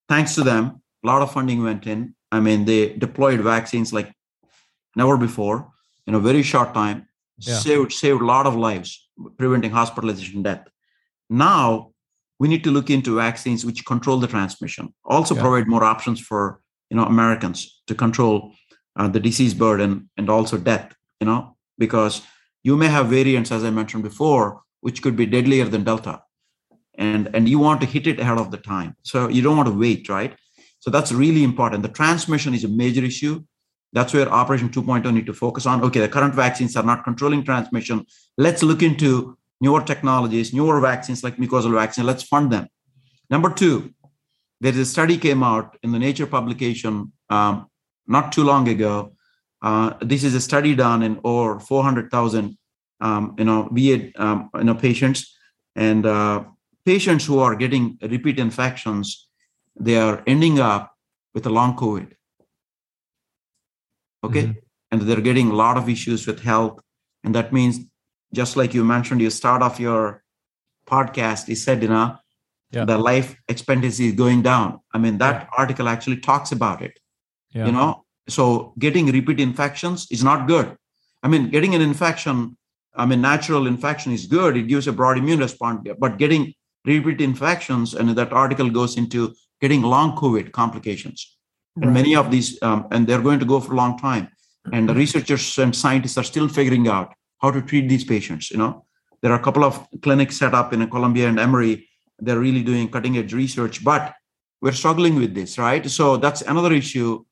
thanks 0.09 0.33
to 0.35 0.43
them, 0.43 0.81
a 1.03 1.07
lot 1.07 1.21
of 1.21 1.31
funding 1.31 1.63
went 1.63 1.85
in. 1.85 2.15
I 2.31 2.39
mean, 2.39 2.65
they 2.65 2.93
deployed 3.05 3.39
vaccines 3.41 3.93
like 3.93 4.11
never 4.95 5.15
before 5.15 5.69
in 6.07 6.15
a 6.15 6.19
very 6.19 6.41
short 6.41 6.73
time, 6.73 7.07
yeah. 7.37 7.59
saved, 7.59 7.93
saved 7.93 8.21
a 8.21 8.25
lot 8.25 8.47
of 8.47 8.55
lives, 8.55 9.07
preventing 9.37 9.69
hospitalization 9.69 10.41
death. 10.41 10.65
Now 11.29 11.91
we 12.39 12.47
need 12.47 12.63
to 12.63 12.71
look 12.71 12.89
into 12.89 13.15
vaccines 13.15 13.63
which 13.63 13.85
control 13.85 14.17
the 14.19 14.27
transmission, 14.27 14.91
also 15.05 15.35
yeah. 15.35 15.41
provide 15.41 15.67
more 15.67 15.83
options 15.83 16.19
for 16.19 16.61
you 16.89 16.97
know 16.97 17.05
Americans 17.05 17.81
to 17.87 17.93
control 17.93 18.53
uh, 18.95 19.07
the 19.07 19.19
disease 19.19 19.53
burden 19.53 20.09
and 20.17 20.29
also 20.29 20.57
death 20.57 20.97
you 21.19 21.25
know, 21.25 21.55
because 21.77 22.21
you 22.63 22.75
may 22.75 22.87
have 22.87 23.07
variants, 23.07 23.51
as 23.51 23.63
I 23.63 23.69
mentioned 23.69 24.03
before, 24.03 24.61
which 24.81 25.01
could 25.01 25.15
be 25.15 25.25
deadlier 25.25 25.65
than 25.65 25.83
Delta. 25.83 26.21
And, 26.97 27.29
and 27.33 27.47
you 27.47 27.59
want 27.59 27.81
to 27.81 27.87
hit 27.87 28.07
it 28.07 28.19
ahead 28.19 28.37
of 28.37 28.51
the 28.51 28.57
time. 28.57 28.95
So 29.03 29.27
you 29.27 29.41
don't 29.41 29.57
want 29.57 29.67
to 29.67 29.77
wait, 29.77 30.09
right? 30.09 30.35
So 30.79 30.89
that's 30.89 31.11
really 31.11 31.43
important. 31.43 31.83
The 31.83 31.89
transmission 31.89 32.53
is 32.53 32.63
a 32.63 32.67
major 32.67 33.03
issue. 33.03 33.43
That's 33.93 34.13
where 34.13 34.27
Operation 34.29 34.69
2.0 34.69 35.13
need 35.13 35.25
to 35.25 35.33
focus 35.33 35.65
on. 35.65 35.83
Okay, 35.83 35.99
the 35.99 36.09
current 36.09 36.35
vaccines 36.35 36.75
are 36.75 36.83
not 36.83 37.03
controlling 37.03 37.43
transmission. 37.43 38.05
Let's 38.37 38.63
look 38.63 38.81
into 38.83 39.37
newer 39.61 39.81
technologies, 39.81 40.53
newer 40.53 40.79
vaccines 40.79 41.23
like 41.23 41.37
mucosal 41.37 41.73
vaccine. 41.73 42.05
Let's 42.05 42.23
fund 42.23 42.51
them. 42.51 42.67
Number 43.29 43.49
two, 43.49 43.93
there 44.61 44.71
is 44.71 44.79
a 44.79 44.85
study 44.85 45.17
came 45.17 45.43
out 45.43 45.77
in 45.83 45.91
the 45.91 45.99
Nature 45.99 46.27
publication 46.27 47.11
um, 47.29 47.67
not 48.07 48.31
too 48.31 48.43
long 48.43 48.67
ago 48.67 49.13
uh, 49.61 49.93
this 50.01 50.23
is 50.23 50.35
a 50.35 50.41
study 50.41 50.75
done 50.75 51.03
in 51.03 51.19
over 51.23 51.59
400,000 51.59 52.57
um, 52.99 53.35
you 53.37 53.45
know 53.45 53.69
VA 53.71 54.11
um, 54.15 54.49
you 54.55 54.63
know 54.63 54.75
patients 54.75 55.35
and 55.75 56.05
uh, 56.05 56.43
patients 56.85 57.25
who 57.25 57.39
are 57.39 57.55
getting 57.55 57.97
repeat 58.01 58.39
infections 58.39 59.27
they 59.79 59.97
are 59.97 60.23
ending 60.25 60.59
up 60.59 60.93
with 61.33 61.45
a 61.45 61.49
long 61.49 61.75
COVID. 61.75 62.13
Okay, 64.23 64.43
mm-hmm. 64.43 64.59
and 64.91 65.01
they're 65.01 65.21
getting 65.21 65.51
a 65.51 65.53
lot 65.53 65.77
of 65.77 65.87
issues 65.87 66.25
with 66.25 66.41
health, 66.41 66.81
and 67.23 67.35
that 67.35 67.53
means 67.53 67.79
just 68.33 68.57
like 68.57 68.73
you 68.73 68.83
mentioned, 68.83 69.21
you 69.21 69.29
start 69.29 69.61
off 69.61 69.79
your 69.79 70.23
podcast. 70.89 71.47
You 71.47 71.55
said 71.55 71.81
you 71.81 71.89
know 71.89 72.17
Yeah. 72.71 72.85
the 72.85 72.97
life 72.97 73.35
expectancy 73.47 74.07
is 74.07 74.15
going 74.15 74.41
down. 74.41 74.79
I 74.93 74.97
mean, 74.97 75.19
that 75.19 75.47
article 75.57 75.87
actually 75.87 76.17
talks 76.17 76.51
about 76.51 76.81
it. 76.81 76.99
Yeah. 77.51 77.67
You 77.67 77.71
know, 77.71 78.05
so 78.27 78.73
getting 78.79 79.07
repeat 79.07 79.39
infections 79.39 80.07
is 80.11 80.23
not 80.23 80.47
good. 80.47 80.75
I 81.23 81.27
mean, 81.27 81.49
getting 81.49 81.75
an 81.75 81.81
infection, 81.81 82.57
I 82.95 83.05
mean, 83.05 83.21
natural 83.21 83.67
infection 83.67 84.11
is 84.11 84.25
good. 84.25 84.57
It 84.57 84.67
gives 84.67 84.87
a 84.87 84.91
broad 84.91 85.17
immune 85.17 85.39
response, 85.39 85.87
but 85.99 86.17
getting 86.17 86.53
repeat 86.85 87.21
infections, 87.21 87.93
and 87.93 88.09
that 88.09 88.31
article 88.31 88.69
goes 88.69 88.97
into 88.97 89.33
getting 89.61 89.81
long 89.81 90.15
COVID 90.15 90.51
complications. 90.51 91.37
And 91.81 91.93
many 91.93 92.15
of 92.15 92.31
these, 92.31 92.61
um, 92.63 92.87
and 92.91 93.05
they're 93.05 93.21
going 93.21 93.39
to 93.39 93.45
go 93.45 93.59
for 93.59 93.73
a 93.73 93.75
long 93.75 93.99
time. 93.99 94.29
And 94.73 94.89
the 94.89 94.95
researchers 94.95 95.57
and 95.59 95.75
scientists 95.75 96.17
are 96.17 96.23
still 96.23 96.47
figuring 96.47 96.87
out 96.87 97.13
how 97.39 97.51
to 97.51 97.61
treat 97.61 97.87
these 97.87 98.03
patients. 98.03 98.49
You 98.49 98.57
know, 98.57 98.85
there 99.21 99.31
are 99.31 99.39
a 99.39 99.43
couple 99.43 99.63
of 99.63 99.87
clinics 100.01 100.37
set 100.37 100.53
up 100.53 100.73
in 100.73 100.89
Columbia 100.89 101.27
and 101.27 101.39
Emory. 101.39 101.87
They're 102.19 102.39
really 102.39 102.63
doing 102.63 102.89
cutting 102.89 103.17
edge 103.17 103.33
research, 103.33 103.83
but 103.83 104.13
we're 104.59 104.71
struggling 104.71 105.15
with 105.15 105.35
this, 105.35 105.57
right? 105.57 105.87
So 105.87 106.17
that's 106.17 106.41
another 106.41 106.73
issue. 106.73 107.23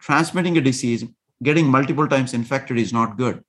Transmitting 0.00 0.56
a 0.56 0.60
disease, 0.60 1.04
getting 1.42 1.66
multiple 1.66 2.08
times 2.08 2.34
infected 2.34 2.78
is 2.78 2.92
not 2.92 3.16
good. 3.16 3.42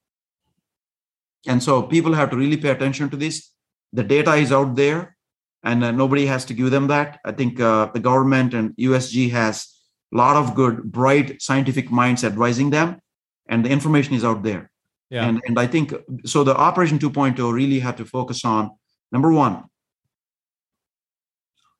And 1.47 1.61
so 1.63 1.83
people 1.83 2.13
have 2.13 2.29
to 2.31 2.37
really 2.37 2.57
pay 2.57 2.69
attention 2.69 3.09
to 3.09 3.17
this. 3.17 3.51
The 3.93 4.03
data 4.03 4.33
is 4.35 4.51
out 4.51 4.75
there, 4.75 5.15
and 5.63 5.83
uh, 5.83 5.91
nobody 5.91 6.25
has 6.25 6.45
to 6.45 6.53
give 6.53 6.71
them 6.71 6.87
that. 6.87 7.19
I 7.25 7.31
think 7.31 7.59
uh, 7.59 7.89
the 7.93 7.99
government 7.99 8.53
and 8.53 8.75
USG 8.77 9.31
has 9.31 9.67
a 10.13 10.17
lot 10.17 10.35
of 10.35 10.55
good, 10.55 10.91
bright 10.91 11.41
scientific 11.41 11.91
minds 11.91 12.23
advising 12.23 12.69
them, 12.69 12.99
and 13.47 13.65
the 13.65 13.69
information 13.69 14.13
is 14.13 14.25
out 14.25 14.43
there. 14.43 14.69
Yeah. 15.09 15.27
And, 15.27 15.41
and 15.45 15.59
I 15.59 15.65
think 15.65 15.93
so. 16.25 16.43
The 16.43 16.55
Operation 16.55 16.99
2.0 16.99 17.51
really 17.51 17.79
had 17.79 17.97
to 17.97 18.05
focus 18.05 18.45
on 18.45 18.71
number 19.11 19.31
one, 19.31 19.63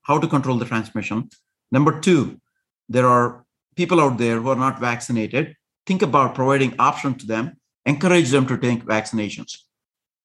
how 0.04 0.18
to 0.20 0.28
control 0.28 0.58
the 0.58 0.66
transmission. 0.66 1.30
Number 1.72 2.00
two, 2.00 2.42
there 2.88 3.08
are 3.08 3.46
people 3.80 4.00
out 4.06 4.18
there 4.24 4.38
who 4.42 4.50
are 4.54 4.62
not 4.68 4.76
vaccinated. 4.90 5.46
Think 5.88 6.02
about 6.10 6.36
providing 6.36 6.74
option 6.90 7.12
to 7.20 7.26
them, 7.34 7.46
encourage 7.86 8.30
them 8.36 8.46
to 8.52 8.58
take 8.58 8.82
vaccinations. 8.96 9.52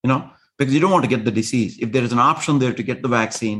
You 0.03 0.09
know, 0.11 0.21
because 0.57 0.73
you 0.73 0.79
don't 0.81 0.91
want 0.95 1.05
to 1.07 1.13
get 1.15 1.23
the 1.25 1.31
disease. 1.41 1.71
If 1.85 1.91
there 1.93 2.03
is 2.07 2.11
an 2.17 2.23
option 2.31 2.59
there 2.59 2.73
to 2.79 2.83
get 2.89 3.01
the 3.01 3.07
vaccine, 3.21 3.59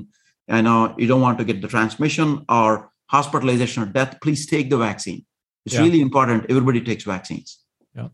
I 0.58 0.62
know 0.62 0.94
you 0.98 1.08
don't 1.12 1.22
want 1.28 1.38
to 1.40 1.46
get 1.52 1.62
the 1.62 1.68
transmission 1.68 2.46
or 2.48 2.92
hospitalization 3.08 3.84
or 3.84 3.88
death, 3.88 4.18
please 4.22 4.46
take 4.46 4.70
the 4.70 4.78
vaccine. 4.78 5.22
It's 5.66 5.76
Yeah. 5.76 5.86
really 5.86 6.02
important. 6.02 6.46
Everybody 6.54 6.82
takes 6.90 7.04
vaccines. 7.16 7.50
Yeah. 7.98 8.10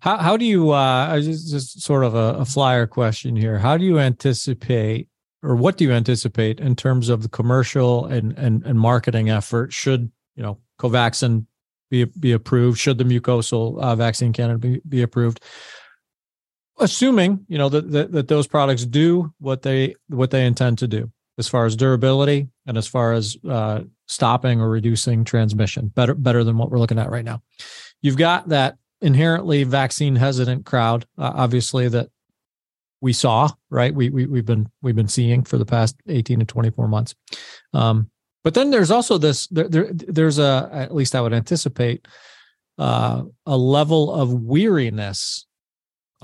How 0.00 0.16
how 0.26 0.34
do 0.36 0.46
you 0.54 0.62
uh 0.70 1.20
just, 1.20 1.50
just 1.54 1.68
sort 1.90 2.04
of 2.08 2.12
a, 2.14 2.28
a 2.44 2.46
flyer 2.54 2.86
question 2.98 3.32
here. 3.44 3.56
How 3.66 3.74
do 3.80 3.84
you 3.90 3.98
anticipate 4.10 5.04
or 5.48 5.54
what 5.62 5.76
do 5.76 5.84
you 5.86 5.92
anticipate 6.02 6.56
in 6.68 6.74
terms 6.84 7.08
of 7.08 7.18
the 7.24 7.32
commercial 7.38 7.92
and 8.14 8.26
and, 8.44 8.54
and 8.68 8.76
marketing 8.90 9.26
effort 9.30 9.72
should, 9.72 10.02
you 10.36 10.42
know, 10.44 10.58
Covaxin 10.82 11.46
be 11.90 12.04
be 12.04 12.32
approved, 12.32 12.78
should 12.78 12.98
the 12.98 13.04
mucosal 13.04 13.78
uh, 13.78 13.94
vaccine 13.94 14.32
candidate 14.32 14.60
be, 14.60 14.80
be 14.88 15.02
approved? 15.02 15.40
Assuming, 16.80 17.44
you 17.48 17.58
know, 17.58 17.68
that, 17.68 17.90
that 17.92 18.12
that 18.12 18.28
those 18.28 18.46
products 18.46 18.84
do 18.84 19.32
what 19.38 19.62
they 19.62 19.94
what 20.08 20.30
they 20.30 20.46
intend 20.46 20.78
to 20.78 20.88
do 20.88 21.10
as 21.38 21.48
far 21.48 21.66
as 21.66 21.76
durability 21.76 22.48
and 22.66 22.76
as 22.76 22.86
far 22.86 23.12
as 23.12 23.36
uh, 23.48 23.80
stopping 24.08 24.60
or 24.60 24.68
reducing 24.68 25.24
transmission, 25.24 25.88
better 25.88 26.14
better 26.14 26.42
than 26.42 26.58
what 26.58 26.70
we're 26.70 26.78
looking 26.78 26.98
at 26.98 27.10
right 27.10 27.24
now. 27.24 27.42
You've 28.00 28.16
got 28.16 28.48
that 28.48 28.76
inherently 29.02 29.64
vaccine 29.64 30.16
hesitant 30.16 30.64
crowd 30.64 31.04
uh, 31.18 31.32
obviously 31.34 31.88
that 31.88 32.08
we 33.00 33.12
saw 33.12 33.50
right 33.68 33.92
we, 33.92 34.08
we 34.10 34.26
we've 34.26 34.46
been 34.46 34.70
we've 34.80 34.94
been 34.94 35.08
seeing 35.08 35.42
for 35.42 35.58
the 35.58 35.66
past 35.66 35.96
18 36.08 36.38
to 36.38 36.44
24 36.44 36.86
months 36.86 37.16
um 37.74 38.08
but 38.44 38.54
then 38.54 38.70
there's 38.70 38.90
also 38.90 39.18
this 39.18 39.46
there, 39.48 39.68
there 39.68 39.88
there's 39.92 40.38
a 40.38 40.68
at 40.72 40.94
least 40.94 41.14
i 41.14 41.20
would 41.20 41.32
anticipate 41.32 42.06
uh 42.78 43.22
a 43.46 43.56
level 43.56 44.12
of 44.12 44.32
weariness 44.32 45.46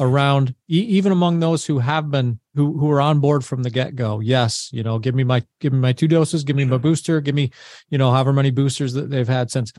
around 0.00 0.54
e- 0.68 0.80
even 0.80 1.12
among 1.12 1.40
those 1.40 1.66
who 1.66 1.78
have 1.78 2.10
been 2.10 2.38
who 2.54 2.78
who 2.78 2.90
are 2.90 3.00
on 3.00 3.20
board 3.20 3.44
from 3.44 3.62
the 3.62 3.70
get-go. 3.70 4.20
Yes 4.20 4.70
you 4.72 4.82
know 4.82 4.98
give 4.98 5.14
me 5.14 5.24
my 5.24 5.42
give 5.60 5.72
me 5.72 5.78
my 5.78 5.92
two 5.92 6.08
doses 6.08 6.44
give 6.44 6.56
me 6.56 6.64
my 6.64 6.78
booster 6.78 7.20
give 7.20 7.34
me 7.34 7.50
you 7.90 7.98
know 7.98 8.10
however 8.10 8.32
many 8.32 8.50
boosters 8.50 8.92
that 8.94 9.10
they've 9.10 9.28
had 9.28 9.50
since. 9.50 9.72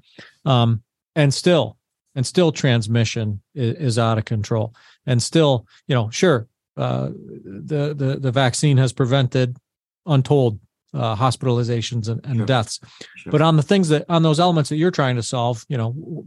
Um 0.45 0.83
and 1.15 1.33
still 1.33 1.77
and 2.15 2.25
still 2.25 2.51
transmission 2.51 3.41
is, 3.55 3.75
is 3.75 3.99
out 3.99 4.17
of 4.17 4.25
control. 4.25 4.73
And 5.05 5.21
still 5.21 5.65
you 5.87 5.95
know 5.95 6.09
sure 6.09 6.47
uh, 6.77 7.09
the 7.43 7.93
the 7.93 8.17
the 8.19 8.31
vaccine 8.31 8.77
has 8.77 8.93
prevented 8.93 9.57
untold 10.05 10.59
uh, 10.93 11.15
hospitalizations 11.15 12.07
and, 12.09 12.19
and 12.25 12.37
Sure. 12.37 12.45
deaths. 12.45 12.79
Sure. 13.15 13.31
but 13.31 13.41
on 13.41 13.55
the 13.57 13.63
things 13.63 13.89
that 13.89 14.05
on 14.09 14.23
those 14.23 14.39
elements 14.39 14.69
that 14.69 14.77
you're 14.77 14.91
trying 14.91 15.15
to 15.17 15.23
solve 15.23 15.65
you 15.69 15.77
know 15.77 16.25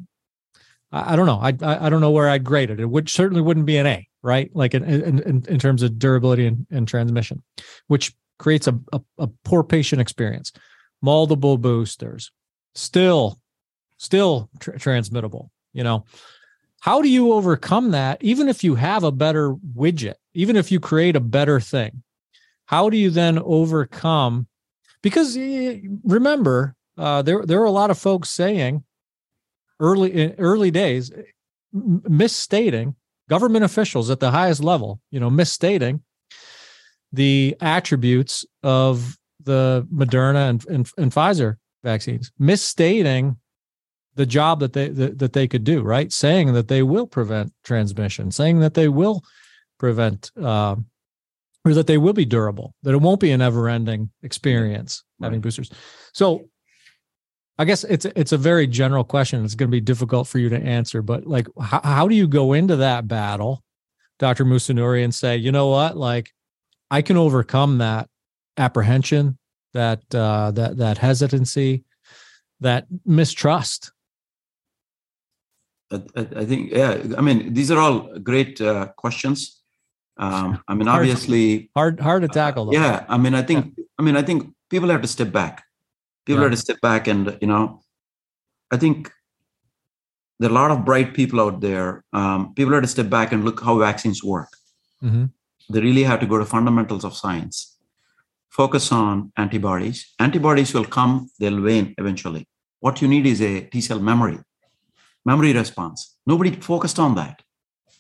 i, 0.93 1.13
I 1.13 1.17
don't 1.17 1.27
know. 1.27 1.41
I, 1.41 1.49
I 1.63 1.87
i 1.87 1.89
don't 1.91 2.01
know 2.01 2.11
where 2.13 2.29
i'd 2.29 2.45
grade 2.45 2.71
it. 2.71 2.79
It 2.81 2.87
would 2.89 3.09
certainly 3.09 3.43
wouldn't 3.43 3.67
be 3.67 3.77
an 3.77 3.87
a 3.87 4.07
right? 4.23 4.51
Like 4.55 4.75
in 4.75 4.85
in, 4.85 5.45
in- 5.49 5.59
terms 5.59 5.83
of 5.83 5.99
durability 5.99 6.47
and, 6.47 6.67
and 6.71 6.87
transmission 6.87 7.43
which 7.89 8.15
creates 8.39 8.67
a, 8.69 8.79
a, 8.93 9.01
a 9.19 9.27
poor 9.45 9.63
patient 9.65 10.01
experience. 10.01 10.53
Multiple 11.01 11.59
boosters 11.59 12.31
still 12.75 13.39
still 13.99 14.49
tr- 14.61 14.73
transmittable 14.79 15.51
you 15.73 15.83
know? 15.83 16.05
How 16.81 17.01
do 17.03 17.09
you 17.09 17.33
overcome 17.33 17.93
that 17.93 18.19
even 18.23 18.49
if 18.49 18.63
you 18.63 18.75
have 18.77 19.03
a 19.05 19.11
better 19.13 19.55
widget 19.55 20.15
even 20.35 20.57
if 20.57 20.71
you 20.71 20.79
create 20.81 21.17
a 21.17 21.21
better 21.21 21.59
thing? 21.59 22.03
How 22.67 22.89
do 22.91 22.97
you 22.97 23.11
then 23.11 23.39
overcome 23.39 24.47
because 25.03 25.37
eh, 25.37 25.81
remember 26.05 26.75
uh, 26.99 27.23
there 27.23 27.45
there 27.45 27.59
were 27.59 27.67
a 27.67 27.71
lot 27.71 27.91
of 27.91 27.99
folks 27.99 28.31
saying 28.31 28.85
early 29.81 30.13
in 30.13 30.35
early 30.39 30.71
days 30.71 31.11
m- 31.75 32.03
misstating 32.09 32.95
government 33.29 33.65
officials 33.65 34.11
at 34.11 34.21
the 34.21 34.31
highest 34.31 34.63
level 34.63 35.01
you 35.11 35.21
know 35.21 35.31
misstating 35.31 36.03
the 37.13 37.57
attributes 37.61 38.45
of 38.63 39.19
the 39.45 39.87
Moderna 39.93 40.49
and, 40.49 40.67
and, 40.67 40.91
and 40.97 41.13
Pfizer 41.13 41.57
vaccines, 41.83 42.33
misstating 42.39 43.37
the 44.15 44.27
job 44.27 44.61
that 44.61 44.73
they 44.73 44.89
that, 44.89 45.19
that 45.19 45.33
they 45.33 45.49
could 45.49 45.65
do, 45.65 45.83
right? 45.83 46.13
Saying 46.13 46.53
that 46.53 46.69
they 46.69 46.83
will 46.83 47.07
prevent 47.07 47.53
transmission, 47.65 48.31
saying 48.31 48.61
that 48.61 48.75
they 48.75 48.89
will 48.89 49.23
prevent 49.79 50.31
um, 50.39 50.87
or 51.65 51.75
that 51.75 51.87
they 51.87 51.99
will 51.99 52.13
be 52.13 52.25
durable, 52.25 52.75
that 52.83 52.93
it 52.93 53.01
won't 53.01 53.21
be 53.21 53.31
an 53.31 53.41
ever-ending 53.41 54.11
experience 54.23 55.05
having 55.21 55.37
Right. 55.37 55.43
boosters. 55.43 55.71
So 56.13 56.49
I 57.59 57.65
guess 57.65 57.85
it's 57.85 58.05
it's 58.05 58.33
a 58.33 58.39
very 58.39 58.67
general 58.67 59.05
question. 59.05 59.45
It's 59.45 59.55
going 59.55 59.69
to 59.69 59.77
be 59.77 59.81
difficult 59.81 60.27
for 60.27 60.39
you 60.39 60.49
to 60.49 60.59
answer, 60.59 61.03
but 61.03 61.27
like, 61.27 61.47
how, 61.61 61.81
how 61.85 62.09
do 62.09 62.15
you 62.15 62.27
go 62.27 62.55
into 62.55 62.77
that 62.77 63.07
battle, 63.07 63.63
Dr. 64.19 64.45
Musunuri, 64.45 65.05
and 65.05 65.15
say, 65.15 65.37
you 65.37 65.53
know 65.53 65.69
what, 65.69 65.97
like, 65.97 66.31
I 66.91 67.03
can 67.03 67.17
overcome 67.17 67.79
that 67.79 68.09
apprehension, 68.57 69.39
that 69.75 70.03
uh, 70.15 70.51
that 70.53 70.79
that 70.79 70.99
hesitancy, 70.99 71.85
that 72.61 72.87
mistrust. 73.07 73.93
I, 75.93 76.03
I 76.17 76.27
I 76.37 76.45
think, 76.47 76.73
yeah, 76.73 77.03
I 77.17 77.21
mean, 77.21 77.53
these 77.55 77.71
are 77.71 77.79
all 77.79 78.19
great 78.19 78.61
uh, 78.61 78.87
questions. 78.97 79.62
Um, 80.25 80.49
I 80.69 80.75
mean, 80.75 80.87
Hard- 80.87 81.01
obviously, 81.01 81.45
Hard 81.75 81.99
hard 82.09 82.23
to 82.23 82.29
tackle. 82.29 82.65
Though. 82.67 82.79
yeah. 82.81 83.05
I 83.15 83.17
mean, 83.23 83.35
I 83.35 83.43
think, 83.49 83.61
I 83.99 84.03
mean, 84.07 84.17
I 84.17 84.23
think 84.29 84.39
people 84.73 84.89
have 84.95 85.03
to 85.07 85.09
step 85.17 85.31
back. 85.33 85.65
People 86.27 86.43
Yeah. 86.43 86.49
have 86.51 86.57
to 86.59 86.63
step 86.67 86.81
back, 86.89 87.09
and 87.13 87.37
you 87.43 87.49
know, 87.53 87.63
I 88.75 88.77
think 88.83 89.11
there 90.39 90.49
are 90.51 90.53
a 90.57 90.61
lot 90.63 90.71
of 90.75 90.85
bright 90.91 91.11
people 91.19 91.41
out 91.45 91.61
there. 91.61 91.89
Um, 92.13 92.55
people 92.55 92.73
have 92.75 92.83
to 92.89 92.93
step 92.97 93.11
back 93.19 93.33
and 93.33 93.45
look 93.49 93.59
how 93.67 93.75
vaccines 93.89 94.23
work. 94.35 94.51
Mhm. 95.03 95.25
They 95.73 95.81
really 95.89 96.05
have 96.11 96.21
to 96.21 96.27
go 96.33 96.39
to 96.39 96.45
fundamentals 96.57 97.05
of 97.05 97.15
science. 97.23 97.57
Focus 98.61 98.87
on 98.93 99.33
antibodies. 99.45 99.99
Antibodies 100.27 100.73
will 100.75 100.89
come; 100.99 101.13
they'll 101.41 101.61
wane 101.69 101.95
eventually. 101.99 102.43
What 102.81 103.01
you 103.03 103.09
need 103.15 103.27
is 103.35 103.41
a 103.41 103.53
T 103.73 103.81
cell 103.89 104.01
memory, 104.11 104.39
memory 105.31 105.53
response. 105.63 105.99
Nobody 106.33 106.51
focused 106.73 106.99
on 107.07 107.15
that. 107.21 107.37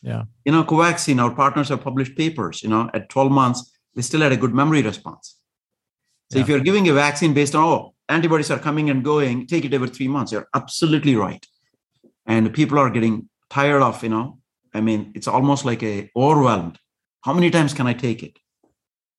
Yeah. 0.03 0.25
You 0.45 0.53
know, 0.53 0.65
Covaxin, 0.65 1.23
our 1.23 1.35
partners 1.35 1.69
have 1.69 1.83
published 1.83 2.17
papers, 2.17 2.63
you 2.63 2.69
know, 2.69 2.91
at 2.93 3.09
12 3.09 3.31
months, 3.31 3.73
they 3.95 4.03
still 4.03 4.21
had 4.21 4.33
a 4.33 4.37
good 4.37 4.55
memory 4.55 4.83
response. 4.83 5.37
So 6.31 6.39
if 6.39 6.49
you're 6.49 6.61
giving 6.61 6.89
a 6.89 6.95
vaccine 6.95 7.35
based 7.35 7.55
on, 7.55 7.63
oh, 7.63 7.95
antibodies 8.09 8.51
are 8.51 8.59
coming 8.59 8.89
and 8.89 9.05
going, 9.05 9.47
take 9.47 9.65
it 9.67 9.75
every 9.75 9.89
three 9.91 10.09
months, 10.09 10.33
you're 10.33 10.49
absolutely 10.55 11.15
right. 11.15 11.47
And 12.27 12.53
people 12.55 12.79
are 12.79 12.89
getting 12.91 13.29
tired 13.51 13.83
of, 13.83 14.03
you 14.03 14.09
know, 14.09 14.39
I 14.75 14.81
mean, 14.81 15.13
it's 15.15 15.29
almost 15.29 15.65
like 15.67 15.83
a 15.83 16.11
overwhelmed. 16.17 16.79
How 17.21 17.35
many 17.35 17.51
times 17.51 17.75
can 17.75 17.87
I 17.87 17.93
take 17.93 18.23
it? 18.23 18.39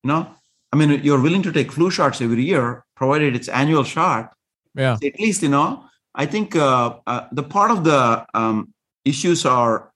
You 0.04 0.08
know, 0.10 0.28
I 0.72 0.76
mean, 0.76 1.02
you're 1.04 1.22
willing 1.22 1.44
to 1.44 1.52
take 1.52 1.72
flu 1.72 1.92
shots 1.92 2.20
every 2.20 2.44
year, 2.44 2.84
provided 2.96 3.36
it's 3.36 3.48
annual 3.48 3.84
shot 3.84 4.34
Yeah. 4.76 4.94
at 4.94 5.20
least 5.20 5.44
you 5.44 5.50
know 5.50 5.86
i 6.16 6.26
think 6.26 6.56
uh, 6.56 6.98
uh, 7.06 7.28
the 7.32 7.44
part 7.44 7.70
of 7.72 7.84
the 7.84 8.26
um, 8.34 8.74
issues 9.06 9.46
are 9.46 9.92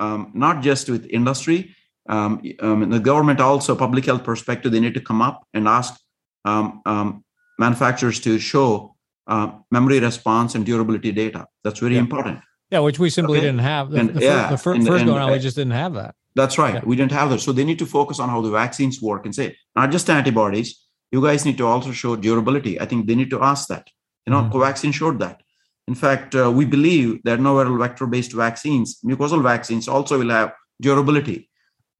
um, 0.00 0.30
not 0.34 0.62
just 0.62 0.88
with 0.88 1.06
industry 1.06 1.74
um, 2.08 2.40
um, 2.60 2.88
the 2.90 3.00
government 3.00 3.40
also 3.40 3.74
public 3.74 4.04
health 4.04 4.22
perspective 4.24 4.70
they 4.72 4.80
need 4.80 4.94
to 4.94 5.00
come 5.00 5.20
up 5.20 5.44
and 5.54 5.66
ask 5.66 5.98
um, 6.44 6.80
um, 6.86 7.24
manufacturers 7.58 8.20
to 8.20 8.38
show 8.38 8.94
uh, 9.26 9.50
memory 9.72 9.98
response 9.98 10.54
and 10.54 10.64
durability 10.64 11.10
data. 11.10 11.46
That's 11.64 11.80
very 11.80 11.94
Yeah. 11.94 12.00
important. 12.06 12.38
Yeah, 12.70 12.78
which 12.80 12.98
we 13.00 13.10
simply 13.10 13.38
Okay. 13.38 13.46
didn't 13.48 13.60
have. 13.74 13.90
The, 13.90 13.98
And- 13.98 14.10
the, 14.10 14.20
yeah, 14.20 14.50
the 14.50 14.56
fir- 14.58 14.74
and- 14.74 14.86
first 14.86 15.00
and- 15.00 15.10
go 15.10 15.16
around, 15.16 15.32
we 15.32 15.38
just 15.40 15.56
didn't 15.56 15.72
have 15.72 15.94
that. 15.94 16.14
That's 16.36 16.58
right. 16.58 16.74
Yeah. 16.74 16.82
We 16.84 16.94
didn't 16.94 17.12
have 17.12 17.30
that. 17.30 17.40
So 17.40 17.50
they 17.52 17.64
need 17.64 17.78
to 17.80 17.86
focus 17.86 18.20
on 18.20 18.28
how 18.28 18.40
the 18.40 18.50
vaccines 18.50 19.02
work 19.02 19.24
and 19.24 19.34
say, 19.34 19.56
not 19.74 19.90
just 19.90 20.08
antibodies, 20.08 20.68
you 21.10 21.20
guys 21.22 21.44
need 21.44 21.58
to 21.58 21.66
also 21.66 21.90
show 21.90 22.14
durability. 22.14 22.80
I 22.80 22.84
think 22.86 23.06
they 23.08 23.16
need 23.16 23.30
to 23.30 23.42
ask 23.42 23.66
that. 23.68 23.88
You 24.26 24.32
know, 24.32 24.42
Mhm. 24.42 24.52
Covaxin 24.52 24.92
showed 24.94 25.18
that. 25.20 25.40
In 25.88 25.94
fact, 25.94 26.34
uh, 26.34 26.50
we 26.50 26.64
believe 26.64 27.22
that 27.24 27.40
novel 27.40 27.78
vector 27.78 28.06
based 28.06 28.32
vaccines, 28.32 28.98
mucosal 29.04 29.42
vaccines, 29.42 29.88
also 29.88 30.18
will 30.18 30.30
have 30.30 30.52
durability. 30.80 31.48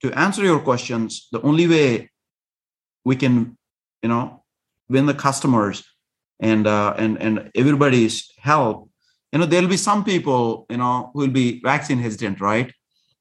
To 0.01 0.11
answer 0.13 0.43
your 0.43 0.59
questions, 0.59 1.27
the 1.31 1.41
only 1.41 1.67
way 1.67 2.09
we 3.05 3.15
can, 3.15 3.57
you 4.03 4.09
know, 4.09 4.43
win 4.89 5.05
the 5.05 5.13
customers 5.13 5.83
and 6.39 6.67
uh, 6.67 6.93
and 6.97 7.17
and 7.21 7.49
everybody's 7.55 8.29
help, 8.37 8.89
you 9.31 9.39
know, 9.39 9.45
there'll 9.45 9.69
be 9.69 9.77
some 9.77 10.03
people, 10.03 10.65
you 10.69 10.77
know, 10.77 11.09
who 11.13 11.19
will 11.21 11.29
be 11.43 11.59
vaccine 11.63 11.97
hesitant, 11.99 12.39
right? 12.41 12.73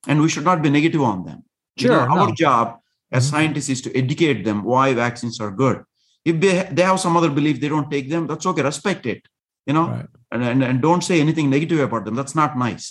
And 0.06 0.20
we 0.20 0.28
should 0.28 0.44
not 0.44 0.62
be 0.62 0.70
negative 0.70 1.02
on 1.02 1.24
them. 1.24 1.44
You 1.78 1.88
know, 1.88 2.00
Sure, 2.06 2.10
our 2.10 2.28
no. 2.28 2.34
job 2.34 2.78
as 3.12 3.26
Mhm. 3.26 3.30
scientists 3.30 3.68
is 3.68 3.80
to 3.82 3.96
educate 3.96 4.44
them 4.44 4.64
why 4.64 4.94
vaccines 4.94 5.40
are 5.40 5.50
good. 5.50 5.82
If 6.24 6.40
they, 6.40 6.68
they 6.72 6.82
have 6.82 7.00
some 7.00 7.16
other 7.16 7.30
belief, 7.30 7.60
they 7.60 7.68
don't 7.68 7.90
take 7.90 8.08
them, 8.10 8.26
that's 8.26 8.46
okay, 8.46 8.62
respect 8.62 9.06
it. 9.06 9.22
You 9.66 9.74
know, 9.74 9.88
Right. 9.88 10.06
And, 10.36 10.44
and, 10.52 10.60
and 10.70 10.76
don't 10.88 11.04
say 11.08 11.16
anything 11.20 11.48
negative 11.50 11.80
about 11.80 12.04
them. 12.04 12.16
That's 12.18 12.36
not 12.42 12.56
nice. 12.66 12.86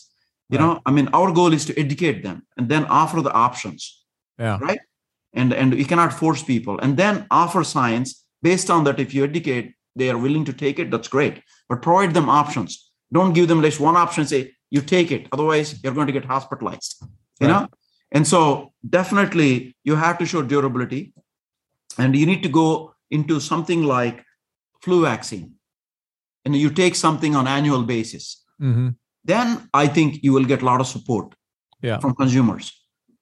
You 0.53 0.59
know, 0.61 0.71
I 0.85 0.91
mean, 0.91 1.07
our 1.19 1.29
goal 1.39 1.51
is 1.57 1.65
to 1.65 1.73
educate 1.83 2.19
them 2.21 2.37
and 2.57 2.65
then 2.71 2.83
offer 2.85 3.19
the 3.27 3.33
options. 3.47 3.81
Yeah. 4.37 4.57
Right. 4.61 4.81
And 5.39 5.49
and 5.61 5.69
we 5.79 5.85
cannot 5.91 6.13
force 6.13 6.41
people. 6.53 6.75
And 6.83 6.91
then 7.01 7.25
offer 7.31 7.63
science 7.63 8.09
based 8.47 8.69
on 8.69 8.83
that. 8.85 8.99
If 9.05 9.09
you 9.15 9.23
educate, 9.23 9.73
they 9.99 10.09
are 10.11 10.19
willing 10.25 10.45
to 10.49 10.53
take 10.53 10.77
it. 10.81 10.91
That's 10.91 11.11
great. 11.17 11.35
But 11.69 11.81
provide 11.81 12.13
them 12.13 12.29
options. 12.29 12.71
Don't 13.17 13.33
give 13.37 13.47
them 13.47 13.61
just 13.67 13.79
one 13.79 13.97
option. 14.03 14.23
Say 14.33 14.41
you 14.69 14.81
take 14.81 15.09
it. 15.17 15.27
Otherwise, 15.31 15.67
you're 15.81 15.97
going 15.97 16.11
to 16.11 16.17
get 16.19 16.25
hospitalized. 16.25 16.91
You 17.01 17.47
Right. 17.47 17.53
know. 17.53 17.67
And 18.11 18.25
so 18.33 18.39
definitely 18.97 19.75
you 19.83 19.95
have 20.05 20.17
to 20.19 20.25
show 20.31 20.41
durability, 20.53 21.01
and 21.97 22.15
you 22.15 22.25
need 22.31 22.43
to 22.43 22.49
go 22.61 22.67
into 23.09 23.39
something 23.39 23.81
like 23.83 24.17
flu 24.83 25.01
vaccine, 25.01 25.47
and 26.45 26.55
you 26.55 26.69
take 26.69 26.95
something 26.95 27.35
on 27.35 27.47
annual 27.47 27.83
basis 27.83 28.43
hmm 28.59 28.89
then 29.27 29.67
I 29.73 29.87
think 29.87 30.23
you 30.23 30.33
will 30.33 30.45
get 30.45 30.61
a 30.61 30.65
lot 30.65 30.79
of 30.79 30.87
support 30.87 31.33
Yeah. 31.81 31.99
from 31.99 32.13
consumers. 32.15 32.71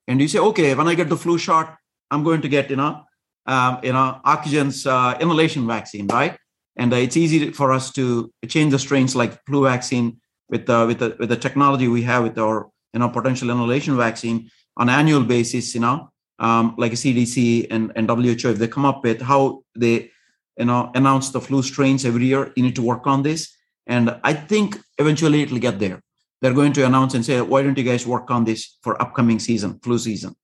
And 0.08 0.20
you 0.22 0.28
say, 0.28 0.40
okay, 0.40 0.76
when 0.76 0.88
I 0.88 0.96
get 0.96 1.10
the 1.10 1.18
flu 1.18 1.38
shot, 1.38 1.78
I'm 2.12 2.24
going 2.24 2.42
to 2.42 2.50
get, 2.50 2.70
you 2.70 2.76
know, 2.76 3.04
um, 3.46 3.80
you 3.84 3.94
know, 3.94 4.20
Ocugen's 4.26 4.86
uh, 4.86 5.18
inhalation 5.20 5.66
vaccine, 5.66 6.08
right? 6.08 6.36
And 6.76 6.92
uh, 6.94 6.98
it's 6.98 7.18
easy 7.18 7.52
for 7.52 7.72
us 7.72 7.92
to 7.94 8.32
change 8.48 8.72
the 8.72 8.80
strains 8.80 9.16
like 9.16 9.40
flu 9.48 9.64
vaccine 9.64 10.20
with 10.50 10.66
the 10.66 10.86
with 10.88 11.00
the 11.00 11.16
with 11.20 11.30
the 11.30 11.38
technology 11.38 11.88
we 11.88 12.04
have 12.04 12.24
with 12.24 12.38
our 12.38 12.70
you 12.94 13.00
know 13.00 13.10
potential 13.10 13.50
inhalation 13.50 13.96
vaccine 13.98 14.50
on 14.76 14.90
annual 14.90 15.24
basis. 15.24 15.74
You 15.76 15.82
know, 15.82 16.10
um, 16.40 16.76
like 16.78 16.94
a 16.94 17.00
CDC 17.04 17.68
and 17.74 17.92
and 17.96 18.10
WHO, 18.10 18.50
if 18.50 18.58
they 18.60 18.68
come 18.68 18.86
up 18.92 19.04
with 19.04 19.22
how 19.22 19.64
they 19.84 20.12
you 20.58 20.66
know 20.66 20.92
announce 20.96 21.30
the 21.30 21.42
flu 21.42 21.62
strains 21.64 22.06
every 22.06 22.26
year, 22.26 22.52
you 22.56 22.64
need 22.64 22.76
to 22.76 22.82
work 22.82 23.08
on 23.08 23.24
this. 23.24 23.56
And 23.88 24.18
I 24.24 24.34
think 24.34 24.80
eventually 24.98 25.42
it'll 25.42 25.60
get 25.60 25.80
there. 25.80 26.02
They're 26.42 26.54
going 26.54 26.74
to 26.74 26.86
announce 26.86 27.14
and 27.14 27.26
say, 27.26 27.42
why 27.42 27.64
don't 27.64 27.78
you 27.78 27.84
guys 27.84 28.08
work 28.08 28.32
on 28.32 28.44
this 28.44 28.78
for 28.82 29.02
upcoming 29.02 29.40
season, 29.40 29.80
flu 29.80 29.98
season? 29.98 30.36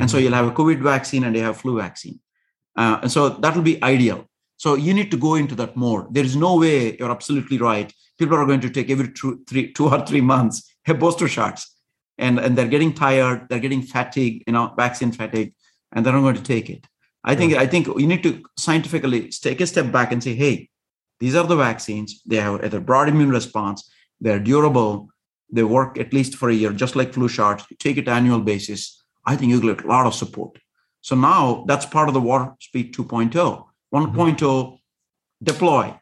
And 0.00 0.10
so 0.10 0.18
you'll 0.18 0.34
have 0.34 0.46
a 0.46 0.50
COVID 0.52 0.80
vaccine 0.80 1.24
and 1.24 1.34
you 1.34 1.42
have 1.42 1.56
flu 1.56 1.78
vaccine. 1.78 2.20
Uh, 2.76 2.98
and 3.02 3.10
so 3.10 3.28
that'll 3.30 3.62
be 3.62 3.82
ideal. 3.82 4.28
So 4.56 4.74
you 4.74 4.92
need 4.92 5.10
to 5.12 5.16
go 5.16 5.36
into 5.36 5.54
that 5.56 5.76
more. 5.76 6.06
There 6.10 6.24
is 6.24 6.36
no 6.36 6.58
way 6.58 6.96
you're 6.96 7.10
absolutely 7.10 7.58
right. 7.58 7.92
People 8.18 8.36
are 8.36 8.46
going 8.46 8.60
to 8.60 8.70
take 8.70 8.90
every 8.90 9.12
two, 9.12 9.40
three, 9.48 9.72
two 9.72 9.88
or 9.88 10.04
three 10.04 10.20
months 10.20 10.68
have 10.88 10.98
booster 10.98 11.28
shots, 11.28 11.76
and 12.16 12.38
and 12.40 12.56
they're 12.56 12.66
getting 12.66 12.92
tired. 12.92 13.46
They're 13.48 13.60
getting 13.60 13.82
fatigue, 13.82 14.42
you 14.46 14.52
know, 14.52 14.74
vaccine 14.76 15.12
fatigue, 15.12 15.54
and 15.92 16.04
they're 16.04 16.12
not 16.12 16.22
going 16.22 16.34
to 16.34 16.42
take 16.42 16.68
it. 16.70 16.86
I 17.30 17.34
think 17.34 17.52
I 17.54 17.66
think 17.66 17.86
you 17.86 18.06
need 18.06 18.22
to 18.22 18.42
scientifically 18.56 19.28
take 19.28 19.60
a 19.60 19.66
step 19.66 19.92
back 19.92 20.12
and 20.12 20.24
say, 20.24 20.34
hey, 20.34 20.70
these 21.20 21.34
are 21.36 21.46
the 21.46 21.56
vaccines. 21.56 22.22
They 22.24 22.36
have 22.36 22.74
a 22.74 22.80
broad 22.80 23.08
immune 23.08 23.30
response. 23.30 23.78
They're 24.18 24.40
durable. 24.40 25.10
They 25.50 25.62
work 25.62 25.98
at 25.98 26.14
least 26.14 26.36
for 26.36 26.48
a 26.48 26.54
year, 26.54 26.72
just 26.72 26.96
like 26.96 27.12
flu 27.12 27.28
shots. 27.28 27.66
You 27.70 27.76
take 27.76 27.98
it 27.98 28.08
annual 28.08 28.40
basis. 28.40 28.80
I 29.26 29.36
think 29.36 29.50
you'll 29.50 29.74
get 29.74 29.84
a 29.84 29.88
lot 29.88 30.06
of 30.06 30.14
support. 30.14 30.58
So 31.02 31.14
now 31.14 31.64
that's 31.68 31.84
part 31.84 32.08
of 32.08 32.14
the 32.14 32.20
Warp 32.20 32.62
Speed 32.62 32.94
2.0. 32.94 33.32
Mm-hmm. 33.32 34.20
1.0, 34.20 34.78
deploy, 35.42 35.94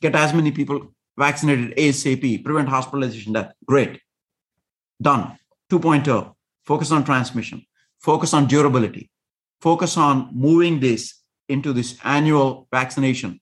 get 0.00 0.14
as 0.14 0.34
many 0.34 0.50
people 0.50 0.94
vaccinated 1.16 1.76
ASAP, 1.76 2.44
prevent 2.44 2.68
hospitalization, 2.68 3.32
death. 3.34 3.52
Great. 3.64 4.00
Done. 5.00 5.38
2.0, 5.70 6.34
focus 6.64 6.90
on 6.90 7.04
transmission, 7.04 7.64
focus 7.98 8.34
on 8.34 8.46
durability, 8.46 9.10
focus 9.60 9.96
on 9.96 10.30
moving 10.32 10.80
this 10.80 11.20
into 11.48 11.72
this 11.72 11.98
annual 12.04 12.68
vaccination. 12.72 13.40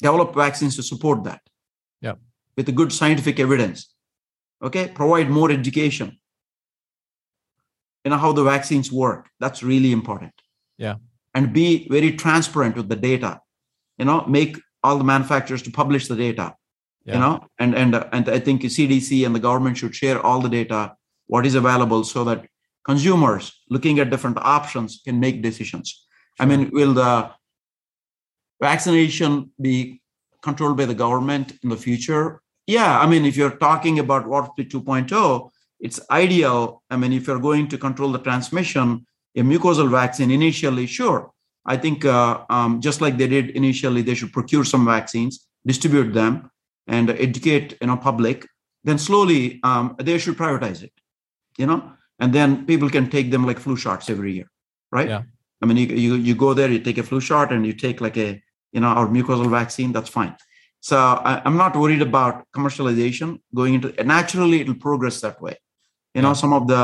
Develop 0.00 0.34
vaccines 0.34 0.76
to 0.76 0.82
support 0.82 1.24
that. 1.24 1.40
Yeah. 2.00 2.14
With 2.56 2.66
the 2.66 2.72
good 2.72 2.92
scientific 2.92 3.40
evidence. 3.40 3.92
Okay. 4.62 4.88
Provide 4.88 5.28
more 5.30 5.50
education 5.50 6.18
you 8.04 8.10
know 8.10 8.16
how 8.18 8.32
the 8.32 8.44
vaccines 8.44 8.90
work 8.90 9.28
that's 9.40 9.62
really 9.62 9.92
important 9.92 10.32
Yeah. 10.78 10.96
and 11.34 11.52
be 11.52 11.88
very 11.88 12.12
transparent 12.12 12.76
with 12.76 12.88
the 12.88 12.96
data 12.96 13.40
you 13.98 14.04
know 14.04 14.24
make 14.26 14.56
all 14.82 14.96
the 14.98 15.04
manufacturers 15.04 15.62
to 15.62 15.70
publish 15.70 16.08
the 16.08 16.16
data 16.16 16.46
Yeah. 17.04 17.14
you 17.14 17.20
know 17.20 17.34
and 17.58 17.74
and 17.74 17.94
and 18.16 18.28
i 18.36 18.38
think 18.46 18.62
cdc 18.62 19.10
and 19.26 19.34
the 19.34 19.44
government 19.48 19.76
should 19.78 19.94
share 19.94 20.18
all 20.26 20.40
the 20.40 20.48
data 20.60 20.80
what 21.26 21.44
is 21.50 21.54
available 21.62 22.02
so 22.04 22.24
that 22.28 22.46
consumers 22.84 23.62
looking 23.68 23.98
at 23.98 24.10
different 24.10 24.38
options 24.38 25.00
can 25.04 25.18
make 25.20 25.42
decisions 25.42 26.06
i 26.40 26.44
mean 26.46 26.70
will 26.72 26.94
the 26.94 27.30
vaccination 28.60 29.50
be 29.60 30.00
controlled 30.42 30.76
by 30.76 30.84
the 30.84 30.94
government 30.94 31.52
in 31.62 31.68
the 31.68 31.76
future 31.76 32.40
yeah 32.66 32.98
i 33.00 33.06
mean 33.06 33.24
if 33.24 33.36
you're 33.36 33.58
talking 33.68 33.98
about 33.98 34.22
Speed 34.52 34.70
2.0 34.70 35.50
it's 35.80 36.00
ideal. 36.10 36.82
I 36.90 36.96
mean, 36.96 37.12
if 37.12 37.26
you're 37.26 37.38
going 37.38 37.68
to 37.68 37.78
control 37.78 38.12
the 38.12 38.18
transmission, 38.18 39.06
a 39.36 39.40
mucosal 39.42 39.90
vaccine 39.90 40.30
initially, 40.30 40.86
sure. 40.86 41.30
I 41.64 41.76
think 41.76 42.04
uh, 42.04 42.44
um, 42.50 42.80
just 42.80 43.00
like 43.00 43.18
they 43.18 43.28
did 43.28 43.50
initially, 43.50 44.02
they 44.02 44.14
should 44.14 44.32
procure 44.32 44.64
some 44.64 44.84
vaccines, 44.86 45.46
distribute 45.66 46.12
them, 46.12 46.50
and 46.86 47.10
educate 47.10 47.76
you 47.80 47.86
know 47.86 47.96
public. 47.96 48.46
Then 48.84 48.98
slowly 48.98 49.60
um, 49.62 49.94
they 49.98 50.18
should 50.18 50.36
privatize 50.36 50.82
it, 50.82 50.92
you 51.58 51.66
know, 51.66 51.92
and 52.18 52.32
then 52.32 52.66
people 52.66 52.90
can 52.90 53.08
take 53.10 53.30
them 53.30 53.46
like 53.46 53.58
flu 53.58 53.76
shots 53.76 54.10
every 54.10 54.32
year, 54.34 54.50
right? 54.90 55.08
Yeah. 55.08 55.22
I 55.62 55.66
mean, 55.66 55.76
you, 55.76 55.86
you 55.86 56.14
you 56.14 56.34
go 56.34 56.54
there, 56.54 56.70
you 56.70 56.80
take 56.80 56.98
a 56.98 57.02
flu 57.02 57.20
shot, 57.20 57.52
and 57.52 57.66
you 57.66 57.72
take 57.72 58.00
like 58.00 58.16
a 58.16 58.42
you 58.72 58.80
know 58.80 58.88
our 58.88 59.08
mucosal 59.08 59.50
vaccine. 59.50 59.92
That's 59.92 60.08
fine. 60.08 60.36
So 60.80 60.96
I, 60.96 61.42
I'm 61.44 61.56
not 61.56 61.76
worried 61.76 62.02
about 62.02 62.44
commercialization 62.56 63.40
going 63.54 63.74
into. 63.74 63.92
Naturally, 64.04 64.60
it'll 64.60 64.74
progress 64.74 65.20
that 65.20 65.40
way 65.42 65.56
you 66.14 66.22
know 66.22 66.34
some 66.34 66.52
of 66.52 66.66
the 66.66 66.82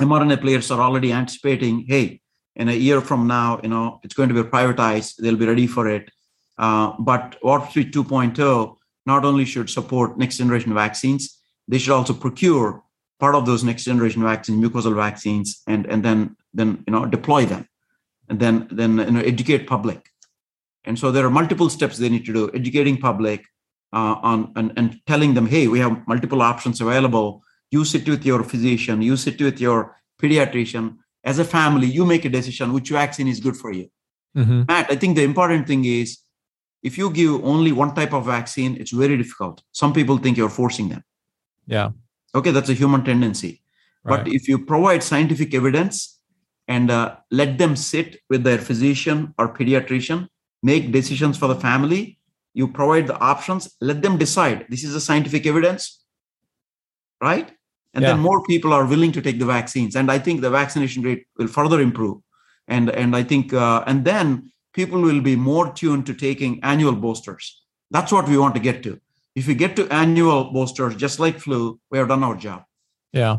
mrna 0.00 0.40
players 0.40 0.70
are 0.70 0.80
already 0.80 1.12
anticipating 1.12 1.84
hey 1.88 2.20
in 2.56 2.68
a 2.68 2.78
year 2.86 3.00
from 3.00 3.26
now 3.26 3.60
you 3.62 3.68
know 3.68 4.00
it's 4.02 4.14
going 4.14 4.28
to 4.28 4.38
be 4.40 4.48
privatized 4.56 5.16
they'll 5.16 5.42
be 5.44 5.46
ready 5.46 5.66
for 5.66 5.88
it 5.88 6.10
uh, 6.58 6.92
but 6.98 7.36
Warp 7.42 7.70
Speed 7.70 7.92
2.0 7.94 8.76
not 9.06 9.24
only 9.24 9.44
should 9.44 9.70
support 9.70 10.18
next 10.18 10.36
generation 10.38 10.74
vaccines 10.74 11.38
they 11.68 11.78
should 11.78 11.96
also 11.98 12.14
procure 12.14 12.82
part 13.18 13.34
of 13.34 13.46
those 13.46 13.62
next 13.64 13.84
generation 13.84 14.22
vaccines 14.22 14.62
mucosal 14.62 14.94
vaccines 14.94 15.62
and 15.66 15.86
and 15.86 16.04
then 16.04 16.36
then 16.54 16.82
you 16.86 16.92
know 16.92 17.06
deploy 17.06 17.44
them 17.44 17.68
and 18.28 18.40
then 18.40 18.66
then 18.70 18.98
you 18.98 19.10
know 19.10 19.20
educate 19.20 19.66
public 19.66 20.10
and 20.84 20.98
so 20.98 21.12
there 21.12 21.24
are 21.24 21.30
multiple 21.30 21.70
steps 21.70 21.98
they 21.98 22.08
need 22.08 22.24
to 22.24 22.32
do 22.32 22.50
educating 22.54 22.96
public 22.96 23.44
uh, 23.92 24.16
on 24.22 24.52
and, 24.56 24.72
and 24.76 25.00
telling 25.06 25.34
them 25.34 25.46
hey 25.46 25.68
we 25.68 25.78
have 25.78 26.06
multiple 26.06 26.42
options 26.42 26.80
available 26.80 27.42
you 27.72 27.84
sit 27.84 28.06
with 28.08 28.24
your 28.24 28.44
physician, 28.44 29.02
you 29.02 29.16
sit 29.16 29.40
with 29.40 29.58
your 29.60 29.96
pediatrician. 30.22 30.98
As 31.24 31.38
a 31.38 31.44
family, 31.44 31.86
you 31.86 32.04
make 32.04 32.24
a 32.24 32.28
decision 32.28 32.72
which 32.72 32.90
vaccine 32.90 33.28
is 33.28 33.40
good 33.40 33.56
for 33.56 33.72
you. 33.72 33.88
Mhm. 34.36 34.68
Matt, 34.68 34.90
I 34.90 34.96
think 34.96 35.16
the 35.16 35.24
important 35.24 35.66
thing 35.66 35.84
is 35.84 36.18
if 36.82 36.98
you 36.98 37.10
give 37.10 37.44
only 37.44 37.72
one 37.72 37.94
type 37.94 38.12
of 38.12 38.26
vaccine, 38.26 38.76
it's 38.80 38.90
very 38.90 39.16
difficult. 39.16 39.62
Some 39.72 39.92
people 39.92 40.18
think 40.18 40.36
you're 40.36 40.56
forcing 40.60 40.88
them. 40.90 41.02
Yeah. 41.66 41.90
Okay, 42.34 42.50
that's 42.50 42.68
a 42.68 42.74
human 42.74 43.04
tendency. 43.04 43.62
Right. 44.04 44.24
But 44.24 44.32
if 44.32 44.48
you 44.48 44.64
provide 44.64 45.02
scientific 45.02 45.54
evidence 45.54 46.20
and 46.68 46.90
uh, 46.90 47.16
let 47.30 47.58
them 47.58 47.76
sit 47.76 48.20
with 48.30 48.42
their 48.44 48.58
physician 48.58 49.34
or 49.38 49.52
pediatrician, 49.52 50.28
make 50.62 50.92
decisions 50.92 51.36
for 51.36 51.48
the 51.48 51.54
family, 51.54 52.18
you 52.54 52.68
provide 52.68 53.06
the 53.06 53.18
options, 53.18 53.74
let 53.80 54.02
them 54.02 54.18
decide. 54.18 54.66
This 54.68 54.84
is 54.84 54.92
the 54.92 55.00
scientific 55.00 55.46
evidence, 55.46 56.04
right? 57.20 57.50
And 57.94 58.04
then 58.04 58.20
more 58.20 58.42
people 58.44 58.72
are 58.72 58.86
willing 58.86 59.12
to 59.12 59.20
take 59.20 59.38
the 59.38 59.44
vaccines. 59.44 59.96
And 59.96 60.10
I 60.10 60.18
think 60.18 60.40
the 60.40 60.50
vaccination 60.50 61.02
rate 61.02 61.26
will 61.36 61.46
further 61.46 61.80
improve. 61.80 62.18
And 62.68 62.88
and 62.90 63.14
I 63.14 63.22
think 63.22 63.52
uh, 63.52 63.84
and 63.86 64.04
then 64.04 64.50
people 64.72 65.00
will 65.00 65.20
be 65.20 65.36
more 65.36 65.72
tuned 65.72 66.06
to 66.06 66.14
taking 66.14 66.62
annual 66.62 66.94
boosters. 66.94 67.62
That's 67.90 68.12
what 68.12 68.28
we 68.28 68.38
want 68.38 68.54
to 68.54 68.60
get 68.60 68.82
to. 68.84 68.98
If 69.34 69.46
we 69.46 69.54
get 69.54 69.76
to 69.76 69.88
annual 69.88 70.52
boosters, 70.52 70.96
just 70.96 71.18
like 71.18 71.38
flu, 71.38 71.80
we 71.90 71.98
have 71.98 72.08
done 72.08 72.22
our 72.22 72.36
job. 72.36 72.64
Yeah. 73.12 73.38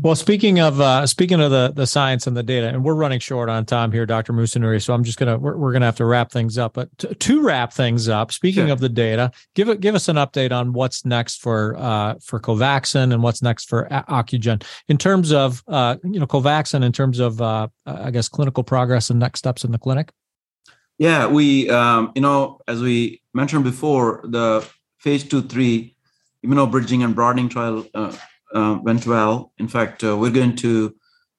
Well, 0.00 0.14
speaking 0.14 0.60
of 0.60 0.80
uh, 0.80 1.06
speaking 1.06 1.40
of 1.40 1.50
the 1.50 1.72
the 1.74 1.86
science 1.86 2.26
and 2.26 2.34
the 2.34 2.42
data, 2.42 2.68
and 2.68 2.82
we're 2.82 2.94
running 2.94 3.20
short 3.20 3.50
on 3.50 3.66
time 3.66 3.92
here, 3.92 4.06
Dr. 4.06 4.32
Musunuri. 4.32 4.82
So 4.82 4.94
I'm 4.94 5.04
just 5.04 5.18
gonna 5.18 5.36
we're, 5.36 5.56
we're 5.56 5.72
gonna 5.72 5.84
have 5.84 5.96
to 5.96 6.06
wrap 6.06 6.32
things 6.32 6.56
up. 6.56 6.72
But 6.72 6.96
to, 6.98 7.14
to 7.14 7.42
wrap 7.42 7.72
things 7.74 8.08
up, 8.08 8.32
speaking 8.32 8.66
sure. 8.66 8.72
of 8.72 8.80
the 8.80 8.88
data, 8.88 9.30
give 9.54 9.68
it 9.68 9.80
give 9.80 9.94
us 9.94 10.08
an 10.08 10.16
update 10.16 10.52
on 10.52 10.72
what's 10.72 11.04
next 11.04 11.42
for 11.42 11.76
uh, 11.76 12.14
for 12.22 12.40
Covaxin 12.40 13.12
and 13.12 13.22
what's 13.22 13.42
next 13.42 13.68
for 13.68 13.86
Ocugen 13.90 14.64
in 14.88 14.96
terms 14.96 15.32
of 15.32 15.62
uh, 15.68 15.96
you 16.02 16.18
know 16.18 16.26
Covaxin 16.26 16.82
in 16.82 16.92
terms 16.92 17.18
of 17.18 17.42
uh, 17.42 17.68
I 17.84 18.10
guess 18.10 18.28
clinical 18.28 18.64
progress 18.64 19.10
and 19.10 19.20
next 19.20 19.40
steps 19.40 19.64
in 19.64 19.72
the 19.72 19.78
clinic. 19.78 20.12
Yeah, 20.96 21.26
we 21.26 21.68
um, 21.68 22.12
you 22.14 22.22
know 22.22 22.60
as 22.66 22.80
we 22.80 23.20
mentioned 23.34 23.64
before, 23.64 24.22
the 24.24 24.66
phase 25.02 25.24
two 25.24 25.42
three 25.42 25.96
immunobridging 26.44 27.04
and 27.04 27.14
broadening 27.14 27.48
trial 27.48 27.86
uh, 27.94 28.14
uh, 28.54 28.78
went 28.82 29.06
well. 29.06 29.52
In 29.58 29.68
fact, 29.68 30.04
uh, 30.04 30.16
we're 30.16 30.38
going 30.40 30.56
to 30.56 30.94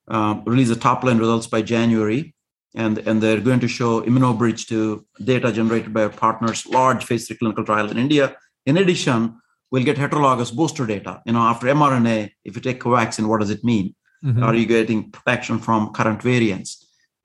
uh, 0.07 0.41
release 0.45 0.70
the 0.70 0.76
top 0.88 1.03
line 1.03 1.18
results 1.18 1.47
by 1.47 1.61
January, 1.61 2.36
and, 2.76 2.97
and 3.07 3.22
they're 3.22 3.39
going 3.49 3.59
to 3.61 3.68
show 3.68 4.01
immunobridge 4.01 4.68
to 4.68 5.05
data 5.24 5.51
generated 5.51 5.93
by 5.93 6.03
our 6.03 6.09
partners, 6.09 6.66
large 6.66 7.03
phase 7.03 7.28
three 7.28 7.38
clinical 7.38 7.66
trial 7.66 7.89
in 7.89 7.97
India. 7.97 8.36
In 8.66 8.78
addition, 8.78 9.39
we'll 9.72 9.84
get 9.84 9.97
heterologous 9.97 10.53
booster 10.53 10.86
data. 10.86 11.22
You 11.26 11.34
know, 11.34 11.41
after 11.41 11.68
mRNA, 11.68 12.32
if 12.45 12.55
you 12.55 12.61
take 12.61 12.82
Covaxin, 12.82 13.28
what 13.28 13.39
does 13.41 13.49
it 13.49 13.64
mean? 13.64 13.95
Mm-hmm. 14.26 14.43
Are 14.43 14.55
you 14.55 14.66
getting 14.66 15.11
protection 15.11 15.59
from 15.59 15.93
current 15.93 16.22
variants? 16.22 16.72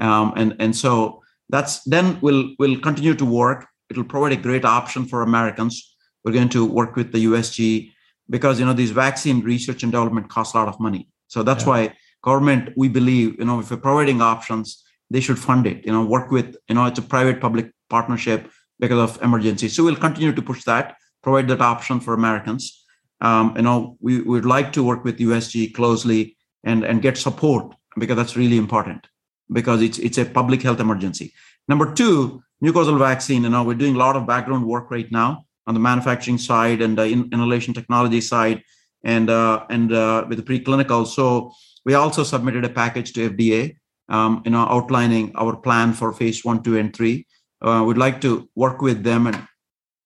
Um, 0.00 0.32
and 0.36 0.56
and 0.58 0.76
so 0.76 1.22
that's 1.48 1.82
then 1.84 2.18
we'll 2.20 2.54
we'll 2.58 2.78
continue 2.80 3.14
to 3.14 3.24
work. 3.24 3.66
It'll 3.90 4.04
provide 4.04 4.32
a 4.32 4.36
great 4.36 4.64
option 4.64 5.06
for 5.06 5.22
Americans. 5.22 5.96
We're 6.28 6.34
going 6.34 6.50
to 6.50 6.66
work 6.66 6.94
with 6.94 7.10
the 7.12 7.24
USG 7.24 7.90
because 8.28 8.60
you 8.60 8.66
know 8.66 8.74
these 8.74 8.90
vaccine 8.90 9.40
research 9.40 9.82
and 9.82 9.90
development 9.90 10.28
costs 10.28 10.54
a 10.54 10.58
lot 10.58 10.68
of 10.68 10.78
money. 10.78 11.08
So 11.28 11.42
that's 11.42 11.64
yeah. 11.64 11.70
why 11.70 11.96
government 12.22 12.74
we 12.76 12.86
believe 12.88 13.38
you 13.38 13.46
know 13.46 13.60
if 13.60 13.70
we're 13.70 13.78
providing 13.78 14.20
options 14.20 14.84
they 15.10 15.20
should 15.20 15.38
fund 15.38 15.66
it 15.66 15.86
you 15.86 15.92
know 15.92 16.04
work 16.04 16.30
with 16.30 16.54
you 16.68 16.74
know 16.74 16.84
it's 16.84 16.98
a 16.98 17.02
private 17.14 17.40
public 17.40 17.72
partnership 17.88 18.50
because 18.78 18.98
of 18.98 19.22
emergency. 19.22 19.70
So 19.70 19.84
we'll 19.84 19.96
continue 19.96 20.34
to 20.34 20.42
push 20.42 20.64
that 20.64 20.96
provide 21.22 21.48
that 21.48 21.62
option 21.62 21.98
for 21.98 22.12
americans. 22.12 22.84
Um, 23.22 23.54
you 23.56 23.62
know 23.62 23.96
we 24.00 24.20
would 24.20 24.44
like 24.44 24.74
to 24.74 24.82
work 24.82 25.02
with 25.02 25.18
usg 25.18 25.72
closely 25.72 26.36
and 26.62 26.84
and 26.84 27.00
get 27.00 27.16
support 27.16 27.74
because 27.98 28.16
that's 28.16 28.36
really 28.36 28.58
important 28.58 29.08
because 29.50 29.80
it's 29.80 29.98
it's 29.98 30.18
a 30.18 30.26
public 30.26 30.60
health 30.60 30.80
emergency. 30.80 31.32
Number 31.68 31.94
two 31.94 32.42
mucosal 32.62 32.98
vaccine 32.98 33.44
you 33.44 33.48
know 33.48 33.62
we're 33.62 33.82
doing 33.82 33.94
a 33.94 33.98
lot 33.98 34.16
of 34.16 34.26
background 34.26 34.66
work 34.66 34.90
right 34.90 35.10
now 35.10 35.46
on 35.68 35.74
the 35.74 35.80
manufacturing 35.80 36.38
side 36.38 36.80
and 36.80 36.96
the 36.96 37.04
inhalation 37.04 37.74
technology 37.74 38.22
side 38.22 38.62
and 39.04 39.28
uh, 39.28 39.64
and 39.68 39.92
uh, 39.92 40.24
with 40.28 40.38
the 40.38 40.48
preclinical. 40.50 41.06
So 41.06 41.52
we 41.84 41.94
also 41.94 42.24
submitted 42.24 42.64
a 42.64 42.70
package 42.70 43.12
to 43.12 43.30
FDA, 43.30 43.76
um, 44.08 44.42
you 44.44 44.50
know, 44.50 44.66
outlining 44.66 45.32
our 45.36 45.54
plan 45.56 45.92
for 45.92 46.12
phase 46.12 46.44
one, 46.44 46.62
two, 46.62 46.78
and 46.78 46.96
three. 46.96 47.26
Uh, 47.60 47.84
we'd 47.86 47.98
like 47.98 48.20
to 48.22 48.48
work 48.54 48.80
with 48.80 49.04
them 49.04 49.26
and 49.26 49.38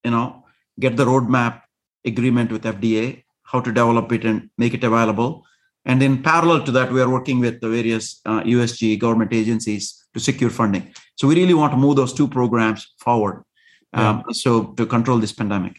you 0.03 0.11
know 0.11 0.43
get 0.79 0.97
the 0.97 1.05
roadmap 1.05 1.61
agreement 2.05 2.51
with 2.51 2.63
FDA, 2.63 3.23
how 3.43 3.61
to 3.61 3.71
develop 3.71 4.11
it 4.11 4.25
and 4.25 4.49
make 4.57 4.73
it 4.73 4.83
available. 4.83 5.45
And 5.85 6.03
in 6.03 6.23
parallel 6.23 6.63
to 6.63 6.71
that, 6.73 6.91
we 6.91 7.01
are 7.01 7.09
working 7.09 7.39
with 7.39 7.61
the 7.61 7.69
various 7.69 8.21
uh, 8.25 8.41
USG 8.43 8.99
government 8.99 9.33
agencies 9.33 10.05
to 10.13 10.19
secure 10.19 10.49
funding. 10.49 10.93
So 11.15 11.27
we 11.27 11.35
really 11.35 11.53
want 11.53 11.71
to 11.73 11.77
move 11.77 11.95
those 11.95 12.13
two 12.13 12.27
programs 12.27 12.93
forward 12.99 13.43
um, 13.93 14.23
so 14.31 14.65
to 14.77 14.85
control 14.85 15.19
this 15.19 15.33
pandemic. 15.33 15.77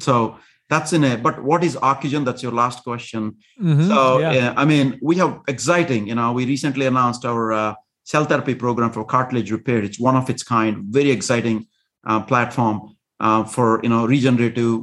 So 0.00 0.38
that's 0.68 0.92
in 0.92 1.04
it 1.04 1.22
but 1.22 1.42
what 1.42 1.64
is 1.64 1.76
Ocugen? 1.76 2.24
That's 2.24 2.42
your 2.42 2.52
last 2.52 2.84
question. 2.84 3.36
Mm-hmm. 3.60 3.88
so 3.88 4.18
yeah. 4.18 4.50
uh, 4.50 4.54
i 4.56 4.64
mean 4.64 4.98
we 5.02 5.16
have 5.16 5.40
exciting 5.48 6.06
you 6.06 6.14
know 6.14 6.32
we 6.32 6.46
recently 6.46 6.86
announced 6.86 7.24
our 7.24 7.52
uh, 7.52 7.74
cell 8.04 8.24
therapy 8.24 8.54
program 8.54 8.90
for 8.90 9.04
cartilage 9.04 9.50
repair. 9.50 9.78
It's 9.82 10.00
one 10.00 10.16
of 10.16 10.28
its 10.30 10.42
kind 10.42 10.72
very 10.98 11.10
exciting 11.10 11.66
uh, 12.06 12.20
platform 12.22 12.96
uh, 13.20 13.44
for 13.44 13.80
you 13.82 13.88
know 13.88 14.06
regenerative 14.06 14.80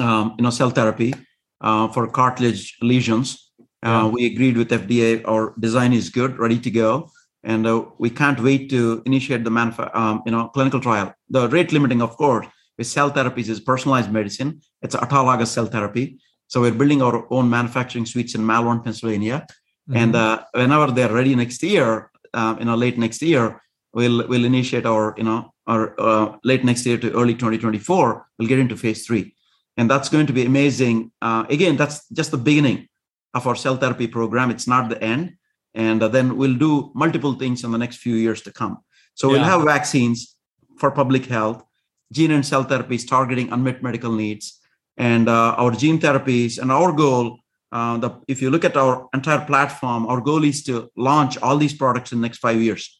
um, 0.00 0.34
you 0.38 0.42
know 0.44 0.50
cell 0.50 0.70
therapy 0.70 1.14
uh, 1.60 1.88
for 1.88 2.06
cartilage 2.06 2.76
lesions. 2.82 3.28
Uh, 3.84 3.88
yeah. 3.88 4.06
we 4.08 4.26
agreed 4.26 4.56
with 4.56 4.70
fda 4.70 5.22
our 5.24 5.54
design 5.60 5.92
is 5.92 6.10
good 6.10 6.36
ready 6.36 6.58
to 6.58 6.68
go 6.68 7.08
and 7.44 7.66
uh, 7.66 7.84
we 7.98 8.10
can't 8.10 8.40
wait 8.40 8.70
to 8.70 9.02
initiate 9.06 9.44
the 9.44 9.50
manuf- 9.50 9.94
um, 9.94 10.22
you 10.26 10.32
know 10.32 10.48
clinical 10.48 10.80
trial. 10.80 11.14
The 11.30 11.48
rate 11.48 11.72
limiting, 11.72 12.02
of 12.02 12.16
course, 12.16 12.46
with 12.76 12.86
cell 12.86 13.10
therapies 13.10 13.48
is 13.48 13.60
personalized 13.60 14.10
medicine. 14.10 14.60
It's 14.82 14.94
autologous 14.94 15.48
cell 15.48 15.66
therapy. 15.66 16.18
So 16.48 16.62
we're 16.62 16.72
building 16.72 17.02
our 17.02 17.26
own 17.30 17.50
manufacturing 17.50 18.06
suites 18.06 18.34
in 18.34 18.44
Malvern, 18.44 18.82
Pennsylvania, 18.82 19.46
mm-hmm. 19.88 19.96
and 19.96 20.16
uh, 20.16 20.44
whenever 20.52 20.90
they're 20.90 21.12
ready 21.12 21.34
next 21.34 21.62
year, 21.62 22.10
um, 22.34 22.58
you 22.58 22.64
know, 22.64 22.74
late 22.74 22.98
next 22.98 23.22
year, 23.22 23.62
we'll 23.92 24.26
we'll 24.28 24.44
initiate 24.44 24.86
our 24.86 25.14
you 25.16 25.24
know 25.24 25.52
our 25.66 25.94
uh, 26.00 26.36
late 26.44 26.64
next 26.64 26.86
year 26.86 26.98
to 26.98 27.12
early 27.12 27.34
2024. 27.34 28.26
We'll 28.38 28.48
get 28.48 28.58
into 28.58 28.76
phase 28.76 29.06
three, 29.06 29.34
and 29.76 29.90
that's 29.90 30.08
going 30.08 30.26
to 30.26 30.32
be 30.32 30.44
amazing. 30.44 31.12
Uh, 31.22 31.44
again, 31.48 31.76
that's 31.76 32.08
just 32.08 32.30
the 32.30 32.38
beginning 32.38 32.88
of 33.34 33.46
our 33.46 33.54
cell 33.54 33.76
therapy 33.76 34.06
program. 34.06 34.50
It's 34.50 34.66
not 34.66 34.88
the 34.88 35.02
end 35.02 35.37
and 35.78 36.02
uh, 36.02 36.08
then 36.08 36.36
we'll 36.36 36.58
do 36.66 36.90
multiple 36.94 37.32
things 37.32 37.64
in 37.64 37.70
the 37.70 37.78
next 37.78 37.98
few 37.98 38.16
years 38.16 38.42
to 38.42 38.52
come. 38.52 38.78
So 39.14 39.28
yeah. 39.28 39.32
we'll 39.32 39.50
have 39.52 39.62
vaccines 39.64 40.36
for 40.76 40.90
public 40.90 41.24
health. 41.26 41.62
Gene 42.12 42.32
and 42.32 42.44
cell 42.44 42.64
therapies 42.64 43.08
targeting 43.08 43.50
unmet 43.52 43.82
medical 43.82 44.12
needs. 44.12 44.60
And 44.96 45.28
uh, 45.28 45.54
our 45.56 45.70
gene 45.70 45.98
therapies 45.98 46.58
and 46.58 46.70
our 46.70 46.92
goal 46.92 47.38
uh, 47.70 47.98
the, 47.98 48.10
if 48.28 48.40
you 48.40 48.50
look 48.50 48.64
at 48.64 48.76
our 48.76 49.08
entire 49.12 49.44
platform 49.44 50.06
our 50.06 50.22
goal 50.22 50.42
is 50.42 50.64
to 50.64 50.90
launch 50.96 51.36
all 51.38 51.58
these 51.58 51.74
products 51.74 52.12
in 52.12 52.18
the 52.18 52.26
next 52.26 52.38
five 52.38 52.60
years 52.62 52.98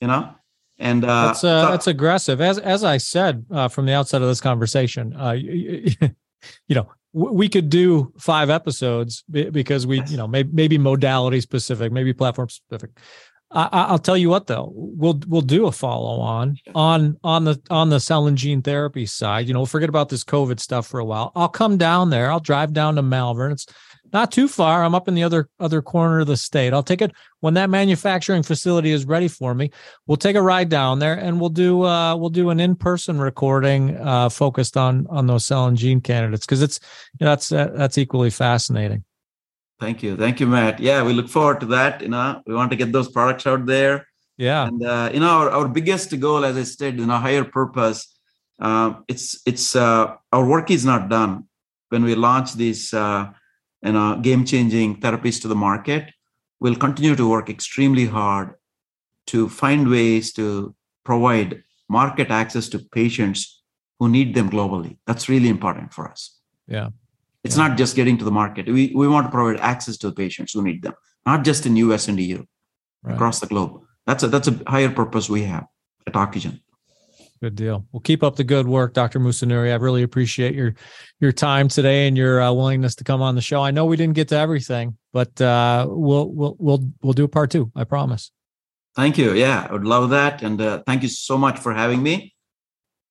you 0.00 0.08
know? 0.08 0.34
And 0.78 1.04
uh, 1.04 1.26
that's 1.26 1.44
uh, 1.44 1.64
so, 1.64 1.70
that's 1.70 1.86
aggressive. 1.86 2.40
As 2.40 2.58
as 2.58 2.84
i 2.84 2.96
said 2.96 3.44
uh, 3.50 3.68
from 3.68 3.84
the 3.84 3.92
outset 3.92 4.22
of 4.22 4.28
this 4.28 4.40
conversation 4.40 5.14
uh, 5.14 5.32
you, 5.32 5.92
you 6.68 6.74
know 6.74 6.90
we 7.12 7.48
could 7.48 7.68
do 7.68 8.12
five 8.18 8.50
episodes 8.50 9.24
because 9.28 9.86
we, 9.86 10.02
you 10.06 10.16
know, 10.16 10.28
maybe, 10.28 10.50
maybe 10.52 10.78
modality 10.78 11.40
specific, 11.40 11.92
maybe 11.92 12.12
platform 12.12 12.48
specific. 12.48 12.90
I, 13.52 13.90
will 13.90 13.98
tell 13.98 14.16
you 14.16 14.28
what 14.28 14.46
though, 14.46 14.70
we'll 14.72 15.20
we'll 15.26 15.40
do 15.40 15.66
a 15.66 15.72
follow 15.72 16.20
on 16.20 16.56
on 16.72 17.16
on 17.24 17.44
the 17.44 17.60
on 17.68 17.90
the 17.90 17.98
cell 17.98 18.28
and 18.28 18.38
gene 18.38 18.62
therapy 18.62 19.06
side. 19.06 19.48
You 19.48 19.54
know, 19.54 19.66
forget 19.66 19.88
about 19.88 20.08
this 20.08 20.22
COVID 20.22 20.60
stuff 20.60 20.86
for 20.86 21.00
a 21.00 21.04
while. 21.04 21.32
I'll 21.34 21.48
come 21.48 21.76
down 21.76 22.10
there. 22.10 22.30
I'll 22.30 22.38
drive 22.38 22.72
down 22.72 22.94
to 22.94 23.02
Malvern. 23.02 23.50
It's 23.50 23.66
not 24.12 24.32
too 24.32 24.48
far. 24.48 24.84
I'm 24.84 24.94
up 24.94 25.08
in 25.08 25.14
the 25.14 25.22
other 25.22 25.48
other 25.58 25.82
corner 25.82 26.20
of 26.20 26.26
the 26.26 26.36
state. 26.36 26.72
I'll 26.72 26.82
take 26.82 27.02
it 27.02 27.12
when 27.40 27.54
that 27.54 27.70
manufacturing 27.70 28.42
facility 28.42 28.90
is 28.90 29.04
ready 29.04 29.28
for 29.28 29.54
me. 29.54 29.70
We'll 30.06 30.16
take 30.16 30.36
a 30.36 30.42
ride 30.42 30.68
down 30.68 30.98
there 30.98 31.14
and 31.14 31.40
we'll 31.40 31.50
do 31.50 31.82
uh, 31.82 32.16
we'll 32.16 32.30
do 32.30 32.50
an 32.50 32.60
in 32.60 32.74
person 32.74 33.20
recording 33.20 33.96
uh, 33.96 34.28
focused 34.28 34.76
on 34.76 35.06
on 35.08 35.26
those 35.26 35.46
cell 35.46 35.66
and 35.66 35.76
gene 35.76 36.00
candidates 36.00 36.46
because 36.46 36.62
it's 36.62 36.80
you 37.18 37.24
know, 37.24 37.30
that's 37.30 37.52
uh, 37.52 37.70
that's 37.74 37.98
equally 37.98 38.30
fascinating. 38.30 39.04
Thank 39.78 40.02
you, 40.02 40.16
thank 40.16 40.40
you, 40.40 40.46
Matt. 40.46 40.80
Yeah, 40.80 41.02
we 41.02 41.12
look 41.12 41.28
forward 41.28 41.60
to 41.60 41.66
that. 41.66 42.02
You 42.02 42.08
know, 42.08 42.42
we 42.46 42.54
want 42.54 42.70
to 42.70 42.76
get 42.76 42.92
those 42.92 43.10
products 43.10 43.46
out 43.46 43.66
there. 43.66 44.06
Yeah, 44.36 44.66
and 44.66 44.84
uh, 44.84 45.10
you 45.12 45.20
know, 45.20 45.30
our, 45.30 45.50
our 45.50 45.68
biggest 45.68 46.18
goal, 46.20 46.44
as 46.44 46.56
I 46.56 46.64
said, 46.64 46.98
you 46.98 47.06
know, 47.06 47.16
higher 47.16 47.44
purpose. 47.44 48.06
Uh, 48.58 48.94
it's 49.08 49.40
it's 49.46 49.74
uh, 49.74 50.14
our 50.32 50.46
work 50.46 50.70
is 50.70 50.84
not 50.84 51.08
done 51.08 51.44
when 51.88 52.04
we 52.04 52.14
launch 52.14 52.54
these 52.54 52.92
uh, 52.94 53.30
you 53.82 53.92
know, 53.92 54.18
game 54.20 54.44
changing 54.44 55.00
therapies 55.00 55.40
to 55.42 55.48
the 55.48 55.54
market, 55.54 56.12
we'll 56.60 56.76
continue 56.76 57.16
to 57.16 57.28
work 57.28 57.48
extremely 57.48 58.06
hard 58.06 58.54
to 59.28 59.48
find 59.48 59.88
ways 59.88 60.32
to 60.34 60.74
provide 61.04 61.62
market 61.88 62.30
access 62.30 62.68
to 62.68 62.78
patients 62.78 63.62
who 63.98 64.08
need 64.08 64.34
them 64.34 64.50
globally. 64.50 64.96
That's 65.06 65.28
really 65.28 65.48
important 65.48 65.92
for 65.92 66.08
us. 66.08 66.38
Yeah. 66.66 66.88
It's 67.44 67.56
yeah. 67.56 67.68
not 67.68 67.78
just 67.78 67.96
getting 67.96 68.18
to 68.18 68.24
the 68.24 68.30
market. 68.30 68.66
We, 68.66 68.92
we 68.94 69.08
want 69.08 69.26
to 69.26 69.30
provide 69.30 69.60
access 69.60 69.96
to 69.98 70.08
the 70.08 70.14
patients 70.14 70.52
who 70.52 70.62
need 70.62 70.82
them, 70.82 70.94
not 71.26 71.44
just 71.44 71.66
in 71.66 71.76
US 71.76 72.08
and 72.08 72.20
EU, 72.20 72.44
right. 73.02 73.14
across 73.14 73.40
the 73.40 73.46
globe. 73.46 73.82
That's 74.06 74.22
a 74.22 74.28
that's 74.28 74.48
a 74.48 74.60
higher 74.66 74.90
purpose 74.90 75.28
we 75.28 75.42
have 75.44 75.66
at 76.06 76.14
Ocugen. 76.14 76.60
Good 77.42 77.54
deal. 77.54 77.86
Well, 77.90 78.00
keep 78.00 78.22
up 78.22 78.36
the 78.36 78.44
good 78.44 78.68
work, 78.68 78.92
Dr. 78.92 79.18
Musunuri. 79.18 79.72
I 79.72 79.76
really 79.76 80.02
appreciate 80.02 80.54
your 80.54 80.74
your 81.20 81.32
time 81.32 81.68
today 81.68 82.06
and 82.06 82.14
your 82.14 82.42
uh, 82.42 82.52
willingness 82.52 82.94
to 82.96 83.04
come 83.04 83.22
on 83.22 83.34
the 83.34 83.40
show. 83.40 83.62
I 83.62 83.70
know 83.70 83.86
we 83.86 83.96
didn't 83.96 84.14
get 84.14 84.28
to 84.28 84.36
everything, 84.36 84.98
but 85.14 85.40
uh, 85.40 85.86
we'll 85.88 86.28
we'll 86.30 86.56
we'll 86.58 86.90
we'll 87.02 87.12
do 87.14 87.24
a 87.24 87.28
part 87.28 87.50
two. 87.50 87.72
I 87.74 87.84
promise. 87.84 88.30
Thank 88.94 89.16
you. 89.16 89.32
Yeah, 89.32 89.66
I 89.68 89.72
would 89.72 89.84
love 89.84 90.10
that, 90.10 90.42
and 90.42 90.60
uh, 90.60 90.82
thank 90.86 91.02
you 91.02 91.08
so 91.08 91.38
much 91.38 91.58
for 91.58 91.72
having 91.72 92.02
me. 92.02 92.34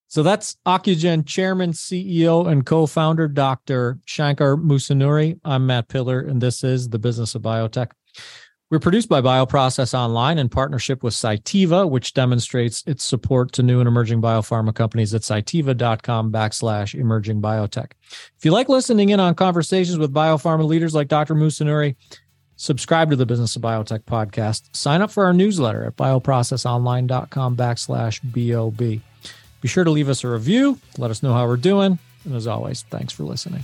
So 0.10 0.22
that's 0.22 0.58
Ocugen 0.66 1.26
Chairman, 1.26 1.72
CEO, 1.72 2.48
and 2.48 2.66
co-founder 2.66 3.28
Dr. 3.28 4.00
Shankar 4.06 4.58
Musunuri. 4.58 5.40
I'm 5.44 5.66
Matt 5.66 5.88
Pillar, 5.88 6.20
and 6.20 6.42
this 6.42 6.64
is 6.64 6.90
the 6.90 7.00
Business 7.00 7.34
of 7.34 7.42
Biotech. 7.42 7.92
We're 8.72 8.78
produced 8.78 9.10
by 9.10 9.20
Bioprocess 9.22 9.96
Online 9.96 10.38
in 10.38 10.48
partnership 10.48 11.02
with 11.02 11.16
Cytiva, 11.16 11.90
which 11.90 12.14
demonstrates 12.14 12.84
its 12.86 13.04
support 13.04 13.52
to 13.54 13.64
new 13.64 13.80
and 13.80 13.88
emerging 13.88 14.22
biopharma 14.22 14.76
companies 14.76 15.12
at 15.16 15.24
cytiva.com 15.24 16.32
backslash 16.32 16.94
emerging 16.94 17.42
biotech. 17.42 17.94
If 18.38 18.46
you 18.46 18.52
like 18.52 18.70
listening 18.70 19.10
in 19.10 19.20
on 19.20 19.34
conversations 19.34 19.98
with 19.98 20.14
biopharma 20.14 20.68
leaders 20.68 20.94
like 20.94 21.08
Dr. 21.08 21.34
Musunuri, 21.34 21.96
subscribe 22.58 23.10
to 23.10 23.16
the 23.16 23.26
Business 23.26 23.56
of 23.56 23.64
Biotech 23.64 24.04
podcast. 24.04 24.76
Sign 24.76 25.02
up 25.02 25.10
for 25.10 25.26
our 25.26 25.34
newsletter 25.34 25.86
at 25.86 25.96
bioprocessonline.com 25.96 27.58
backslash 27.58 28.22
BOB. 28.22 29.02
Be 29.62 29.68
sure 29.68 29.84
to 29.84 29.90
leave 29.90 30.10
us 30.10 30.24
a 30.24 30.30
review. 30.30 30.78
Let 31.00 31.10
us 31.10 31.24
know 31.24 31.34
how 31.34 31.48
we're 31.48 31.58
doing. 31.58 31.98
And 32.24 32.36
as 32.36 32.46
always, 32.46 32.84
thanks 32.84 33.14
for 33.14 33.24
listening. 33.24 33.64